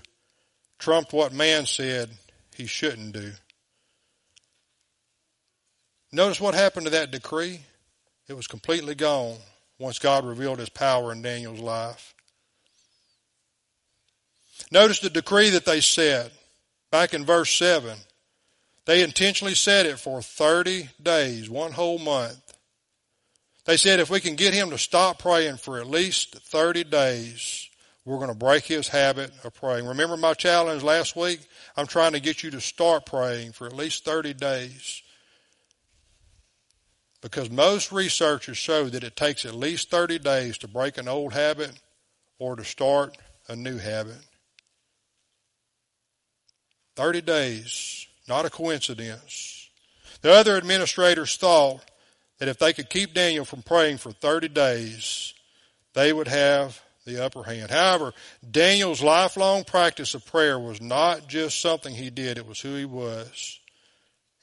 trumped 0.78 1.12
what 1.12 1.32
man 1.32 1.66
said 1.66 2.11
he 2.54 2.66
shouldn't 2.66 3.12
do. 3.12 3.32
Notice 6.12 6.40
what 6.40 6.54
happened 6.54 6.86
to 6.86 6.90
that 6.90 7.11
decree? 7.11 7.61
It 8.28 8.34
was 8.34 8.46
completely 8.46 8.94
gone 8.94 9.38
once 9.78 9.98
God 9.98 10.24
revealed 10.24 10.58
his 10.58 10.68
power 10.68 11.12
in 11.12 11.22
Daniel's 11.22 11.61
life. 11.61 12.14
Notice 14.70 15.00
the 15.00 15.11
decree 15.11 15.50
that 15.50 15.64
they 15.64 15.80
said 15.80 16.30
back 16.90 17.14
in 17.14 17.24
verse 17.24 17.54
7. 17.54 17.96
They 18.86 19.02
intentionally 19.02 19.54
said 19.54 19.86
it 19.86 19.98
for 19.98 20.20
30 20.20 20.88
days, 21.02 21.48
one 21.48 21.72
whole 21.72 21.98
month. 21.98 22.40
They 23.64 23.76
said 23.76 24.00
if 24.00 24.11
we 24.11 24.20
can 24.20 24.36
get 24.36 24.54
him 24.54 24.70
to 24.70 24.78
stop 24.78 25.18
praying 25.20 25.58
for 25.58 25.78
at 25.78 25.86
least 25.86 26.34
30 26.34 26.84
days, 26.84 27.68
we're 28.04 28.16
going 28.16 28.30
to 28.30 28.34
break 28.34 28.64
his 28.64 28.88
habit 28.88 29.30
of 29.44 29.54
praying. 29.54 29.86
Remember 29.86 30.16
my 30.16 30.34
challenge 30.34 30.82
last 30.82 31.14
week? 31.14 31.40
I'm 31.76 31.86
trying 31.86 32.12
to 32.12 32.20
get 32.20 32.42
you 32.42 32.50
to 32.52 32.61
start 32.61 33.06
praying 33.06 33.52
for 33.52 33.66
at 33.66 33.76
least 33.76 34.04
30 34.04 34.34
days. 34.34 35.02
Because 37.21 37.51
most 37.51 37.93
researchers 37.93 38.57
show 38.57 38.85
that 38.89 39.05
it 39.05 39.14
takes 39.14 39.45
at 39.45 39.55
least 39.55 39.91
30 39.91 40.18
days 40.21 40.59
to 40.59 40.68
break 40.68 40.97
an 40.97 41.09
old 41.09 41.33
habit 41.33 41.73
or 42.39 42.57
to 42.57 42.64
start 42.64 43.16
a 43.49 43.55
new 43.55 43.77
habit. 43.77 44.18
30 46.97 47.21
days, 47.21 48.07
not 48.29 48.47
a 48.47 48.51
coincidence. 48.51 49.68
The 50.23 50.33
other 50.33 50.57
administrators 50.57 51.37
thought 51.37 51.81
that 52.39 52.49
if 52.49 52.59
they 52.59 52.73
could 52.73 52.91
keep 52.91 53.14
Daniel 53.14 53.45
from 53.45 53.62
praying 53.62 53.99
for 53.99 54.12
30 54.12 54.49
days, 54.49 55.35
they 55.95 56.12
would 56.12 56.29
have 56.29 56.81
the 57.07 57.25
upper 57.25 57.43
hand. 57.43 57.71
However, 57.71 58.12
Daniel's 58.49 59.03
lifelong 59.03 59.64
practice 59.64 60.14
of 60.14 60.25
prayer 60.27 60.59
was 60.59 60.81
not 60.81 61.29
just 61.29 61.61
something 61.61 61.95
he 61.95 62.11
did, 62.11 62.39
it 62.39 62.47
was 62.47 62.61
who 62.61 62.75
he 62.77 62.85
was. 62.85 63.59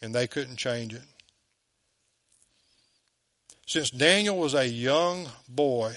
And 0.02 0.14
they 0.14 0.28
couldn't 0.28 0.58
change 0.58 0.94
it. 0.94 1.02
Since 3.68 3.90
Daniel 3.90 4.38
was 4.38 4.54
a 4.54 4.66
young 4.66 5.28
boy, 5.50 5.94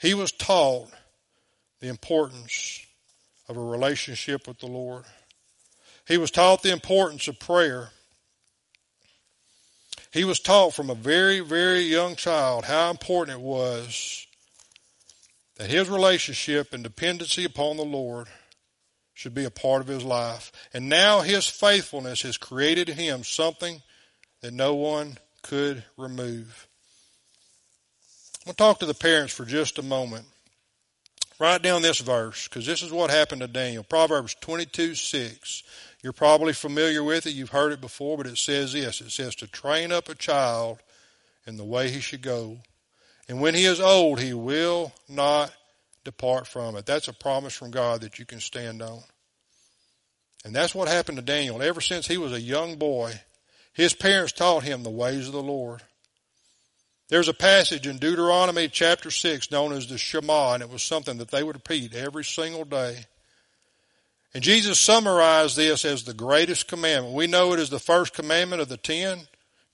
he 0.00 0.12
was 0.12 0.32
taught 0.32 0.90
the 1.78 1.86
importance 1.86 2.84
of 3.48 3.56
a 3.56 3.62
relationship 3.62 4.48
with 4.48 4.58
the 4.58 4.66
Lord. 4.66 5.04
He 6.08 6.18
was 6.18 6.32
taught 6.32 6.64
the 6.64 6.72
importance 6.72 7.28
of 7.28 7.38
prayer. 7.38 7.90
He 10.12 10.24
was 10.24 10.40
taught 10.40 10.74
from 10.74 10.90
a 10.90 10.96
very, 10.96 11.38
very 11.38 11.82
young 11.82 12.16
child 12.16 12.64
how 12.64 12.90
important 12.90 13.38
it 13.38 13.44
was 13.44 14.26
that 15.58 15.70
his 15.70 15.88
relationship 15.88 16.72
and 16.72 16.82
dependency 16.82 17.44
upon 17.44 17.76
the 17.76 17.84
Lord 17.84 18.26
should 19.14 19.34
be 19.34 19.44
a 19.44 19.50
part 19.50 19.80
of 19.80 19.86
his 19.86 20.02
life. 20.02 20.50
And 20.74 20.88
now 20.88 21.20
his 21.20 21.46
faithfulness 21.46 22.22
has 22.22 22.36
created 22.36 22.88
in 22.88 22.96
him 22.96 23.22
something 23.22 23.80
that 24.40 24.52
no 24.52 24.74
one 24.74 25.18
could 25.42 25.84
remove. 25.96 26.68
I'm 28.40 28.50
going 28.50 28.54
to 28.54 28.56
talk 28.56 28.78
to 28.80 28.86
the 28.86 28.94
parents 28.94 29.32
for 29.32 29.44
just 29.44 29.78
a 29.78 29.82
moment. 29.82 30.26
Write 31.38 31.62
down 31.62 31.82
this 31.82 32.00
verse 32.00 32.48
because 32.48 32.66
this 32.66 32.82
is 32.82 32.90
what 32.90 33.10
happened 33.10 33.42
to 33.42 33.48
Daniel. 33.48 33.84
Proverbs 33.84 34.34
22 34.40 34.94
6. 34.94 35.62
You're 36.02 36.12
probably 36.12 36.52
familiar 36.52 37.02
with 37.02 37.26
it. 37.26 37.34
You've 37.34 37.50
heard 37.50 37.72
it 37.72 37.80
before, 37.80 38.16
but 38.16 38.26
it 38.26 38.38
says 38.38 38.72
this. 38.72 39.00
It 39.00 39.10
says 39.10 39.34
to 39.36 39.46
train 39.46 39.92
up 39.92 40.08
a 40.08 40.14
child 40.14 40.78
in 41.46 41.56
the 41.56 41.64
way 41.64 41.90
he 41.90 42.00
should 42.00 42.22
go. 42.22 42.58
And 43.28 43.40
when 43.40 43.54
he 43.54 43.64
is 43.64 43.80
old, 43.80 44.20
he 44.20 44.32
will 44.32 44.92
not 45.08 45.52
depart 46.04 46.46
from 46.46 46.76
it. 46.76 46.86
That's 46.86 47.08
a 47.08 47.12
promise 47.12 47.54
from 47.54 47.70
God 47.70 48.00
that 48.00 48.18
you 48.18 48.24
can 48.24 48.40
stand 48.40 48.82
on. 48.82 49.00
And 50.44 50.54
that's 50.54 50.74
what 50.74 50.88
happened 50.88 51.18
to 51.18 51.24
Daniel. 51.24 51.60
Ever 51.60 51.80
since 51.80 52.06
he 52.06 52.16
was 52.16 52.32
a 52.32 52.40
young 52.40 52.76
boy, 52.76 53.12
his 53.78 53.94
parents 53.94 54.32
taught 54.32 54.64
him 54.64 54.82
the 54.82 54.90
ways 54.90 55.28
of 55.28 55.32
the 55.32 55.40
Lord. 55.40 55.82
There's 57.08 57.28
a 57.28 57.32
passage 57.32 57.86
in 57.86 57.98
Deuteronomy 57.98 58.66
chapter 58.66 59.08
6 59.08 59.52
known 59.52 59.72
as 59.72 59.86
the 59.86 59.96
Shema, 59.96 60.54
and 60.54 60.64
it 60.64 60.68
was 60.68 60.82
something 60.82 61.18
that 61.18 61.30
they 61.30 61.44
would 61.44 61.54
repeat 61.54 61.94
every 61.94 62.24
single 62.24 62.64
day. 62.64 63.04
And 64.34 64.42
Jesus 64.42 64.80
summarized 64.80 65.56
this 65.56 65.84
as 65.84 66.02
the 66.02 66.12
greatest 66.12 66.66
commandment. 66.66 67.14
We 67.14 67.28
know 67.28 67.52
it 67.52 67.60
is 67.60 67.70
the 67.70 67.78
first 67.78 68.14
commandment 68.14 68.60
of 68.60 68.68
the 68.68 68.76
ten. 68.76 69.20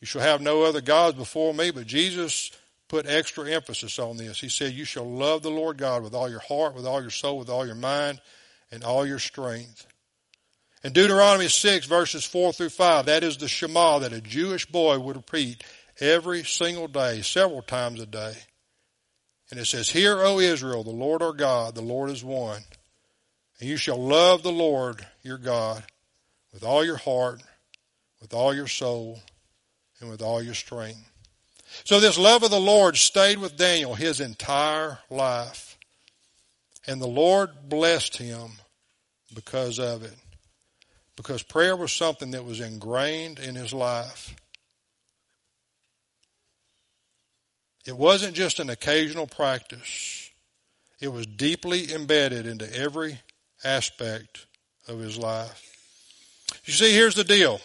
You 0.03 0.07
shall 0.07 0.21
have 0.21 0.43
no 0.43 0.65
other 0.65 0.83
gods 0.83 1.17
before 1.17 1.55
me, 1.55 1.71
but 1.71 1.87
Jesus 1.87 2.51
put 2.89 3.07
extra 3.07 3.51
emphasis 3.51 3.99
on 3.99 4.19
this. 4.19 4.39
He 4.39 4.51
said, 4.51 4.75
You 4.75 4.85
shall 4.85 5.11
love 5.11 5.43
the 5.43 5.51
Lord 5.51 5.79
God 5.79 6.03
with 6.03 6.13
all 6.13 6.29
your 6.29 6.41
heart, 6.41 6.75
with 6.75 6.87
all 6.87 7.01
your 7.01 7.09
soul, 7.09 7.39
with 7.39 7.49
all 7.49 7.65
your 7.65 7.75
mind, 7.75 8.21
and 8.71 8.85
all 8.85 9.07
your 9.07 9.19
strength. 9.19 9.87
In 10.85 10.93
Deuteronomy 10.93 11.49
6, 11.49 11.87
verses 11.87 12.27
4 12.27 12.53
through 12.53 12.69
5, 12.69 13.07
that 13.07 13.25
is 13.25 13.39
the 13.39 13.49
Shema 13.49 14.01
that 14.01 14.13
a 14.13 14.21
Jewish 14.21 14.67
boy 14.67 14.99
would 14.99 15.17
repeat 15.17 15.65
every 15.99 16.45
single 16.45 16.89
day, 16.89 17.23
several 17.23 17.63
times 17.63 18.03
a 18.03 18.07
day. 18.07 18.35
And 19.51 19.59
it 19.59 19.65
says, 19.65 19.89
Hear, 19.89 20.19
O 20.23 20.39
Israel, 20.41 20.85
the 20.85 20.91
Lord 20.91 21.23
our 21.23 21.33
God, 21.33 21.75
the 21.75 21.81
Lord 21.81 22.11
is 22.11 22.23
one. 22.23 22.61
And 23.59 23.69
you 23.69 23.79
shall 23.79 23.97
love 23.97 24.43
the 24.43 24.53
Lord 24.53 25.07
your 25.23 25.39
God 25.39 25.83
with 26.53 26.63
all 26.63 26.85
your 26.85 26.99
heart, 26.99 27.43
with 28.21 28.35
all 28.35 28.53
your 28.53 28.69
soul, 28.69 29.21
and 30.01 30.11
with 30.11 30.21
all 30.21 30.43
your 30.43 30.55
strength. 30.55 31.11
So 31.85 31.99
this 31.99 32.19
love 32.19 32.43
of 32.43 32.51
the 32.51 32.61
Lord 32.61 32.99
stayed 32.99 33.39
with 33.39 33.57
Daniel 33.57 33.95
his 33.95 34.21
entire 34.21 34.99
life. 35.09 35.79
And 36.87 37.01
the 37.01 37.07
Lord 37.07 37.71
blessed 37.71 38.19
him 38.19 38.51
because 39.35 39.79
of 39.79 40.03
it. 40.03 40.15
Because 41.17 41.43
prayer 41.43 41.77
was 41.77 41.93
something 41.93 42.33
that 42.33 42.45
was 42.45 42.61
ingrained 42.61 43.39
in 43.39 43.55
his 43.55 43.73
life. 43.73 44.35
It 47.87 47.97
wasn't 47.97 48.35
just 48.35 48.61
an 48.61 48.71
occasional 48.71 49.27
practice. 49.27 50.31
It 51.01 51.09
was 51.09 51.27
deeply 51.27 51.93
embedded 51.93 52.47
into 52.47 52.75
every 52.75 53.21
aspect 53.63 54.47
of 54.89 54.99
his 54.99 55.19
life. 55.19 55.63
You 56.65 56.73
see, 56.73 56.93
here's 56.93 57.15
the 57.15 57.25
deal. 57.25 57.61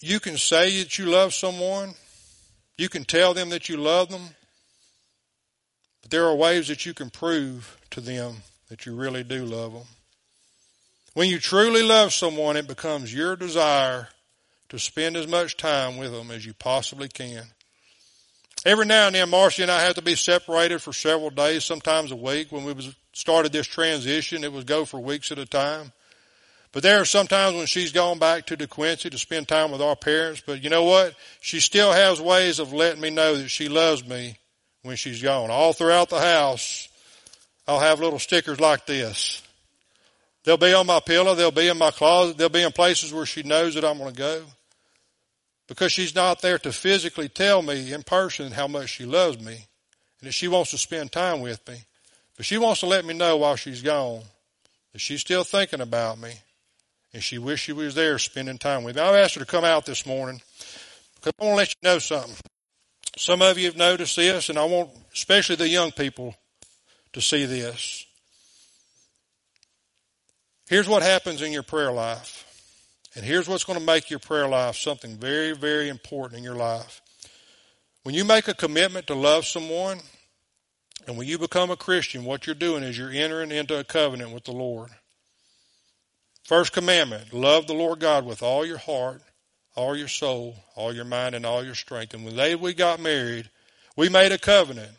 You 0.00 0.20
can 0.20 0.38
say 0.38 0.82
that 0.82 0.98
you 0.98 1.06
love 1.06 1.34
someone. 1.34 1.94
You 2.76 2.88
can 2.88 3.04
tell 3.04 3.34
them 3.34 3.50
that 3.50 3.68
you 3.68 3.76
love 3.76 4.08
them. 4.08 4.22
But 6.02 6.10
there 6.10 6.24
are 6.24 6.34
ways 6.34 6.68
that 6.68 6.86
you 6.86 6.94
can 6.94 7.10
prove 7.10 7.76
to 7.90 8.00
them 8.00 8.36
that 8.68 8.86
you 8.86 8.94
really 8.94 9.24
do 9.24 9.44
love 9.44 9.72
them. 9.72 9.86
When 11.14 11.28
you 11.28 11.38
truly 11.38 11.82
love 11.82 12.12
someone, 12.12 12.56
it 12.56 12.68
becomes 12.68 13.12
your 13.12 13.34
desire 13.34 14.08
to 14.68 14.78
spend 14.78 15.16
as 15.16 15.26
much 15.26 15.56
time 15.56 15.96
with 15.96 16.12
them 16.12 16.30
as 16.30 16.44
you 16.44 16.52
possibly 16.54 17.08
can. 17.08 17.44
Every 18.66 18.86
now 18.86 19.06
and 19.06 19.14
then, 19.14 19.30
Marcy 19.30 19.62
and 19.62 19.70
I 19.70 19.82
have 19.82 19.94
to 19.94 20.02
be 20.02 20.14
separated 20.14 20.82
for 20.82 20.92
several 20.92 21.30
days, 21.30 21.64
sometimes 21.64 22.10
a 22.10 22.16
week. 22.16 22.52
When 22.52 22.64
we 22.64 22.72
was 22.72 22.94
started 23.12 23.52
this 23.52 23.66
transition, 23.66 24.44
it 24.44 24.52
would 24.52 24.66
go 24.66 24.84
for 24.84 25.00
weeks 25.00 25.32
at 25.32 25.38
a 25.38 25.46
time. 25.46 25.92
But 26.72 26.82
there 26.82 27.00
are 27.00 27.06
sometimes 27.06 27.56
when 27.56 27.66
she's 27.66 27.92
gone 27.92 28.18
back 28.18 28.46
to 28.46 28.56
DeQuincy 28.56 29.10
to 29.10 29.18
spend 29.18 29.48
time 29.48 29.70
with 29.70 29.80
our 29.80 29.96
parents. 29.96 30.42
But 30.44 30.62
you 30.62 30.70
know 30.70 30.84
what? 30.84 31.14
She 31.40 31.60
still 31.60 31.92
has 31.92 32.20
ways 32.20 32.58
of 32.58 32.72
letting 32.72 33.00
me 33.00 33.10
know 33.10 33.36
that 33.36 33.48
she 33.48 33.68
loves 33.68 34.06
me 34.06 34.36
when 34.82 34.96
she's 34.96 35.22
gone. 35.22 35.50
All 35.50 35.72
throughout 35.72 36.10
the 36.10 36.20
house, 36.20 36.87
I'll 37.68 37.78
have 37.78 38.00
little 38.00 38.18
stickers 38.18 38.58
like 38.58 38.86
this. 38.86 39.42
They'll 40.44 40.56
be 40.56 40.72
on 40.72 40.86
my 40.86 41.00
pillow. 41.00 41.34
They'll 41.34 41.50
be 41.50 41.68
in 41.68 41.76
my 41.76 41.90
closet. 41.90 42.38
They'll 42.38 42.48
be 42.48 42.62
in 42.62 42.72
places 42.72 43.12
where 43.12 43.26
she 43.26 43.42
knows 43.42 43.74
that 43.74 43.84
I'm 43.84 43.98
going 43.98 44.14
to 44.14 44.18
go. 44.18 44.42
Because 45.66 45.92
she's 45.92 46.14
not 46.14 46.40
there 46.40 46.58
to 46.60 46.72
physically 46.72 47.28
tell 47.28 47.60
me 47.60 47.92
in 47.92 48.02
person 48.02 48.52
how 48.52 48.66
much 48.66 48.88
she 48.88 49.04
loves 49.04 49.38
me 49.38 49.66
and 50.20 50.28
that 50.28 50.32
she 50.32 50.48
wants 50.48 50.70
to 50.70 50.78
spend 50.78 51.12
time 51.12 51.42
with 51.42 51.60
me. 51.68 51.76
But 52.38 52.46
she 52.46 52.56
wants 52.56 52.80
to 52.80 52.86
let 52.86 53.04
me 53.04 53.12
know 53.12 53.36
while 53.36 53.56
she's 53.56 53.82
gone 53.82 54.22
that 54.92 55.00
she's 55.00 55.20
still 55.20 55.44
thinking 55.44 55.82
about 55.82 56.18
me 56.18 56.32
and 57.12 57.22
she 57.22 57.36
wished 57.36 57.64
she 57.64 57.72
was 57.72 57.94
there 57.94 58.18
spending 58.18 58.56
time 58.56 58.82
with 58.82 58.96
me. 58.96 59.02
I've 59.02 59.14
asked 59.14 59.34
her 59.34 59.40
to 59.40 59.46
come 59.46 59.64
out 59.64 59.84
this 59.84 60.06
morning 60.06 60.40
because 61.16 61.32
I 61.38 61.44
want 61.44 61.52
to 61.52 61.56
let 61.56 61.68
you 61.68 61.90
know 61.90 61.98
something. 61.98 62.34
Some 63.18 63.42
of 63.42 63.58
you 63.58 63.66
have 63.66 63.76
noticed 63.76 64.16
this, 64.16 64.48
and 64.48 64.58
I 64.58 64.64
want 64.64 64.90
especially 65.12 65.56
the 65.56 65.68
young 65.68 65.90
people 65.90 66.34
to 67.12 67.20
see 67.20 67.46
this. 67.46 68.04
Here's 70.68 70.88
what 70.88 71.02
happens 71.02 71.40
in 71.40 71.52
your 71.52 71.62
prayer 71.62 71.92
life. 71.92 72.44
And 73.14 73.24
here's 73.24 73.48
what's 73.48 73.64
going 73.64 73.78
to 73.78 73.84
make 73.84 74.10
your 74.10 74.18
prayer 74.18 74.46
life 74.46 74.76
something 74.76 75.16
very, 75.16 75.52
very 75.52 75.88
important 75.88 76.38
in 76.38 76.44
your 76.44 76.54
life. 76.54 77.00
When 78.02 78.14
you 78.14 78.24
make 78.24 78.48
a 78.48 78.54
commitment 78.54 79.06
to 79.08 79.14
love 79.14 79.46
someone, 79.46 79.98
and 81.06 81.16
when 81.16 81.26
you 81.26 81.38
become 81.38 81.70
a 81.70 81.76
Christian, 81.76 82.24
what 82.24 82.46
you're 82.46 82.54
doing 82.54 82.82
is 82.82 82.98
you're 82.98 83.10
entering 83.10 83.50
into 83.50 83.78
a 83.78 83.84
covenant 83.84 84.30
with 84.30 84.44
the 84.44 84.52
Lord. 84.52 84.90
First 86.44 86.72
commandment, 86.72 87.32
love 87.32 87.66
the 87.66 87.74
Lord 87.74 88.00
God 88.00 88.24
with 88.24 88.42
all 88.42 88.64
your 88.64 88.78
heart, 88.78 89.22
all 89.74 89.96
your 89.96 90.08
soul, 90.08 90.56
all 90.76 90.94
your 90.94 91.04
mind, 91.04 91.34
and 91.34 91.46
all 91.46 91.64
your 91.64 91.74
strength. 91.74 92.14
And 92.14 92.24
when 92.24 92.36
they 92.36 92.54
we 92.54 92.74
got 92.74 93.00
married, 93.00 93.50
we 93.96 94.08
made 94.08 94.32
a 94.32 94.38
covenant. 94.38 94.92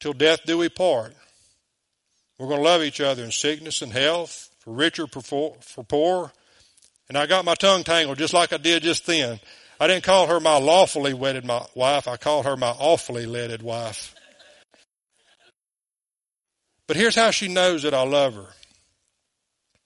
Till 0.00 0.12
death 0.12 0.40
do 0.44 0.58
we 0.58 0.68
part. 0.68 1.14
We're 2.38 2.48
going 2.48 2.60
to 2.60 2.64
love 2.64 2.82
each 2.82 3.00
other 3.00 3.24
in 3.24 3.30
sickness 3.30 3.80
and 3.80 3.92
health, 3.92 4.50
for 4.58 4.72
richer, 4.72 5.06
for 5.06 5.84
poor. 5.84 6.32
And 7.08 7.16
I 7.16 7.26
got 7.26 7.44
my 7.44 7.54
tongue 7.54 7.84
tangled 7.84 8.18
just 8.18 8.34
like 8.34 8.52
I 8.52 8.56
did 8.56 8.82
just 8.82 9.06
then. 9.06 9.38
I 9.78 9.86
didn't 9.86 10.04
call 10.04 10.26
her 10.26 10.40
my 10.40 10.58
lawfully 10.58 11.14
wedded 11.14 11.48
wife. 11.74 12.08
I 12.08 12.16
called 12.16 12.46
her 12.46 12.56
my 12.56 12.70
awfully 12.70 13.26
wedded 13.26 13.62
wife. 13.62 14.14
But 16.86 16.96
here's 16.96 17.14
how 17.14 17.30
she 17.30 17.48
knows 17.48 17.82
that 17.82 17.94
I 17.94 18.02
love 18.02 18.34
her. 18.34 18.48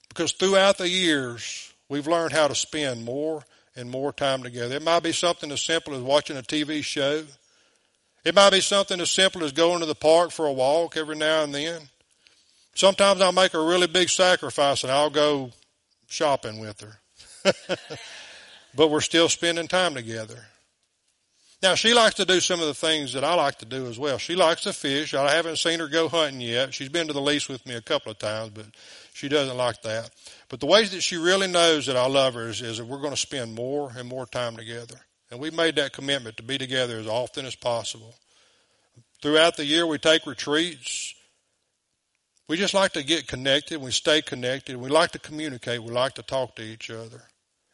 Because 0.08 0.32
throughout 0.32 0.78
the 0.78 0.88
years, 0.88 1.72
we've 1.88 2.08
learned 2.08 2.32
how 2.32 2.48
to 2.48 2.54
spend 2.54 3.04
more 3.04 3.44
and 3.76 3.88
more 3.88 4.12
time 4.12 4.42
together. 4.42 4.76
It 4.76 4.82
might 4.82 5.04
be 5.04 5.12
something 5.12 5.52
as 5.52 5.62
simple 5.62 5.94
as 5.94 6.02
watching 6.02 6.36
a 6.36 6.42
TV 6.42 6.82
show. 6.82 7.24
It 8.24 8.34
might 8.34 8.50
be 8.50 8.60
something 8.60 9.00
as 9.00 9.10
simple 9.10 9.44
as 9.44 9.52
going 9.52 9.80
to 9.80 9.86
the 9.86 9.94
park 9.94 10.30
for 10.30 10.46
a 10.46 10.52
walk 10.52 10.96
every 10.96 11.16
now 11.16 11.44
and 11.44 11.54
then. 11.54 11.82
Sometimes 12.74 13.20
I'll 13.20 13.32
make 13.32 13.54
a 13.54 13.60
really 13.60 13.86
big 13.86 14.08
sacrifice 14.08 14.84
and 14.84 14.92
I'll 14.92 15.10
go 15.10 15.50
shopping 16.06 16.60
with 16.60 16.80
her. 16.80 17.00
but 18.74 18.88
we're 18.88 19.00
still 19.00 19.28
spending 19.28 19.68
time 19.68 19.94
together. 19.94 20.44
Now 21.60 21.74
she 21.74 21.92
likes 21.92 22.14
to 22.16 22.24
do 22.24 22.38
some 22.38 22.60
of 22.60 22.66
the 22.66 22.74
things 22.74 23.14
that 23.14 23.24
I 23.24 23.34
like 23.34 23.58
to 23.58 23.64
do 23.64 23.86
as 23.86 23.98
well. 23.98 24.18
She 24.18 24.36
likes 24.36 24.62
to 24.62 24.72
fish. 24.72 25.12
I 25.12 25.34
haven't 25.34 25.56
seen 25.56 25.80
her 25.80 25.88
go 25.88 26.08
hunting 26.08 26.40
yet. 26.40 26.72
She's 26.72 26.88
been 26.88 27.08
to 27.08 27.12
the 27.12 27.20
lease 27.20 27.48
with 27.48 27.66
me 27.66 27.74
a 27.74 27.82
couple 27.82 28.12
of 28.12 28.18
times, 28.18 28.50
but 28.50 28.66
she 29.12 29.28
doesn't 29.28 29.56
like 29.56 29.82
that. 29.82 30.10
But 30.48 30.60
the 30.60 30.66
ways 30.66 30.92
that 30.92 31.00
she 31.02 31.16
really 31.16 31.48
knows 31.48 31.86
that 31.86 31.96
I 31.96 32.06
love 32.06 32.34
her 32.34 32.48
is, 32.48 32.62
is 32.62 32.78
that 32.78 32.84
we're 32.84 33.00
going 33.00 33.10
to 33.10 33.16
spend 33.16 33.54
more 33.54 33.90
and 33.96 34.08
more 34.08 34.26
time 34.26 34.56
together. 34.56 35.00
And 35.30 35.40
we 35.40 35.50
made 35.50 35.76
that 35.76 35.92
commitment 35.92 36.36
to 36.38 36.42
be 36.42 36.58
together 36.58 36.98
as 36.98 37.06
often 37.06 37.44
as 37.44 37.54
possible. 37.54 38.14
Throughout 39.20 39.56
the 39.56 39.64
year, 39.64 39.86
we 39.86 39.98
take 39.98 40.26
retreats. 40.26 41.14
We 42.48 42.56
just 42.56 42.72
like 42.72 42.92
to 42.92 43.02
get 43.02 43.26
connected. 43.26 43.80
We 43.80 43.90
stay 43.90 44.22
connected. 44.22 44.76
We 44.76 44.88
like 44.88 45.10
to 45.12 45.18
communicate. 45.18 45.82
We 45.82 45.90
like 45.90 46.14
to 46.14 46.22
talk 46.22 46.56
to 46.56 46.62
each 46.62 46.90
other. 46.90 47.22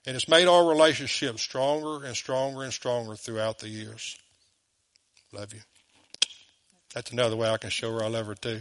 And 0.07 0.17
it's 0.17 0.29
made 0.29 0.49
our 0.49 0.69
relationship 0.69 1.39
stronger 1.39 2.05
and 2.05 2.17
stronger 2.17 2.65
and 2.65 2.73
stronger 2.73 3.15
throughout 3.15 3.61
the 3.61 3.69
years. 3.69 4.17
Love 5.33 5.55
you. 5.55 5.61
That's 6.93 7.11
another 7.11 7.37
way 7.37 7.49
I 7.49 7.57
can 7.57 7.71
show 7.71 7.93
her 7.93 8.05
I 8.05 8.09
love 8.09 8.27
her 8.27 8.35
too. 8.35 8.61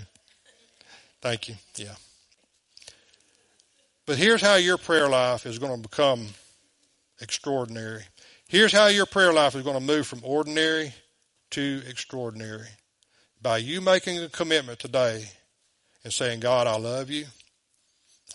Thank 1.22 1.50
you. 1.50 1.56
Yeah. 1.76 1.96
But 4.06 4.18
here's 4.18 4.42
how 4.42 4.56
your 4.56 4.78
prayer 4.78 5.08
life 5.08 5.46
is 5.46 5.60
going 5.60 5.82
to 5.82 5.90
become 5.90 6.28
extraordinary. 7.22 8.04
Here's 8.54 8.72
how 8.72 8.86
your 8.86 9.08
prayer 9.08 9.34
life 9.34 9.56
is 9.56 9.64
going 9.64 9.80
to 9.80 9.84
move 9.84 10.06
from 10.06 10.20
ordinary 10.22 10.94
to 11.50 11.82
extraordinary. 11.90 12.68
By 13.42 13.58
you 13.58 13.82
making 13.82 14.20
a 14.20 14.30
commitment 14.30 14.78
today 14.78 15.26
and 16.04 16.14
saying, 16.14 16.42
God, 16.42 16.68
I 16.68 16.78
love 16.78 17.10
you. 17.10 17.26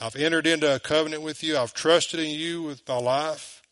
I've 0.01 0.17
entered 0.17 0.49
into 0.49 0.75
a 0.75 0.81
covenant 0.81 1.23
with 1.23 1.45
you. 1.45 1.57
I've 1.57 1.73
trusted 1.73 2.19
in 2.19 2.31
you 2.31 2.65
with 2.65 2.83
my 2.89 2.97
life. 2.97 3.63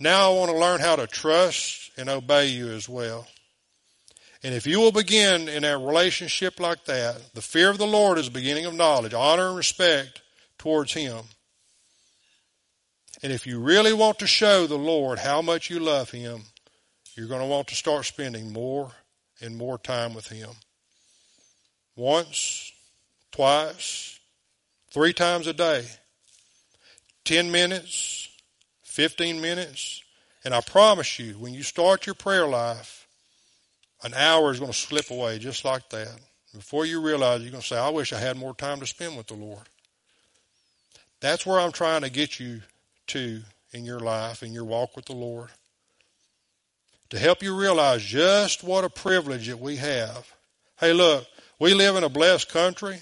Now 0.00 0.30
I 0.30 0.34
want 0.36 0.50
to 0.50 0.56
learn 0.56 0.80
how 0.80 0.96
to 0.96 1.06
trust 1.06 1.90
and 1.98 2.08
obey 2.08 2.46
you 2.46 2.70
as 2.70 2.88
well. 2.88 3.26
And 4.42 4.54
if 4.54 4.66
you 4.66 4.80
will 4.80 4.90
begin 4.90 5.50
in 5.50 5.64
a 5.64 5.76
relationship 5.76 6.60
like 6.60 6.86
that, 6.86 7.34
the 7.34 7.42
fear 7.42 7.68
of 7.68 7.76
the 7.76 7.86
Lord 7.86 8.16
is 8.16 8.24
the 8.24 8.32
beginning 8.32 8.64
of 8.64 8.72
knowledge, 8.72 9.12
honor 9.12 9.48
and 9.48 9.56
respect 9.58 10.22
towards 10.56 10.94
Him. 10.94 11.24
And 13.22 13.32
if 13.32 13.46
you 13.46 13.58
really 13.58 13.92
want 13.92 14.20
to 14.20 14.26
show 14.26 14.66
the 14.66 14.78
Lord 14.78 15.18
how 15.18 15.42
much 15.42 15.70
you 15.70 15.80
love 15.80 16.10
Him, 16.10 16.42
you're 17.14 17.28
going 17.28 17.40
to 17.40 17.46
want 17.46 17.68
to 17.68 17.74
start 17.74 18.04
spending 18.04 18.52
more 18.52 18.92
and 19.40 19.56
more 19.56 19.78
time 19.78 20.14
with 20.14 20.28
Him. 20.28 20.50
Once, 21.96 22.72
twice, 23.32 24.20
three 24.92 25.12
times 25.12 25.48
a 25.48 25.52
day, 25.52 25.84
10 27.24 27.50
minutes, 27.50 28.28
15 28.84 29.40
minutes. 29.40 30.02
And 30.44 30.54
I 30.54 30.60
promise 30.60 31.18
you, 31.18 31.34
when 31.34 31.52
you 31.52 31.64
start 31.64 32.06
your 32.06 32.14
prayer 32.14 32.46
life, 32.46 33.08
an 34.04 34.14
hour 34.14 34.52
is 34.52 34.60
going 34.60 34.70
to 34.70 34.78
slip 34.78 35.10
away 35.10 35.38
just 35.38 35.64
like 35.64 35.90
that. 35.90 36.20
Before 36.54 36.86
you 36.86 37.00
realize, 37.00 37.42
you're 37.42 37.50
going 37.50 37.62
to 37.62 37.66
say, 37.66 37.78
I 37.78 37.90
wish 37.90 38.12
I 38.12 38.18
had 38.18 38.36
more 38.36 38.54
time 38.54 38.80
to 38.80 38.86
spend 38.86 39.16
with 39.16 39.26
the 39.26 39.34
Lord. 39.34 39.68
That's 41.20 41.44
where 41.44 41.58
I'm 41.58 41.72
trying 41.72 42.02
to 42.02 42.10
get 42.10 42.38
you 42.38 42.62
to 43.08 43.42
in 43.72 43.84
your 43.84 44.00
life, 44.00 44.42
in 44.42 44.52
your 44.52 44.64
walk 44.64 44.96
with 44.96 45.06
the 45.06 45.14
Lord. 45.14 45.50
To 47.10 47.18
help 47.18 47.42
you 47.42 47.58
realize 47.58 48.02
just 48.02 48.62
what 48.62 48.84
a 48.84 48.90
privilege 48.90 49.48
that 49.48 49.60
we 49.60 49.76
have. 49.76 50.30
Hey, 50.78 50.92
look, 50.92 51.26
we 51.58 51.74
live 51.74 51.96
in 51.96 52.04
a 52.04 52.08
blessed 52.08 52.50
country. 52.50 52.98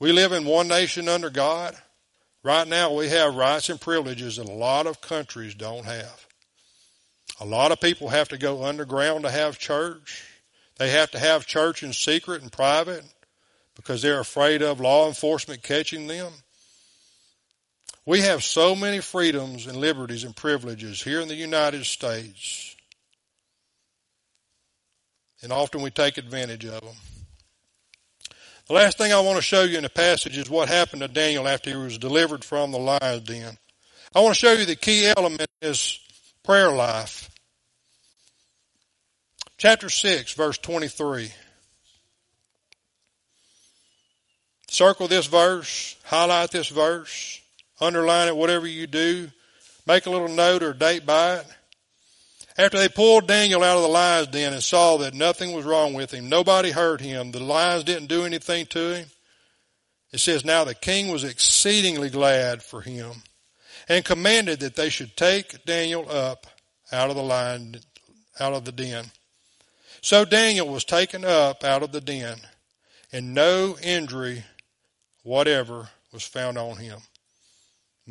We 0.00 0.12
live 0.12 0.32
in 0.32 0.44
one 0.46 0.68
nation 0.68 1.08
under 1.08 1.30
God. 1.30 1.76
Right 2.42 2.66
now, 2.66 2.94
we 2.94 3.08
have 3.10 3.34
rights 3.34 3.68
and 3.68 3.80
privileges 3.80 4.36
that 4.36 4.48
a 4.48 4.52
lot 4.52 4.86
of 4.86 5.02
countries 5.02 5.54
don't 5.54 5.84
have. 5.84 6.26
A 7.38 7.44
lot 7.44 7.70
of 7.70 7.80
people 7.80 8.08
have 8.08 8.28
to 8.28 8.38
go 8.38 8.64
underground 8.64 9.24
to 9.24 9.30
have 9.30 9.58
church. 9.58 10.24
They 10.78 10.90
have 10.90 11.10
to 11.10 11.18
have 11.18 11.46
church 11.46 11.82
in 11.82 11.92
secret 11.92 12.40
and 12.40 12.50
private 12.50 13.04
because 13.76 14.00
they're 14.00 14.20
afraid 14.20 14.62
of 14.62 14.80
law 14.80 15.06
enforcement 15.06 15.62
catching 15.62 16.06
them. 16.06 16.32
We 18.06 18.20
have 18.22 18.42
so 18.42 18.74
many 18.74 19.00
freedoms 19.00 19.66
and 19.66 19.76
liberties 19.76 20.24
and 20.24 20.34
privileges 20.34 21.02
here 21.02 21.20
in 21.20 21.28
the 21.28 21.34
United 21.34 21.84
States, 21.84 22.74
and 25.42 25.52
often 25.52 25.82
we 25.82 25.90
take 25.90 26.18
advantage 26.18 26.64
of 26.64 26.80
them. 26.80 26.96
The 28.68 28.74
last 28.74 28.98
thing 28.98 29.12
I 29.12 29.20
want 29.20 29.36
to 29.36 29.42
show 29.42 29.64
you 29.64 29.76
in 29.76 29.82
the 29.82 29.90
passage 29.90 30.38
is 30.38 30.48
what 30.48 30.68
happened 30.68 31.02
to 31.02 31.08
Daniel 31.08 31.48
after 31.48 31.70
he 31.70 31.76
was 31.76 31.98
delivered 31.98 32.44
from 32.44 32.70
the 32.70 32.78
lion's 32.78 33.22
den. 33.22 33.58
I 34.14 34.20
want 34.20 34.34
to 34.34 34.38
show 34.38 34.52
you 34.52 34.64
the 34.64 34.76
key 34.76 35.12
element 35.16 35.50
his 35.60 35.98
prayer 36.42 36.70
life. 36.70 37.30
Chapter 39.58 39.90
6, 39.90 40.32
verse 40.34 40.56
23. 40.58 41.32
Circle 44.68 45.08
this 45.08 45.26
verse, 45.26 45.96
highlight 46.04 46.52
this 46.52 46.68
verse, 46.68 47.39
underline 47.80 48.28
it, 48.28 48.36
whatever 48.36 48.66
you 48.66 48.86
do. 48.86 49.30
Make 49.86 50.06
a 50.06 50.10
little 50.10 50.28
note 50.28 50.62
or 50.62 50.72
date 50.72 51.06
by 51.06 51.36
it. 51.36 51.46
After 52.58 52.78
they 52.78 52.88
pulled 52.88 53.26
Daniel 53.26 53.62
out 53.62 53.76
of 53.76 53.82
the 53.82 53.88
lion's 53.88 54.28
den 54.28 54.52
and 54.52 54.62
saw 54.62 54.98
that 54.98 55.14
nothing 55.14 55.52
was 55.52 55.64
wrong 55.64 55.94
with 55.94 56.12
him, 56.12 56.28
nobody 56.28 56.70
hurt 56.70 57.00
him, 57.00 57.30
the 57.30 57.40
lions 57.40 57.84
didn't 57.84 58.08
do 58.08 58.24
anything 58.24 58.66
to 58.66 58.96
him. 58.96 59.06
It 60.12 60.18
says, 60.18 60.44
Now 60.44 60.64
the 60.64 60.74
king 60.74 61.10
was 61.10 61.24
exceedingly 61.24 62.10
glad 62.10 62.62
for 62.62 62.82
him 62.82 63.22
and 63.88 64.04
commanded 64.04 64.60
that 64.60 64.76
they 64.76 64.88
should 64.88 65.16
take 65.16 65.64
Daniel 65.64 66.10
up 66.10 66.46
out 66.92 67.10
of 67.10 67.16
the 67.16 67.22
lion, 67.22 67.76
out 68.38 68.52
of 68.52 68.64
the 68.64 68.72
den. 68.72 69.06
So 70.02 70.24
Daniel 70.24 70.68
was 70.68 70.84
taken 70.84 71.24
up 71.24 71.64
out 71.64 71.82
of 71.82 71.92
the 71.92 72.00
den, 72.00 72.38
and 73.12 73.34
no 73.34 73.76
injury 73.82 74.44
whatever 75.22 75.88
was 76.12 76.22
found 76.24 76.58
on 76.58 76.76
him. 76.76 77.00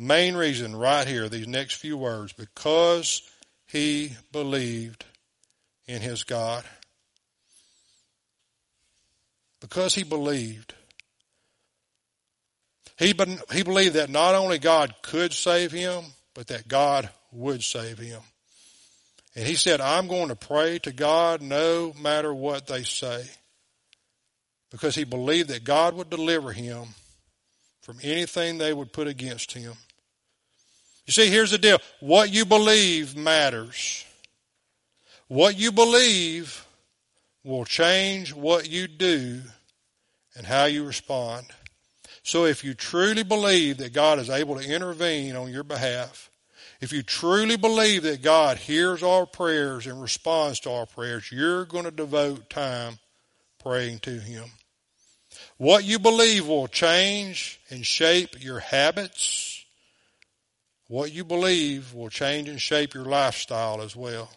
Main 0.00 0.34
reason 0.34 0.74
right 0.74 1.06
here, 1.06 1.28
these 1.28 1.46
next 1.46 1.74
few 1.74 1.98
words, 1.98 2.32
because 2.32 3.20
he 3.66 4.12
believed 4.32 5.04
in 5.86 6.00
his 6.00 6.24
God. 6.24 6.64
Because 9.60 9.94
he 9.94 10.02
believed. 10.02 10.72
He, 12.96 13.12
he 13.52 13.62
believed 13.62 13.96
that 13.96 14.08
not 14.08 14.34
only 14.34 14.58
God 14.58 14.94
could 15.02 15.34
save 15.34 15.70
him, 15.70 16.02
but 16.32 16.46
that 16.46 16.66
God 16.66 17.10
would 17.30 17.62
save 17.62 17.98
him. 17.98 18.22
And 19.36 19.46
he 19.46 19.54
said, 19.54 19.82
I'm 19.82 20.08
going 20.08 20.28
to 20.28 20.34
pray 20.34 20.78
to 20.78 20.92
God 20.92 21.42
no 21.42 21.92
matter 22.00 22.32
what 22.32 22.66
they 22.66 22.84
say. 22.84 23.26
Because 24.70 24.94
he 24.94 25.04
believed 25.04 25.50
that 25.50 25.64
God 25.64 25.92
would 25.92 26.08
deliver 26.08 26.52
him 26.52 26.86
from 27.82 27.98
anything 28.02 28.56
they 28.56 28.72
would 28.72 28.94
put 28.94 29.06
against 29.06 29.52
him. 29.52 29.74
You 31.10 31.12
see, 31.24 31.28
here's 31.28 31.50
the 31.50 31.58
deal. 31.58 31.78
What 31.98 32.32
you 32.32 32.44
believe 32.44 33.16
matters. 33.16 34.04
What 35.26 35.58
you 35.58 35.72
believe 35.72 36.64
will 37.42 37.64
change 37.64 38.32
what 38.32 38.70
you 38.70 38.86
do 38.86 39.40
and 40.36 40.46
how 40.46 40.66
you 40.66 40.84
respond. 40.84 41.46
So 42.22 42.44
if 42.44 42.62
you 42.62 42.74
truly 42.74 43.24
believe 43.24 43.78
that 43.78 43.92
God 43.92 44.20
is 44.20 44.30
able 44.30 44.60
to 44.60 44.72
intervene 44.72 45.34
on 45.34 45.50
your 45.50 45.64
behalf, 45.64 46.30
if 46.80 46.92
you 46.92 47.02
truly 47.02 47.56
believe 47.56 48.04
that 48.04 48.22
God 48.22 48.58
hears 48.58 49.02
our 49.02 49.26
prayers 49.26 49.88
and 49.88 50.00
responds 50.00 50.60
to 50.60 50.70
our 50.70 50.86
prayers, 50.86 51.32
you're 51.32 51.64
going 51.64 51.86
to 51.86 51.90
devote 51.90 52.48
time 52.48 53.00
praying 53.58 53.98
to 54.02 54.20
Him. 54.20 54.44
What 55.56 55.82
you 55.82 55.98
believe 55.98 56.46
will 56.46 56.68
change 56.68 57.58
and 57.68 57.84
shape 57.84 58.44
your 58.44 58.60
habits. 58.60 59.59
What 60.90 61.12
you 61.12 61.22
believe 61.22 61.94
will 61.94 62.08
change 62.08 62.48
and 62.48 62.60
shape 62.60 62.94
your 62.94 63.04
lifestyle 63.04 63.80
as 63.80 63.94
well. 63.94 64.28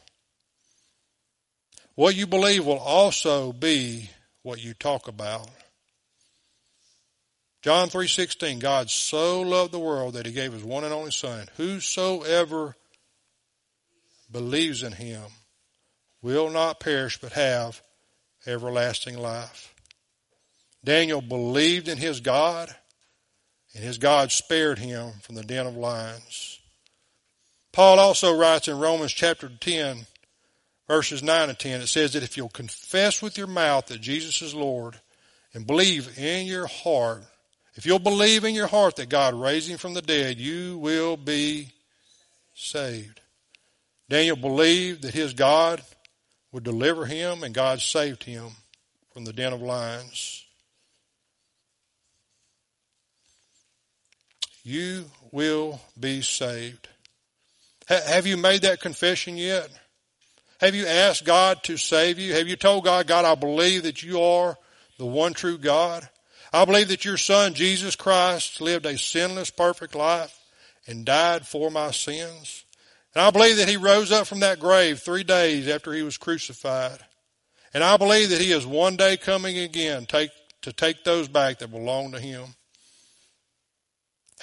What 1.96 2.14
you 2.14 2.28
believe 2.28 2.64
will 2.64 2.78
also 2.78 3.52
be 3.52 4.12
what 4.44 4.64
you 4.64 4.76
talk 4.76 5.08
about. 5.08 5.50
John 7.64 7.90
3:16 7.90 8.60
God 8.60 8.92
so 8.92 9.42
loved 9.42 9.72
the 9.72 9.80
world 9.80 10.14
that 10.14 10.28
he 10.28 10.32
gave 10.32 10.54
his 10.54 10.64
one 10.64 10.84
and 10.84 10.94
only 10.94 11.10
son 11.10 11.50
whosoever 11.58 12.76
believes 14.32 14.84
in 14.84 14.92
him 14.92 15.24
will 16.22 16.52
not 16.52 16.80
perish 16.80 17.18
but 17.18 17.32
have 17.32 17.82
everlasting 18.46 19.18
life. 19.18 19.74
Daniel 20.84 21.24
believed 21.24 21.88
in 21.88 21.98
his 21.98 22.20
God 22.20 22.76
and 23.74 23.84
his 23.84 23.98
God 23.98 24.32
spared 24.32 24.80
him 24.80 25.12
from 25.22 25.36
the 25.36 25.44
den 25.44 25.68
of 25.68 25.76
lions. 25.76 26.60
Paul 27.72 28.00
also 28.00 28.38
writes 28.38 28.68
in 28.68 28.80
Romans 28.80 29.12
chapter 29.12 29.50
10 29.50 30.06
verses 30.88 31.24
9 31.24 31.50
and 31.50 31.58
10 31.58 31.82
it 31.82 31.88
says 31.88 32.14
that 32.14 32.24
if 32.24 32.38
you'll 32.38 32.50
confess 32.50 33.22
with 33.22 33.38
your 33.38 33.48
mouth 33.48 33.88
that 33.88 34.02
Jesus 34.02 34.42
is 34.42 34.54
Lord 34.54 35.00
and 35.54 35.66
believe 35.66 36.20
in 36.20 36.46
your 36.46 36.68
heart 36.68 37.24
if 37.76 37.86
you'll 37.88 38.00
believe 38.00 38.44
in 38.44 38.54
your 38.54 38.68
heart 38.68 38.98
that 38.98 39.10
God 39.10 39.34
raised 39.34 39.70
him 39.70 39.78
from 39.78 39.96
the 39.96 40.02
dead, 40.02 40.40
you 40.40 40.78
will 40.78 41.18
be 41.18 41.70
saved. 42.54 43.20
Daniel 44.10 44.36
believed 44.36 45.02
that 45.02 45.14
his 45.14 45.34
God 45.34 45.82
would 46.52 46.64
deliver 46.64 47.06
him, 47.06 47.44
and 47.44 47.54
God 47.54 47.82
saved 47.82 48.24
him 48.24 48.50
from 49.12 49.26
the 49.26 49.34
den 49.34 49.54
of 49.54 49.62
lions. 49.62 50.43
You 54.64 55.06
will 55.32 55.82
be 56.00 56.22
saved. 56.22 56.88
have 57.88 58.26
you 58.26 58.38
made 58.38 58.62
that 58.62 58.80
confession 58.80 59.38
yet? 59.38 59.70
Have 60.62 60.76
you 60.76 60.86
asked 60.86 61.26
God 61.26 61.62
to 61.64 61.76
save 61.76 62.18
you? 62.18 62.34
Have 62.34 62.48
you 62.48 62.56
told 62.56 62.86
God, 62.86 63.06
God, 63.06 63.26
I 63.26 63.36
believe 63.36 63.84
that 63.84 64.02
you 64.02 64.22
are 64.22 64.58
the 64.98 65.06
one 65.06 65.34
true 65.34 65.58
God? 65.58 66.08
I 66.54 66.64
believe 66.64 66.88
that 66.88 67.04
your 67.04 67.18
son, 67.18 67.54
Jesus 67.54 67.96
Christ, 67.96 68.62
lived 68.62 68.86
a 68.86 68.98
sinless, 68.98 69.50
perfect 69.50 69.96
life 69.96 70.40
and 70.88 71.06
died 71.06 71.46
for 71.46 71.70
my 71.70 71.92
sins. 71.92 72.64
And 73.14 73.24
I 73.24 73.32
believe 73.32 73.58
that 73.58 73.68
he 73.68 73.76
rose 73.78 74.12
up 74.12 74.28
from 74.28 74.40
that 74.40 74.60
grave 74.60 75.00
three 75.00 75.24
days 75.24 75.68
after 75.68 75.92
he 75.94 76.04
was 76.04 76.18
crucified. 76.18 77.00
And 77.74 77.84
I 77.84 77.98
believe 77.98 78.30
that 78.30 78.42
he 78.42 78.52
is 78.52 78.66
one 78.66 78.96
day 78.96 79.18
coming 79.18 79.58
again 79.58 80.06
take, 80.06 80.32
to 80.62 80.72
take 80.72 81.04
those 81.04 81.28
back 81.28 81.60
that 81.60 81.72
belong 81.72 82.12
to 82.14 82.20
him. 82.20 82.56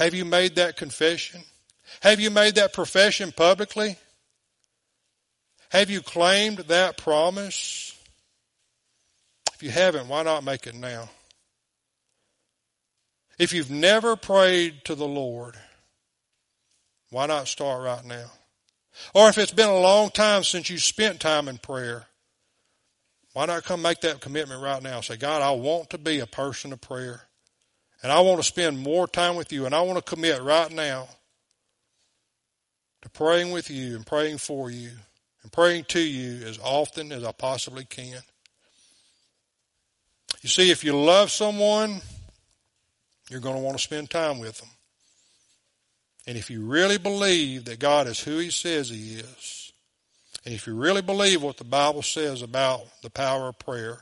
Have 0.00 0.14
you 0.14 0.24
made 0.24 0.54
that 0.54 0.78
confession? 0.78 1.42
Have 2.00 2.20
you 2.20 2.30
made 2.30 2.54
that 2.54 2.72
profession 2.72 3.32
publicly? 3.32 3.98
Have 5.72 5.90
you 5.90 6.00
claimed 6.00 6.56
that 6.68 6.96
promise? 6.96 7.94
If 9.52 9.62
you 9.62 9.68
haven't, 9.68 10.08
why 10.08 10.22
not 10.22 10.42
make 10.42 10.66
it 10.66 10.74
now? 10.74 11.10
If 13.38 13.52
you've 13.52 13.70
never 13.70 14.16
prayed 14.16 14.86
to 14.86 14.94
the 14.94 15.06
Lord, 15.06 15.56
why 17.10 17.26
not 17.26 17.46
start 17.46 17.82
right 17.82 18.04
now? 18.04 18.30
Or 19.14 19.28
if 19.28 19.36
it's 19.36 19.52
been 19.52 19.68
a 19.68 19.80
long 19.80 20.08
time 20.08 20.44
since 20.44 20.70
you 20.70 20.78
spent 20.78 21.20
time 21.20 21.46
in 21.46 21.58
prayer, 21.58 22.06
why 23.34 23.44
not 23.44 23.64
come 23.64 23.82
make 23.82 24.00
that 24.00 24.22
commitment 24.22 24.62
right 24.62 24.82
now? 24.82 25.02
Say, 25.02 25.18
God, 25.18 25.42
I 25.42 25.50
want 25.50 25.90
to 25.90 25.98
be 25.98 26.20
a 26.20 26.26
person 26.26 26.72
of 26.72 26.80
prayer. 26.80 27.26
And 28.02 28.10
I 28.10 28.20
want 28.20 28.38
to 28.38 28.46
spend 28.46 28.78
more 28.78 29.06
time 29.06 29.36
with 29.36 29.52
you. 29.52 29.66
And 29.66 29.74
I 29.74 29.82
want 29.82 30.04
to 30.04 30.14
commit 30.14 30.42
right 30.42 30.70
now 30.70 31.08
to 33.02 33.08
praying 33.10 33.50
with 33.50 33.70
you 33.70 33.96
and 33.96 34.06
praying 34.06 34.38
for 34.38 34.70
you 34.70 34.90
and 35.42 35.52
praying 35.52 35.84
to 35.88 36.00
you 36.00 36.46
as 36.46 36.58
often 36.62 37.12
as 37.12 37.24
I 37.24 37.32
possibly 37.32 37.84
can. 37.84 38.20
You 40.42 40.48
see, 40.48 40.70
if 40.70 40.84
you 40.84 40.96
love 40.96 41.30
someone, 41.30 42.00
you're 43.28 43.40
going 43.40 43.56
to 43.56 43.62
want 43.62 43.76
to 43.76 43.82
spend 43.82 44.10
time 44.10 44.38
with 44.38 44.58
them. 44.58 44.68
And 46.26 46.36
if 46.36 46.50
you 46.50 46.64
really 46.64 46.98
believe 46.98 47.64
that 47.66 47.78
God 47.78 48.06
is 48.06 48.20
who 48.20 48.38
He 48.38 48.50
says 48.50 48.88
He 48.88 49.16
is, 49.16 49.72
and 50.44 50.54
if 50.54 50.66
you 50.66 50.74
really 50.74 51.02
believe 51.02 51.42
what 51.42 51.58
the 51.58 51.64
Bible 51.64 52.02
says 52.02 52.40
about 52.40 52.82
the 53.02 53.10
power 53.10 53.48
of 53.48 53.58
prayer, 53.58 53.98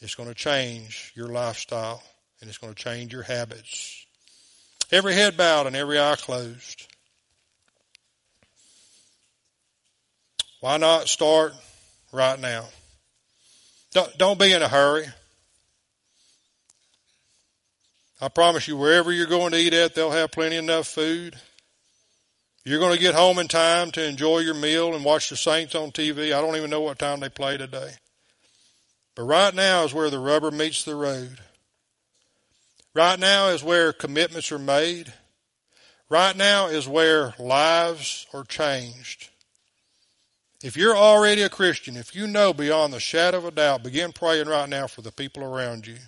it's 0.00 0.14
going 0.14 0.28
to 0.28 0.34
change 0.34 1.12
your 1.16 1.28
lifestyle 1.28 2.02
and 2.40 2.48
it's 2.48 2.58
going 2.58 2.74
to 2.74 2.82
change 2.82 3.12
your 3.12 3.22
habits. 3.22 4.06
Every 4.92 5.14
head 5.14 5.36
bowed 5.36 5.66
and 5.66 5.74
every 5.74 5.98
eye 5.98 6.16
closed. 6.16 6.86
Why 10.60 10.76
not 10.76 11.08
start 11.08 11.52
right 12.12 12.38
now? 12.40 12.66
Don't, 13.92 14.16
don't 14.18 14.38
be 14.38 14.52
in 14.52 14.62
a 14.62 14.68
hurry. 14.68 15.06
I 18.20 18.28
promise 18.28 18.66
you, 18.66 18.76
wherever 18.76 19.12
you're 19.12 19.26
going 19.26 19.52
to 19.52 19.58
eat 19.58 19.74
at, 19.74 19.94
they'll 19.94 20.10
have 20.10 20.30
plenty 20.30 20.56
enough 20.56 20.86
food. 20.86 21.36
You're 22.64 22.80
going 22.80 22.94
to 22.94 23.00
get 23.00 23.14
home 23.14 23.38
in 23.38 23.46
time 23.46 23.90
to 23.92 24.04
enjoy 24.04 24.38
your 24.38 24.54
meal 24.54 24.94
and 24.94 25.04
watch 25.04 25.28
the 25.28 25.36
Saints 25.36 25.74
on 25.74 25.92
TV. 25.92 26.34
I 26.34 26.40
don't 26.40 26.56
even 26.56 26.70
know 26.70 26.80
what 26.80 26.98
time 26.98 27.20
they 27.20 27.28
play 27.28 27.56
today. 27.56 27.92
But 29.14 29.22
right 29.24 29.54
now 29.54 29.84
is 29.84 29.94
where 29.94 30.10
the 30.10 30.18
rubber 30.18 30.50
meets 30.50 30.84
the 30.84 30.96
road. 30.96 31.38
Right 32.96 33.20
now 33.20 33.48
is 33.48 33.62
where 33.62 33.92
commitments 33.92 34.50
are 34.50 34.58
made. 34.58 35.12
Right 36.08 36.34
now 36.34 36.68
is 36.68 36.88
where 36.88 37.34
lives 37.38 38.26
are 38.32 38.42
changed. 38.42 39.28
If 40.62 40.78
you're 40.78 40.96
already 40.96 41.42
a 41.42 41.50
Christian, 41.50 41.98
if 41.98 42.16
you 42.16 42.26
know 42.26 42.54
beyond 42.54 42.94
the 42.94 42.98
shadow 42.98 43.36
of 43.36 43.44
a 43.44 43.50
doubt, 43.50 43.82
begin 43.82 44.12
praying 44.12 44.48
right 44.48 44.66
now 44.66 44.86
for 44.86 45.02
the 45.02 45.12
people 45.12 45.44
around 45.44 45.86
you. 45.86 45.98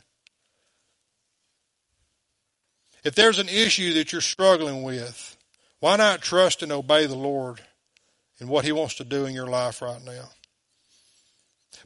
If 3.05 3.14
there's 3.14 3.39
an 3.39 3.51
issue 3.51 3.93
that 3.93 4.11
you're 4.11 4.22
struggling 4.22 4.82
with, 4.82 5.36
why 5.80 5.97
not 5.97 6.22
trust 6.22 6.62
and 6.62 6.72
obey 6.72 7.05
the 7.05 7.14
Lord 7.16 7.61
in 8.41 8.49
what 8.49 8.64
He 8.64 8.72
wants 8.72 8.95
to 8.95 9.05
do 9.05 9.26
in 9.26 9.34
your 9.34 9.47
life 9.47 9.82
right 9.82 10.03
now? 10.07 10.30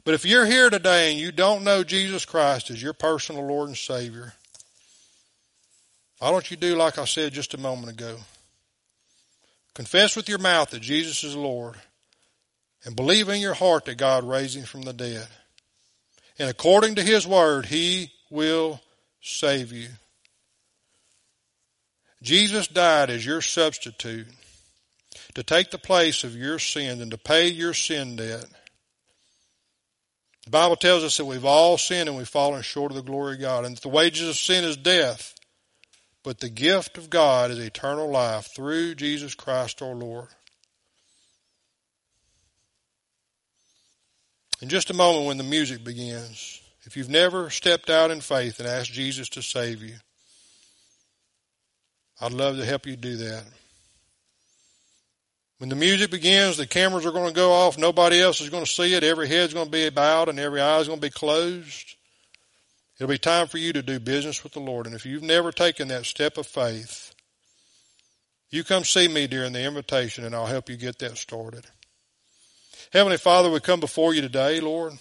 But 0.05 0.13
if 0.13 0.23
you're 0.23 0.45
here 0.45 0.69
today 0.69 1.11
and 1.11 1.19
you 1.19 1.33
don't 1.33 1.65
know 1.65 1.83
Jesus 1.83 2.23
Christ 2.23 2.69
as 2.69 2.81
your 2.81 2.93
personal 2.93 3.45
Lord 3.45 3.67
and 3.67 3.77
Savior, 3.77 4.35
why 6.23 6.31
don't 6.31 6.49
you 6.49 6.55
do 6.55 6.77
like 6.77 6.97
I 6.97 7.03
said 7.03 7.33
just 7.33 7.53
a 7.53 7.57
moment 7.57 7.91
ago? 7.91 8.15
Confess 9.73 10.15
with 10.15 10.29
your 10.29 10.37
mouth 10.37 10.69
that 10.69 10.81
Jesus 10.81 11.21
is 11.21 11.35
Lord 11.35 11.75
and 12.85 12.95
believe 12.95 13.27
in 13.27 13.41
your 13.41 13.53
heart 13.53 13.83
that 13.85 13.97
God 13.97 14.23
raised 14.23 14.55
him 14.55 14.63
from 14.63 14.83
the 14.83 14.93
dead. 14.93 15.27
And 16.39 16.49
according 16.49 16.95
to 16.95 17.03
his 17.03 17.27
word, 17.27 17.65
he 17.65 18.13
will 18.29 18.79
save 19.19 19.73
you. 19.73 19.89
Jesus 22.21 22.67
died 22.69 23.09
as 23.09 23.25
your 23.25 23.41
substitute 23.41 24.27
to 25.33 25.43
take 25.43 25.71
the 25.71 25.77
place 25.77 26.23
of 26.23 26.37
your 26.37 26.57
sins 26.57 27.01
and 27.01 27.11
to 27.11 27.17
pay 27.17 27.49
your 27.49 27.73
sin 27.73 28.15
debt. 28.15 28.45
The 30.45 30.51
Bible 30.51 30.77
tells 30.77 31.03
us 31.03 31.17
that 31.17 31.25
we've 31.25 31.43
all 31.43 31.77
sinned 31.77 32.07
and 32.07 32.17
we've 32.17 32.29
fallen 32.29 32.61
short 32.61 32.93
of 32.93 32.95
the 32.95 33.03
glory 33.03 33.35
of 33.35 33.41
God, 33.41 33.65
and 33.65 33.75
that 33.75 33.81
the 33.81 33.89
wages 33.89 34.29
of 34.29 34.37
sin 34.37 34.63
is 34.63 34.77
death, 34.77 35.32
but 36.23 36.39
the 36.39 36.49
gift 36.49 36.97
of 36.97 37.09
God 37.09 37.51
is 37.51 37.59
eternal 37.59 38.09
life 38.09 38.49
through 38.55 38.95
Jesus 38.95 39.35
Christ 39.35 39.81
our 39.81 39.93
Lord. 39.93 40.27
In 44.61 44.69
just 44.69 44.89
a 44.89 44.93
moment, 44.93 45.27
when 45.27 45.37
the 45.37 45.43
music 45.43 45.83
begins, 45.83 46.61
if 46.85 46.95
you've 46.95 47.09
never 47.09 47.49
stepped 47.49 47.89
out 47.89 48.11
in 48.11 48.21
faith 48.21 48.59
and 48.59 48.67
asked 48.67 48.93
Jesus 48.93 49.27
to 49.29 49.41
save 49.41 49.81
you, 49.81 49.95
I'd 52.21 52.31
love 52.31 52.55
to 52.55 52.65
help 52.65 52.85
you 52.85 52.95
do 52.95 53.17
that. 53.17 53.43
When 55.57 55.69
the 55.69 55.75
music 55.75 56.11
begins, 56.11 56.57
the 56.57 56.67
cameras 56.67 57.05
are 57.05 57.11
going 57.11 57.27
to 57.27 57.33
go 57.33 57.51
off. 57.51 57.77
Nobody 57.77 58.21
else 58.21 58.41
is 58.41 58.49
going 58.49 58.65
to 58.65 58.71
see 58.71 58.93
it. 58.93 59.03
Every 59.03 59.27
head's 59.27 59.53
going 59.53 59.65
to 59.67 59.71
be 59.71 59.89
bowed 59.89 60.29
and 60.29 60.39
every 60.39 60.61
eye 60.61 60.79
is 60.79 60.87
going 60.87 60.99
to 60.99 61.07
be 61.07 61.11
closed. 61.11 61.95
It'll 62.99 63.09
be 63.09 63.17
time 63.17 63.47
for 63.47 63.57
you 63.57 63.73
to 63.73 63.81
do 63.81 63.99
business 63.99 64.43
with 64.43 64.53
the 64.53 64.59
Lord. 64.59 64.85
And 64.85 64.95
if 64.95 65.05
you've 65.05 65.23
never 65.23 65.51
taken 65.51 65.87
that 65.87 66.05
step 66.05 66.37
of 66.37 66.45
faith, 66.45 67.13
you 68.49 68.63
come 68.63 68.83
see 68.83 69.07
me 69.07 69.25
during 69.25 69.53
the 69.53 69.63
invitation 69.63 70.25
and 70.25 70.35
I'll 70.35 70.45
help 70.45 70.69
you 70.69 70.77
get 70.77 70.99
that 70.99 71.17
started. 71.17 71.65
Heavenly 72.91 73.17
Father, 73.17 73.49
we 73.49 73.59
come 73.59 73.79
before 73.79 74.13
you 74.13 74.21
today, 74.21 74.59
Lord. 74.59 74.93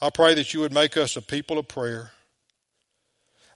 I 0.00 0.10
pray 0.10 0.34
that 0.34 0.52
you 0.52 0.60
would 0.60 0.72
make 0.72 0.96
us 0.96 1.16
a 1.16 1.22
people 1.22 1.58
of 1.58 1.68
prayer. 1.68 2.10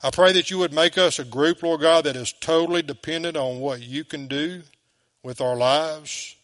I 0.03 0.11
pray 0.11 0.32
that 0.34 0.51
you 0.51 0.59
would 0.59 0.72
make 0.72 0.99
us 0.99 1.18
a 1.18 1.24
group, 1.24 1.62
Lord 1.62 1.80
God, 1.80 2.05
that 2.05 2.14
is 2.14 2.32
totally 2.32 2.82
dependent 2.82 3.36
on 3.36 3.59
what 3.59 3.80
you 3.80 4.05
can 4.05 4.28
do 4.28 4.62
with 5.22 5.40
our 5.40 5.57
lives. 5.57 6.36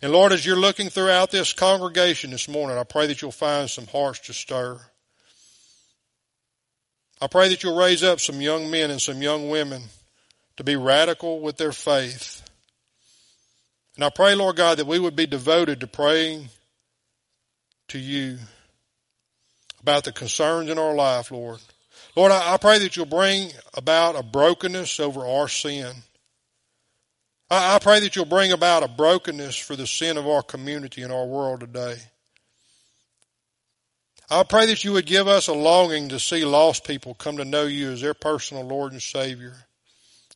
And 0.00 0.12
Lord, 0.12 0.32
as 0.32 0.46
you're 0.46 0.56
looking 0.56 0.88
throughout 0.88 1.30
this 1.30 1.52
congregation 1.52 2.30
this 2.30 2.48
morning, 2.48 2.78
I 2.78 2.84
pray 2.84 3.06
that 3.08 3.20
you'll 3.20 3.32
find 3.32 3.68
some 3.68 3.88
hearts 3.88 4.20
to 4.20 4.32
stir. 4.32 4.80
I 7.20 7.26
pray 7.26 7.48
that 7.48 7.62
you'll 7.62 7.76
raise 7.76 8.02
up 8.02 8.20
some 8.20 8.40
young 8.40 8.70
men 8.70 8.90
and 8.90 9.00
some 9.00 9.20
young 9.20 9.50
women 9.50 9.82
to 10.56 10.64
be 10.64 10.76
radical 10.76 11.40
with 11.40 11.56
their 11.58 11.72
faith. 11.72 12.42
And 13.96 14.04
I 14.04 14.10
pray, 14.10 14.34
Lord 14.34 14.56
God, 14.56 14.78
that 14.78 14.86
we 14.86 14.98
would 14.98 15.16
be 15.16 15.26
devoted 15.26 15.80
to 15.80 15.86
praying 15.86 16.48
to 17.88 17.98
you 17.98 18.38
about 19.80 20.04
the 20.04 20.12
concerns 20.12 20.70
in 20.70 20.78
our 20.78 20.94
life, 20.94 21.30
Lord. 21.30 21.60
Lord, 22.16 22.32
I, 22.32 22.56
pray 22.56 22.78
that 22.78 22.96
you'll 22.96 23.06
bring 23.06 23.50
about 23.74 24.18
a 24.18 24.22
brokenness 24.22 25.00
over 25.00 25.26
our 25.26 25.48
sin. 25.48 25.92
I 27.50 27.78
pray 27.80 28.00
that 28.00 28.14
you'll 28.14 28.24
bring 28.24 28.52
about 28.52 28.82
a 28.82 28.88
brokenness 28.88 29.56
for 29.56 29.76
the 29.76 29.86
sin 29.86 30.16
of 30.16 30.26
our 30.26 30.42
community 30.42 31.02
and 31.02 31.12
our 31.12 31.26
world 31.26 31.60
today. 31.60 31.96
I 34.32 34.44
pray 34.44 34.66
that 34.66 34.84
you 34.84 34.92
would 34.92 35.06
give 35.06 35.26
us 35.26 35.48
a 35.48 35.52
longing 35.52 36.08
to 36.10 36.20
see 36.20 36.44
lost 36.44 36.86
people 36.86 37.14
come 37.14 37.36
to 37.38 37.44
know 37.44 37.64
you 37.64 37.90
as 37.90 38.00
their 38.00 38.14
personal 38.14 38.64
Lord 38.64 38.92
and 38.92 39.02
Savior. 39.02 39.54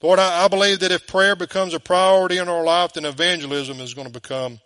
Lord, 0.02 0.18
I, 0.18 0.44
I 0.44 0.48
believe 0.48 0.80
that 0.80 0.90
if 0.90 1.06
prayer 1.06 1.36
becomes 1.36 1.74
a 1.74 1.80
priority 1.80 2.38
in 2.38 2.48
our 2.48 2.64
life, 2.64 2.94
then 2.94 3.04
evangelism 3.04 3.80
is 3.80 3.94
going 3.94 4.08
to 4.08 4.12
become 4.12 4.60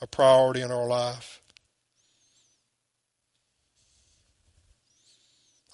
a 0.00 0.06
priority 0.06 0.62
in 0.62 0.70
our 0.70 0.86
life. 0.86 1.40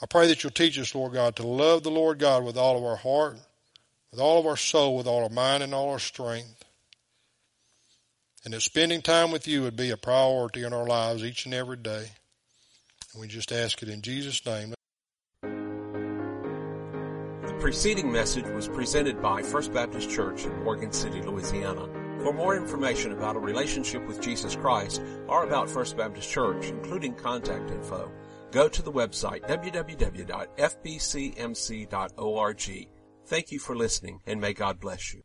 I 0.00 0.06
pray 0.06 0.28
that 0.28 0.42
you'll 0.42 0.50
teach 0.50 0.78
us, 0.78 0.94
Lord 0.94 1.12
God, 1.12 1.36
to 1.36 1.46
love 1.46 1.82
the 1.82 1.90
Lord 1.90 2.18
God 2.18 2.42
with 2.44 2.56
all 2.56 2.78
of 2.78 2.84
our 2.84 2.96
heart, 2.96 3.36
with 4.10 4.20
all 4.20 4.40
of 4.40 4.46
our 4.46 4.56
soul, 4.56 4.96
with 4.96 5.06
all 5.06 5.24
our 5.24 5.28
mind, 5.28 5.62
and 5.62 5.74
all 5.74 5.90
our 5.90 5.98
strength. 5.98 6.64
And 8.44 8.54
that 8.54 8.62
spending 8.62 9.02
time 9.02 9.30
with 9.30 9.46
you 9.46 9.62
would 9.62 9.76
be 9.76 9.90
a 9.90 9.96
priority 9.96 10.62
in 10.62 10.72
our 10.72 10.86
lives 10.86 11.22
each 11.22 11.44
and 11.44 11.54
every 11.54 11.76
day. 11.76 12.12
We 13.18 13.26
just 13.26 13.50
ask 13.50 13.82
it 13.82 13.88
in 13.88 14.00
Jesus' 14.00 14.46
name. 14.46 14.74
The 17.42 17.56
preceding 17.58 18.12
message 18.12 18.46
was 18.46 18.68
presented 18.68 19.20
by 19.20 19.42
First 19.42 19.72
Baptist 19.72 20.08
Church 20.08 20.44
in 20.44 20.62
Morgan 20.62 20.92
City, 20.92 21.20
Louisiana. 21.22 21.88
For 22.22 22.32
more 22.32 22.56
information 22.56 23.10
about 23.12 23.34
a 23.34 23.40
relationship 23.40 24.06
with 24.06 24.20
Jesus 24.20 24.54
Christ 24.54 25.02
or 25.26 25.42
about 25.44 25.68
First 25.68 25.96
Baptist 25.96 26.30
Church, 26.30 26.66
including 26.66 27.14
contact 27.14 27.72
info, 27.72 28.12
go 28.52 28.68
to 28.68 28.82
the 28.82 28.92
website 28.92 29.42
www.fbcmc.org. 29.48 30.48
Thank 33.26 33.52
you 33.52 33.58
for 33.58 33.76
listening 33.76 34.20
and 34.26 34.40
may 34.40 34.52
God 34.54 34.78
bless 34.78 35.12
you. 35.12 35.22